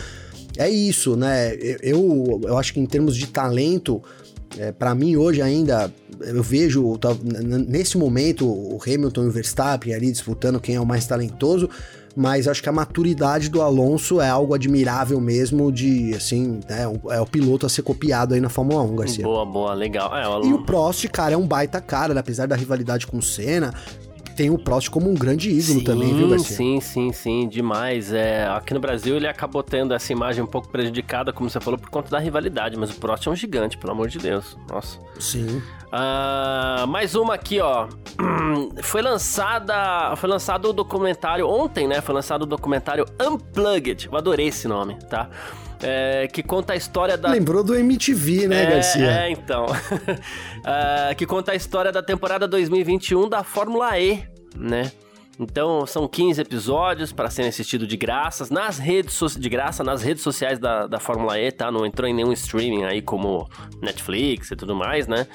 é 0.57 0.69
isso, 0.69 1.17
né? 1.17 1.55
Eu, 1.83 2.41
eu 2.45 2.57
acho 2.57 2.73
que 2.73 2.81
em 2.81 2.87
termos 2.87 3.17
de 3.17 3.27
talento, 3.27 4.03
é, 4.57 4.73
para 4.73 4.95
mim 4.95 5.17
hoje 5.17 5.43
ainda 5.43 5.93
eu 6.21 6.43
vejo 6.43 6.97
tá, 6.99 7.11
nesse 7.69 7.99
momento 7.99 8.47
o 8.47 8.81
Hamilton 8.85 9.25
e 9.25 9.27
o 9.27 9.31
Verstappen 9.31 9.93
ali 9.93 10.11
disputando 10.11 10.61
quem 10.61 10.77
é 10.77 10.81
o 10.81 10.87
mais 10.87 11.07
talentoso 11.07 11.69
mas 12.17 12.49
acho 12.49 12.63
que 12.63 12.69
a 12.69 12.73
maturidade 12.73 13.51
do 13.51 13.61
Alonso 13.61 14.21
é 14.23 14.29
algo 14.29 14.55
admirável 14.55 15.21
mesmo 15.21 15.71
de, 15.71 16.15
assim, 16.15 16.61
né, 16.67 16.85
é 17.11 17.21
o 17.21 17.27
piloto 17.27 17.67
a 17.67 17.69
ser 17.69 17.83
copiado 17.83 18.33
aí 18.33 18.41
na 18.41 18.49
Fórmula 18.49 18.83
1, 18.83 18.97
Garcia. 18.97 19.25
Boa, 19.25 19.45
boa, 19.45 19.75
legal. 19.75 20.17
É, 20.17 20.27
o 20.27 20.33
Alonso... 20.33 20.49
E 20.49 20.53
o 20.55 20.65
Prost, 20.65 21.07
cara, 21.09 21.35
é 21.35 21.37
um 21.37 21.47
baita 21.47 21.81
cara, 21.81 22.15
né? 22.15 22.21
apesar 22.21 22.47
da 22.47 22.57
rivalidade 22.57 23.07
com 23.07 23.19
o 23.19 23.23
Senna, 23.23 23.75
tem 24.37 24.51
o 24.51 24.59
Prost 24.59 24.91
como 24.91 25.11
um 25.11 25.15
grande 25.15 25.51
ídolo 25.51 25.81
sim, 25.81 25.85
também, 25.85 26.15
viu, 26.15 26.29
Garcia? 26.29 26.57
Sim, 26.57 26.81
sim, 26.81 27.13
sim, 27.13 27.49
demais. 27.49 28.13
É, 28.13 28.47
aqui 28.47 28.75
no 28.75 28.81
Brasil 28.81 29.17
ele 29.17 29.27
acabou 29.27 29.63
tendo 29.63 29.95
essa 29.95 30.13
imagem 30.13 30.45
um 30.45 30.47
pouco 30.47 30.69
prejudicada, 30.69 31.33
como 31.33 31.49
você 31.49 31.59
falou, 31.59 31.79
por 31.79 31.89
conta 31.89 32.11
da 32.11 32.19
rivalidade, 32.19 32.77
mas 32.77 32.91
o 32.91 33.01
Prost 33.01 33.27
é 33.27 33.31
um 33.31 33.35
gigante, 33.35 33.79
pelo 33.79 33.93
amor 33.93 34.09
de 34.09 34.19
Deus. 34.19 34.57
Nossa. 34.71 34.99
Sim. 35.19 35.63
Uh, 35.87 36.87
mais 36.87 37.15
uma 37.15 37.35
aqui, 37.35 37.61
ó. 37.61 37.89
Foi 38.83 39.01
lançada. 39.01 40.15
Foi 40.17 40.29
lançado 40.29 40.69
o 40.69 40.73
documentário 40.73 41.49
ontem, 41.49 41.89
né? 41.89 42.01
Foi 42.03 42.15
lançado 42.15 42.43
o 42.43 42.47
documentário 42.47 43.07
Unplugged. 43.21 44.07
Eu 44.07 44.17
adorei 44.19 44.49
esse 44.49 44.69
nome, 44.69 44.97
tá? 45.09 45.31
É, 45.83 46.27
que 46.29 46.43
conta 46.43 46.73
a 46.73 46.77
história 46.77 47.17
da. 47.17 47.31
Lembrou 47.31 47.63
do 47.63 47.75
MTV, 47.75 48.49
né, 48.49 48.63
é, 48.63 48.71
Garcia? 48.71 49.11
É, 49.11 49.31
então. 49.31 49.67
uh, 49.67 51.15
que 51.17 51.27
conta 51.27 51.53
a 51.53 51.55
história 51.55 51.93
da 51.93 52.03
temporada 52.03 52.49
2021 52.49 53.29
da 53.29 53.45
Fórmula 53.45 53.99
E, 53.99 54.23
né? 54.57 54.91
Então, 55.39 55.87
são 55.87 56.09
15 56.09 56.41
episódios 56.41 57.13
para 57.13 57.29
serem 57.29 57.51
assistidos 57.51 57.87
de 57.87 57.97
graça 57.97 58.47
nas 58.51 58.79
redes 58.79 59.15
so 59.15 59.27
de 59.39 59.49
graça 59.51 59.85
nas 59.85 60.03
redes 60.03 60.23
sociais 60.23 60.59
da, 60.59 60.87
da 60.87 60.99
Fórmula 60.99 61.39
E, 61.39 61.53
tá? 61.53 61.71
Não 61.71 61.85
entrou 61.85 62.09
em 62.09 62.15
nenhum 62.15 62.33
streaming 62.33 62.85
aí 62.85 63.03
como 63.03 63.47
Netflix 63.83 64.51
e 64.51 64.57
tudo 64.57 64.75
mais, 64.75 65.07
né? 65.07 65.27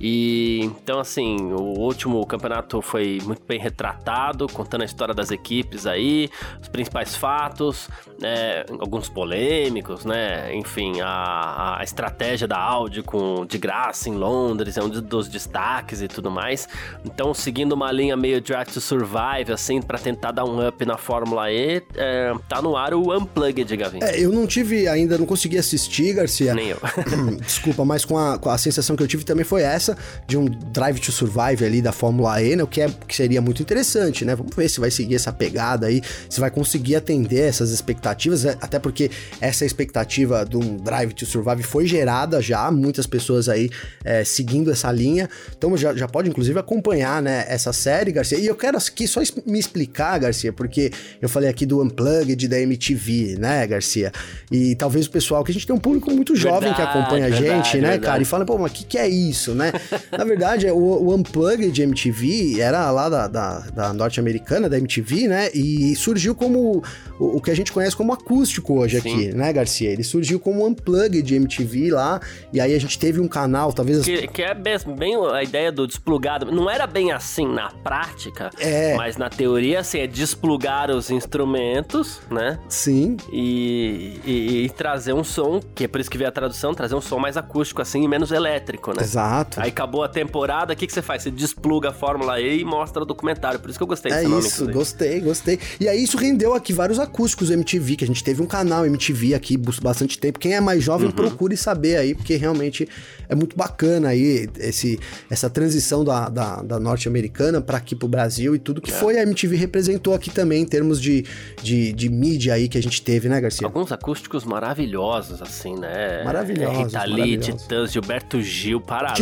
E 0.00 0.60
então, 0.62 0.98
assim, 0.98 1.36
o 1.52 1.78
último 1.78 2.24
campeonato 2.26 2.80
foi 2.82 3.18
muito 3.24 3.42
bem 3.46 3.58
retratado, 3.58 4.46
contando 4.48 4.82
a 4.82 4.84
história 4.84 5.14
das 5.14 5.30
equipes 5.30 5.86
aí, 5.86 6.30
os 6.60 6.68
principais 6.68 7.16
fatos, 7.16 7.88
é, 8.22 8.64
alguns 8.78 9.08
polêmicos, 9.08 10.04
né? 10.04 10.54
Enfim, 10.54 11.00
a, 11.00 11.78
a, 11.80 11.84
estratégia 11.84 12.46
da 12.46 12.58
Audi 12.58 13.02
com 13.02 13.44
de 13.46 13.58
graça 13.58 14.08
em 14.08 14.14
Londres 14.14 14.76
é 14.76 14.82
um 14.82 14.88
dos 14.88 15.28
destaques 15.28 16.00
e 16.00 16.08
tudo 16.08 16.30
mais. 16.30 16.68
Então, 17.04 17.34
seguindo 17.34 17.72
uma 17.72 17.90
linha 17.90 18.16
meio 18.16 18.40
Drive 18.40 18.68
to 18.68 18.80
Survive, 18.80 19.52
assim, 19.52 19.80
para 19.80 19.98
tentar 19.98 20.32
dar 20.32 20.44
um 20.44 20.66
up 20.66 20.84
na 20.84 20.96
Fórmula 20.96 21.50
E, 21.50 21.82
é, 21.96 22.32
tá 22.48 22.62
no 22.62 22.76
ar 22.76 22.94
o 22.94 23.16
Unplugged, 23.16 23.76
Gavin. 23.76 23.98
É, 24.02 24.20
eu 24.20 24.30
não 24.30 24.46
tive 24.46 24.86
ainda, 24.88 25.18
não 25.18 25.26
consegui 25.26 25.58
assistir, 25.58 26.14
Garcia. 26.14 26.54
Nem 26.54 26.68
eu. 26.68 26.78
Desculpa, 27.40 27.84
mas 27.84 28.04
com 28.04 28.16
a, 28.16 28.38
com 28.38 28.50
a 28.50 28.58
sensação 28.58 28.94
que 28.94 29.02
eu 29.02 29.08
tive 29.08 29.24
também 29.24 29.44
foi 29.44 29.62
essa 29.62 29.81
de 30.26 30.36
um 30.36 30.46
Drive 30.46 30.98
to 31.00 31.12
Survive 31.12 31.64
ali 31.64 31.82
da 31.82 31.92
Fórmula 31.92 32.42
E, 32.42 32.56
né? 32.56 32.62
O 32.62 32.66
que, 32.66 32.80
é, 32.80 32.88
que 33.06 33.14
seria 33.14 33.40
muito 33.40 33.62
interessante, 33.62 34.24
né? 34.24 34.34
Vamos 34.34 34.54
ver 34.54 34.68
se 34.68 34.80
vai 34.80 34.90
seguir 34.90 35.14
essa 35.14 35.32
pegada 35.32 35.86
aí, 35.86 36.02
se 36.28 36.40
vai 36.40 36.50
conseguir 36.50 36.96
atender 36.96 37.48
essas 37.48 37.70
expectativas, 37.70 38.44
né? 38.44 38.56
até 38.60 38.78
porque 38.78 39.10
essa 39.40 39.64
expectativa 39.64 40.44
de 40.44 40.56
um 40.56 40.76
Drive 40.76 41.12
to 41.12 41.26
Survive 41.26 41.62
foi 41.62 41.86
gerada 41.86 42.40
já, 42.40 42.70
muitas 42.70 43.06
pessoas 43.06 43.48
aí 43.48 43.70
é, 44.04 44.24
seguindo 44.24 44.70
essa 44.70 44.90
linha, 44.90 45.28
então 45.56 45.76
já, 45.76 45.94
já 45.94 46.06
pode 46.06 46.28
inclusive 46.28 46.58
acompanhar, 46.58 47.22
né, 47.22 47.44
essa 47.48 47.72
série, 47.72 48.12
Garcia. 48.12 48.38
E 48.38 48.46
eu 48.46 48.54
quero 48.54 48.78
aqui 48.78 49.06
só 49.06 49.20
me 49.46 49.58
explicar, 49.58 50.18
Garcia, 50.18 50.52
porque 50.52 50.90
eu 51.20 51.28
falei 51.28 51.48
aqui 51.48 51.66
do 51.66 51.82
Unplugged 51.82 52.48
da 52.48 52.60
MTV, 52.60 53.36
né, 53.38 53.66
Garcia? 53.66 54.12
E 54.50 54.74
talvez 54.76 55.06
o 55.06 55.10
pessoal, 55.10 55.42
que 55.44 55.50
a 55.50 55.54
gente 55.54 55.66
tem 55.66 55.74
um 55.74 55.80
público 55.80 56.10
muito 56.10 56.36
jovem 56.36 56.70
verdade, 56.70 56.92
que 56.92 56.98
acompanha 56.98 57.26
a 57.26 57.30
gente, 57.30 57.42
verdade, 57.42 57.76
né, 57.76 57.88
verdade. 57.88 58.04
cara? 58.04 58.22
E 58.22 58.24
fala, 58.24 58.44
pô, 58.44 58.58
mas 58.58 58.70
o 58.70 58.74
que, 58.74 58.84
que 58.84 58.98
é 58.98 59.08
isso, 59.08 59.54
né? 59.54 59.71
Na 60.16 60.24
verdade, 60.24 60.66
o, 60.70 60.76
o 60.76 61.14
Unplugged 61.14 61.70
de 61.70 61.82
MTV 61.82 62.60
era 62.60 62.90
lá 62.90 63.08
da, 63.08 63.28
da, 63.28 63.58
da 63.74 63.92
norte-americana, 63.92 64.68
da 64.68 64.78
MTV, 64.78 65.28
né? 65.28 65.50
E 65.54 65.94
surgiu 65.96 66.34
como 66.34 66.82
o, 67.18 67.36
o, 67.36 67.40
que 67.40 67.50
a 67.50 67.54
gente 67.54 67.72
conhece 67.72 67.96
como 67.96 68.12
acústico 68.12 68.80
hoje 68.80 69.00
Sim. 69.00 69.14
aqui, 69.14 69.34
né, 69.34 69.52
Garcia? 69.52 69.90
Ele 69.90 70.02
surgiu 70.02 70.38
como 70.38 70.66
Unplugged 70.66 71.22
de 71.22 71.34
MTV 71.34 71.90
lá, 71.90 72.20
e 72.52 72.60
aí 72.60 72.74
a 72.74 72.78
gente 72.78 72.98
teve 72.98 73.20
um 73.20 73.28
canal, 73.28 73.72
talvez... 73.72 74.04
Que, 74.04 74.26
que 74.26 74.42
é 74.42 74.54
bem, 74.54 74.76
bem 74.96 75.16
a 75.32 75.42
ideia 75.42 75.70
do 75.70 75.86
desplugado. 75.86 76.50
Não 76.50 76.68
era 76.68 76.86
bem 76.86 77.12
assim 77.12 77.46
na 77.46 77.70
prática, 77.70 78.50
é. 78.58 78.94
mas 78.94 79.16
na 79.16 79.28
teoria, 79.28 79.80
assim, 79.80 79.98
é 79.98 80.06
desplugar 80.06 80.90
os 80.90 81.10
instrumentos, 81.10 82.20
né? 82.30 82.58
Sim. 82.68 83.16
E, 83.32 84.20
e, 84.24 84.64
e 84.64 84.70
trazer 84.70 85.12
um 85.12 85.24
som, 85.24 85.60
que 85.74 85.84
é 85.84 85.88
por 85.88 86.00
isso 86.00 86.10
que 86.10 86.18
veio 86.18 86.28
a 86.28 86.32
tradução, 86.32 86.74
trazer 86.74 86.94
um 86.94 87.00
som 87.00 87.18
mais 87.18 87.36
acústico, 87.36 87.80
assim, 87.82 88.02
e 88.02 88.08
menos 88.08 88.32
elétrico, 88.32 88.92
né? 88.94 89.02
Exato. 89.02 89.60
Aí 89.62 89.68
acabou 89.68 90.02
a 90.02 90.08
temporada, 90.08 90.72
o 90.72 90.76
que, 90.76 90.86
que 90.86 90.92
você 90.92 91.02
faz? 91.02 91.22
Você 91.22 91.30
despluga 91.30 91.90
a 91.90 91.92
Fórmula 91.92 92.40
E 92.40 92.60
e 92.60 92.64
mostra 92.64 93.02
o 93.02 93.06
documentário. 93.06 93.60
Por 93.60 93.70
isso 93.70 93.78
que 93.78 93.82
eu 93.82 93.86
gostei 93.86 94.12
desse 94.12 94.24
é 94.24 94.28
nome. 94.28 94.46
isso, 94.46 94.70
gostei, 94.70 95.20
gostei. 95.20 95.58
E 95.80 95.88
aí 95.88 96.02
isso 96.02 96.16
rendeu 96.16 96.54
aqui 96.54 96.72
vários 96.72 96.98
acústicos 96.98 97.50
MTV, 97.50 97.96
que 97.96 98.04
a 98.04 98.06
gente 98.06 98.22
teve 98.24 98.42
um 98.42 98.46
canal 98.46 98.84
MTV 98.84 99.34
aqui 99.34 99.56
bastante 99.56 100.18
tempo. 100.18 100.38
Quem 100.38 100.54
é 100.54 100.60
mais 100.60 100.82
jovem, 100.82 101.06
uhum. 101.06 101.12
procure 101.12 101.56
saber 101.56 101.96
aí, 101.96 102.14
porque 102.14 102.36
realmente 102.36 102.88
é 103.28 103.34
muito 103.34 103.56
bacana 103.56 104.08
aí 104.08 104.48
esse, 104.58 104.98
essa 105.30 105.48
transição 105.48 106.04
da, 106.04 106.28
da, 106.28 106.62
da 106.62 106.80
norte-americana 106.80 107.60
para 107.60 107.78
aqui 107.78 107.94
pro 107.94 108.08
Brasil 108.08 108.54
e 108.54 108.58
tudo 108.58 108.80
que 108.80 108.90
é. 108.90 108.94
foi 108.94 109.18
a 109.18 109.22
MTV 109.22 109.56
representou 109.56 110.14
aqui 110.14 110.30
também 110.30 110.62
em 110.62 110.66
termos 110.66 111.00
de, 111.00 111.24
de, 111.62 111.92
de, 111.92 112.08
mídia 112.08 112.54
aí 112.54 112.68
que 112.68 112.76
a 112.76 112.82
gente 112.82 113.00
teve, 113.02 113.28
né, 113.28 113.40
Garcia? 113.40 113.66
Alguns 113.66 113.92
acústicos 113.92 114.44
maravilhosos, 114.44 115.40
assim, 115.40 115.74
né? 115.76 116.22
Maravilhosos. 116.24 116.84
Rita 116.84 117.04
Lee, 117.04 117.38
Titãs, 117.38 117.92
Gilberto 117.92 118.40
Gil, 118.42 118.80
Paralamas. 118.80 119.16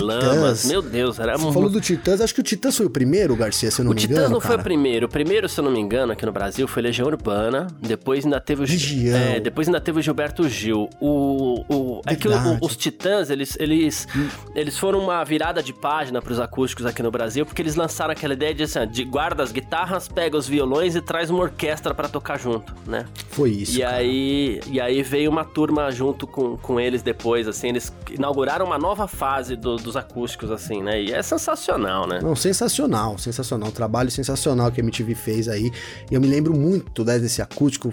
Meu 0.66 0.82
Deus, 0.82 1.18
era 1.18 1.32
Você 1.32 1.42
muito... 1.42 1.54
falou 1.54 1.70
do 1.70 1.80
Titãs, 1.80 2.20
acho 2.20 2.34
que 2.34 2.40
o 2.40 2.44
Titãs 2.44 2.76
foi 2.76 2.86
o 2.86 2.90
primeiro, 2.90 3.34
Garcia, 3.36 3.70
se 3.70 3.80
eu 3.80 3.84
não 3.84 3.92
o 3.92 3.94
me 3.94 4.02
engano. 4.02 4.12
O 4.12 4.16
Titãs 4.16 4.30
não 4.30 4.40
cara. 4.40 4.54
foi 4.54 4.60
o 4.60 4.64
primeiro. 4.64 5.06
O 5.06 5.08
primeiro, 5.08 5.48
se 5.48 5.58
eu 5.60 5.64
não 5.64 5.70
me 5.70 5.80
engano, 5.80 6.12
aqui 6.12 6.24
no 6.24 6.32
Brasil 6.32 6.66
foi 6.68 6.82
Legião 6.82 7.06
Urbana. 7.06 7.66
Depois 7.80 8.24
ainda 8.24 8.40
teve 8.40 8.62
o. 8.62 8.66
Legião. 8.66 9.18
É, 9.18 9.40
depois 9.40 9.68
ainda 9.68 9.80
teve 9.80 9.98
o 9.98 10.02
Gilberto 10.02 10.48
Gil. 10.48 10.88
O. 11.00 11.64
o 11.68 12.00
é 12.06 12.14
que 12.14 12.28
o, 12.28 12.32
os 12.60 12.76
Titãs, 12.76 13.30
eles, 13.30 13.56
eles, 13.58 14.06
hum. 14.16 14.28
eles 14.54 14.78
foram 14.78 15.00
uma 15.00 15.22
virada 15.24 15.62
de 15.62 15.72
página 15.72 16.22
para 16.22 16.32
os 16.32 16.40
acústicos 16.40 16.86
aqui 16.86 17.02
no 17.02 17.10
Brasil, 17.10 17.44
porque 17.44 17.60
eles 17.60 17.74
lançaram 17.74 18.12
aquela 18.12 18.34
ideia 18.34 18.54
de, 18.54 18.62
assim, 18.62 18.86
de 18.86 19.04
guarda 19.04 19.42
as 19.42 19.52
guitarras, 19.52 20.08
pega 20.08 20.36
os 20.36 20.46
violões 20.46 20.94
e 20.94 21.00
traz 21.00 21.30
uma 21.30 21.40
orquestra 21.40 21.94
para 21.94 22.08
tocar 22.08 22.38
junto, 22.38 22.74
né? 22.86 23.04
Foi 23.30 23.50
isso. 23.50 23.78
E 23.78 23.82
aí, 23.82 24.60
e 24.66 24.80
aí 24.80 25.02
veio 25.02 25.30
uma 25.30 25.44
turma 25.44 25.90
junto 25.90 26.26
com, 26.26 26.56
com 26.56 26.78
eles 26.78 27.02
depois, 27.02 27.48
assim, 27.48 27.68
eles 27.68 27.92
inauguraram 28.10 28.66
uma 28.66 28.78
nova 28.78 29.08
fase 29.08 29.56
do, 29.56 29.76
dos 29.76 29.96
acústicos 29.96 30.19
acústicos, 30.20 30.50
assim, 30.50 30.82
né? 30.82 31.02
E 31.02 31.12
é 31.12 31.22
sensacional, 31.22 32.06
né? 32.06 32.20
Não, 32.22 32.36
sensacional, 32.36 33.18
sensacional. 33.18 33.72
Trabalho 33.72 34.10
sensacional 34.10 34.70
que 34.70 34.80
a 34.80 34.84
MTV 34.84 35.14
fez 35.14 35.48
aí. 35.48 35.70
E 36.10 36.14
eu 36.14 36.20
me 36.20 36.26
lembro 36.26 36.54
muito 36.54 37.04
né, 37.04 37.18
desse 37.18 37.40
acústico 37.40 37.92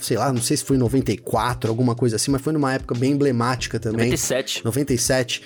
sei 0.00 0.16
lá, 0.16 0.32
não 0.32 0.42
sei 0.42 0.56
se 0.56 0.64
foi 0.64 0.74
em 0.74 0.80
94, 0.80 1.70
alguma 1.70 1.94
coisa 1.94 2.16
assim, 2.16 2.32
mas 2.32 2.42
foi 2.42 2.52
numa 2.52 2.74
época 2.74 2.92
bem 2.98 3.12
emblemática 3.12 3.78
também. 3.78 4.06
97. 4.10 4.64
97. 4.64 5.42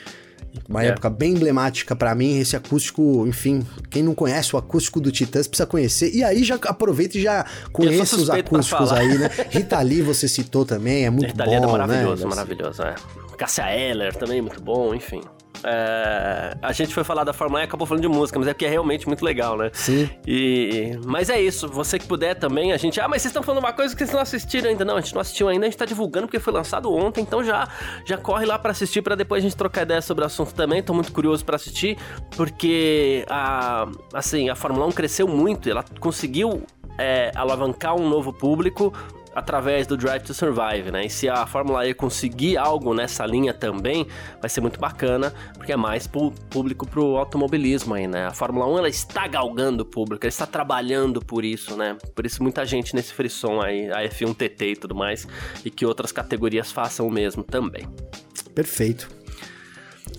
Uma 0.67 0.83
é. 0.83 0.87
época 0.87 1.11
bem 1.11 1.33
emblemática 1.33 1.95
para 1.95 2.15
mim, 2.15 2.39
esse 2.39 2.57
acústico, 2.57 3.27
enfim, 3.27 3.63
quem 3.91 4.03
não 4.03 4.15
conhece 4.15 4.57
o 4.57 4.59
acústico 4.59 4.99
do 4.99 5.13
Titãs 5.13 5.47
precisa 5.47 5.67
conhecer. 5.67 6.11
E 6.15 6.25
aí 6.25 6.43
já 6.43 6.55
aproveita 6.55 7.19
e 7.19 7.21
já 7.21 7.45
conheça 7.71 8.17
os 8.17 8.31
acústicos 8.31 8.91
aí, 8.91 9.19
né? 9.19 9.31
Rita 9.51 9.79
Lee 9.83 10.01
você 10.01 10.27
citou 10.27 10.65
também, 10.65 11.05
é 11.05 11.11
muito 11.11 11.33
Rita 11.33 11.45
bom, 11.45 11.51
Lee 11.51 11.63
é 11.63 11.67
maravilhoso, 11.67 12.23
né? 12.23 12.31
maravilhoso, 12.31 12.83
é. 12.83 12.95
Cassia 13.37 13.71
Eller 13.71 14.17
também, 14.17 14.41
muito 14.41 14.63
bom, 14.63 14.95
enfim. 14.95 15.21
É, 15.65 16.57
a 16.63 16.73
gente 16.73 16.95
foi 16.95 17.05
falar 17.05 17.25
da 17.25 17.33
Fórmula 17.33 17.61
E 17.61 17.65
e 17.65 17.67
acabou 17.67 17.87
falando 17.87 18.03
de 18.03 18.09
música, 18.09 18.39
mas 18.39 18.49
é 18.49 18.53
porque 18.53 18.65
é 18.65 18.69
realmente 18.69 19.07
muito 19.07 19.25
legal, 19.25 19.57
né? 19.57 19.71
Sim. 19.73 20.09
E, 20.27 20.99
mas 21.05 21.29
é 21.31 21.41
isso, 21.41 21.69
você 21.69 21.99
que 21.99 22.07
puder 22.07 22.35
também, 22.35 22.73
a 22.73 22.77
gente. 22.77 23.01
Ah, 23.01 23.09
mas 23.09 23.23
vocês 23.23 23.31
estão 23.31 23.43
falando 23.43 23.63
uma 23.63 23.73
coisa 23.73 23.95
que 23.95 23.99
vocês 23.99 24.13
não 24.13 24.21
assistiram 24.21 24.71
ainda. 24.71 24.85
Não, 24.85 24.97
a 24.97 25.01
gente 25.01 25.15
não 25.15 25.21
assistiu 25.21 25.49
ainda, 25.49 25.67
a 25.67 25.69
gente 25.69 25.79
tá 25.79 25.85
divulgando 25.85 26.27
porque 26.27 26.39
foi 26.39 26.53
lançado 26.53 26.93
ontem, 26.93 27.23
então 27.23 27.45
já, 27.45 27.69
já 28.05 28.17
corre 28.17 28.47
lá 28.47 28.59
para 28.59 28.71
assistir 28.71 29.03
para 29.03 29.15
depois 29.15 29.43
a 29.43 29.49
gente 29.49 29.57
trocar 29.57 29.83
ideia 29.83 30.03
sobre 30.03 30.25
o 30.25 30.27
assunto 30.27 30.55
também. 30.55 30.83
Tô 30.83 30.95
muito 30.95 31.13
curioso 31.13 31.45
para 31.45 31.57
assistir, 31.57 31.99
porque 32.37 33.25
a, 33.29 33.89
assim, 34.15 34.49
a 34.49 34.55
Fórmula 34.55 34.87
1 34.87 34.93
cresceu 34.93 35.29
muito, 35.29 35.69
ela 35.69 35.85
conseguiu 35.99 36.65
é, 36.99 37.31
alavancar 37.35 37.95
um 37.95 38.09
novo 38.09 38.33
público 38.33 38.93
através 39.35 39.87
do 39.87 39.97
Drive 39.97 40.23
to 40.23 40.35
Survive, 40.35 40.91
né? 40.91 41.07
E 41.07 41.11
se 41.11 41.29
a 41.29 41.47
Fórmula 41.47 41.87
E 41.87 41.95
conseguir 41.95 42.57
algo 42.57 42.95
nessa 42.95 43.25
linha 43.25 43.55
também, 43.55 44.07
vai 44.41 44.49
ser 44.49 44.61
muito 44.61 44.81
bacana, 44.81 45.33
porque 45.55 45.73
é 45.73 45.77
mais 45.77 46.07
público 46.07 46.87
pro 46.87 47.17
automobilismo 47.17 47.95
aí, 47.95 48.07
né? 48.07 48.27
A 48.27 48.33
Fórmula 48.33 48.67
1 48.67 48.79
ela 48.79 48.89
está 48.89 49.27
galgando 49.27 49.83
o 49.83 49.87
público, 49.87 50.25
ela 50.25 50.29
está 50.31 50.47
trabalhando 50.47 51.21
por 51.21 51.45
isso, 51.45 51.77
né? 51.77 51.97
Por 52.15 52.27
isso 52.27 52.43
muita 52.43 52.65
gente 52.65 52.95
nesse 52.95 53.13
frisson 53.13 53.61
aí, 53.61 53.91
a 53.91 54.03
F1 54.09 54.35
TT 54.35 54.73
e 54.73 54.77
tudo 54.77 54.95
mais, 54.95 55.27
e 55.65 55.71
que 55.71 55.87
outras 55.87 56.13
categorias 56.13 56.73
façam 56.73 57.07
o 57.07 57.11
mesmo 57.11 57.43
também. 57.43 57.89
Perfeito. 58.55 59.09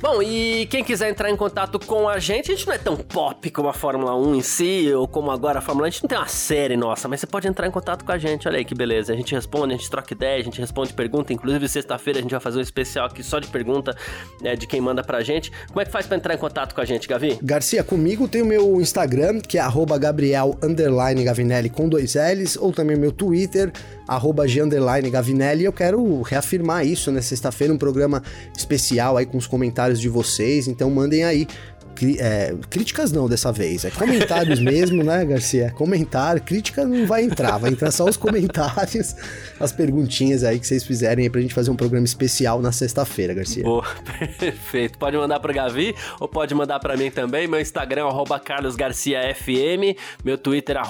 Bom, 0.02 0.20
e 0.24 0.66
quem 0.66 0.84
quiser 0.84 1.12
entrar 1.12 1.30
em 1.30 1.36
contato 1.36 1.78
com 1.86 2.10
a 2.10 2.18
gente, 2.18 2.52
a 2.52 2.56
gente 2.56 2.66
não 2.66 2.74
é 2.74 2.78
tão 2.80 2.98
pop 2.98 3.52
como 3.52 3.70
a 3.70 3.74
Fórmula 3.74 4.16
1 4.16 4.36
em 4.36 4.42
si, 4.42 4.92
ou 4.92 5.08
como 5.08 5.30
agora 5.30 5.60
a 5.60 5.62
Fórmula 5.62 5.86
1, 5.86 5.88
a 5.88 5.90
gente 5.92 6.04
não 6.04 6.08
tem 6.08 6.18
uma 6.18 6.28
série 6.28 6.76
nossa, 6.76 7.08
mas 7.08 7.20
você 7.20 7.28
pode 7.28 7.48
entrar 7.48 7.68
em 7.68 7.72
contato 7.72 8.04
com 8.04 8.12
a 8.12 8.18
gente, 8.18 8.48
olha 8.48 8.58
aí 8.58 8.66
que 8.66 8.74
beleza. 8.74 9.14
A 9.14 9.16
gente 9.16 9.36
responde, 9.36 9.76
a 9.76 9.78
gente 9.78 9.90
troca 9.92 10.12
ideia, 10.12 10.40
a 10.40 10.44
gente 10.44 10.60
responde 10.60 10.92
pergunta, 10.92 11.32
inclusive 11.32 11.70
sexta-feira 11.70 12.18
a 12.18 12.22
gente 12.24 12.32
vai 12.32 12.40
fazer 12.40 12.58
um 12.58 12.62
especial 12.62 13.06
aqui 13.06 13.22
só 13.22 13.38
de 13.38 13.48
pergunta 13.48 13.96
né, 14.42 14.56
de 14.56 14.66
quem 14.66 14.82
manda 14.82 15.04
pra 15.04 15.22
gente. 15.22 15.52
Como 15.68 15.80
é 15.80 15.86
que 15.86 15.92
faz 15.92 16.08
pra 16.08 16.18
entrar 16.18 16.34
em 16.34 16.40
contato 16.40 16.74
com 16.74 16.82
a 16.82 16.86
gente, 16.86 17.08
Gavi? 17.08 17.38
Garcia, 17.40 17.84
comigo 17.84 18.28
tem 18.28 18.42
o 18.42 18.46
meu 18.46 18.82
Instagram, 18.82 19.40
que 19.40 19.60
é 19.60 19.62
arroba 19.62 20.00
Gabriel 20.00 20.58
Gavinelli 21.24 21.70
com 21.70 21.88
dois 21.88 22.16
L's, 22.16 22.58
ou 22.58 22.72
também 22.74 22.98
o 22.98 23.00
meu 23.00 23.12
Twitter, 23.12 23.72
arroba 24.08 24.48
G 24.48 24.62
Gavinelli. 25.12 25.64
Eu 25.64 25.74
quero 25.74 26.22
reafirmar 26.24 26.88
isso, 26.88 27.12
né? 27.12 27.22
Sexta-feira, 27.22 27.72
um 27.72 27.78
programa 27.78 28.24
especial 28.58 29.16
aí 29.16 29.28
com 29.28 29.38
os 29.38 29.46
comentários 29.92 30.00
de 30.00 30.10
vocês, 30.10 30.68
então 30.68 30.90
mandem 30.90 31.24
aí 31.24 31.48
é, 32.20 32.56
críticas 32.70 33.12
não 33.12 33.28
dessa 33.28 33.52
vez, 33.52 33.86
é 33.86 33.92
comentários 33.92 34.60
mesmo, 34.62 35.04
né, 35.04 35.24
Garcia? 35.26 35.72
Comentário, 35.72 36.42
crítica 36.42 36.86
não 36.86 37.06
vai 37.06 37.24
entrar, 37.24 37.58
vai 37.58 37.72
entrar 37.72 37.92
só 37.92 38.06
os 38.06 38.18
comentários, 38.18 39.16
as 39.60 39.72
perguntinhas 39.72 40.44
aí 40.44 40.60
que 40.60 40.68
vocês 40.68 40.84
fizerem 40.84 41.26
aí 41.26 41.30
pra 41.30 41.42
gente 41.42 41.54
fazer 41.54 41.72
um 41.72 41.76
programa 41.76 42.06
especial 42.06 42.62
na 42.62 42.72
sexta-feira, 42.72 43.34
Garcia. 43.34 43.64
Boa, 43.64 43.86
perfeito. 44.40 44.98
Pode 44.98 45.18
mandar 45.18 45.40
pro 45.40 45.54
Gavi 45.54 45.96
ou 46.20 46.28
pode 46.28 46.54
mandar 46.54 46.80
para 46.80 46.98
mim 46.98 47.10
também. 47.10 47.48
Meu 47.48 47.60
Instagram 47.60 48.08
é 48.08 48.40
carlosgarciafm, 48.40 49.96
meu 50.24 50.38
Twitter 50.38 50.78
é 50.78 50.82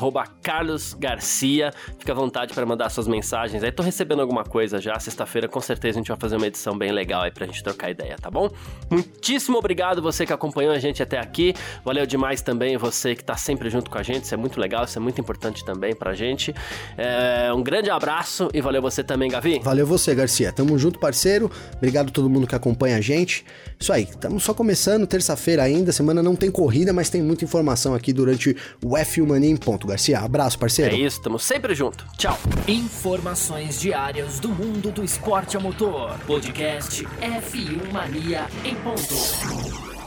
carlosgarcia. 0.42 1.72
Fica 1.98 2.12
à 2.12 2.16
vontade 2.16 2.54
para 2.54 2.66
mandar 2.66 2.90
suas 2.90 3.08
mensagens. 3.08 3.64
Aí 3.64 3.72
tô 3.72 3.84
recebendo 3.84 4.22
alguma 4.22 4.44
coisa 4.44 4.80
já, 4.80 5.00
sexta-feira 5.00 5.48
com 5.48 5.62
certeza 5.62 6.00
a 6.00 6.02
gente 6.02 6.08
vai 6.08 6.18
fazer 6.18 6.38
uma 6.38 6.48
edição 6.48 6.78
bem 6.78 6.92
legal 6.92 7.22
aí 7.22 7.32
pra 7.32 7.46
gente 7.46 7.64
trocar 7.64 7.90
ideia, 7.92 8.16
tá 8.20 8.30
bom? 8.30 8.50
Muitíssimo 8.90 9.58
obrigado 9.58 10.02
você 10.02 10.26
que 10.26 10.34
acompanhou 10.34 10.74
a 10.74 10.80
gente 10.80 10.91
gente 10.92 11.02
até 11.02 11.20
aqui. 11.20 11.54
Valeu 11.84 12.06
demais 12.06 12.42
também 12.42 12.78
você 12.78 13.16
que 13.16 13.22
está 13.22 13.36
sempre 13.36 13.70
junto 13.70 13.90
com 13.90 13.98
a 13.98 14.04
gente. 14.04 14.26
Isso 14.26 14.34
é 14.34 14.38
muito 14.38 14.60
legal, 14.60 14.86
isso 14.86 14.98
é 14.98 15.02
muito 15.02 15.20
importante 15.20 15.66
também 15.66 15.96
pra 15.96 16.14
gente. 16.14 16.54
É, 16.98 17.52
um 17.54 17.64
grande 17.64 17.90
abraço 17.90 18.50
e 18.54 18.62
valeu 18.62 18.82
você 18.82 19.04
também, 19.04 19.30
Gavi. 19.30 19.60
Valeu 19.64 19.88
você, 19.88 20.14
Garcia. 20.14 20.52
Tamo 20.52 20.78
junto, 20.78 21.00
parceiro. 21.00 21.50
Obrigado 21.76 22.10
a 22.10 22.12
todo 22.12 22.30
mundo 22.30 22.46
que 22.46 22.56
acompanha 22.56 22.98
a 22.98 23.02
gente. 23.02 23.46
Isso 23.80 23.92
aí, 23.92 24.04
estamos 24.04 24.44
só 24.44 24.54
começando, 24.54 25.08
terça-feira 25.08 25.64
ainda. 25.64 25.92
Semana 25.92 26.22
não 26.22 26.36
tem 26.36 26.52
corrida, 26.52 26.94
mas 26.94 27.10
tem 27.10 27.22
muita 27.22 27.44
informação 27.44 27.96
aqui 27.96 28.14
durante 28.14 28.56
o 28.84 28.90
F1 28.90 29.26
Mania 29.26 29.50
em 29.50 29.58
ponto. 29.58 29.88
Garcia, 29.88 30.20
abraço, 30.20 30.60
parceiro. 30.60 30.94
É 30.94 31.00
isso, 31.00 31.18
estamos 31.18 31.44
sempre 31.44 31.74
junto. 31.74 32.06
Tchau. 32.18 32.38
Informações 32.68 33.80
diárias 33.80 34.40
do 34.40 34.50
mundo 34.50 34.92
do 34.92 35.04
esporte 35.04 35.58
a 35.58 35.60
motor. 35.60 36.18
Podcast 36.28 37.04
F1 37.04 37.92
Mania 37.92 38.46
em 38.64 38.76
ponto. 38.76 40.01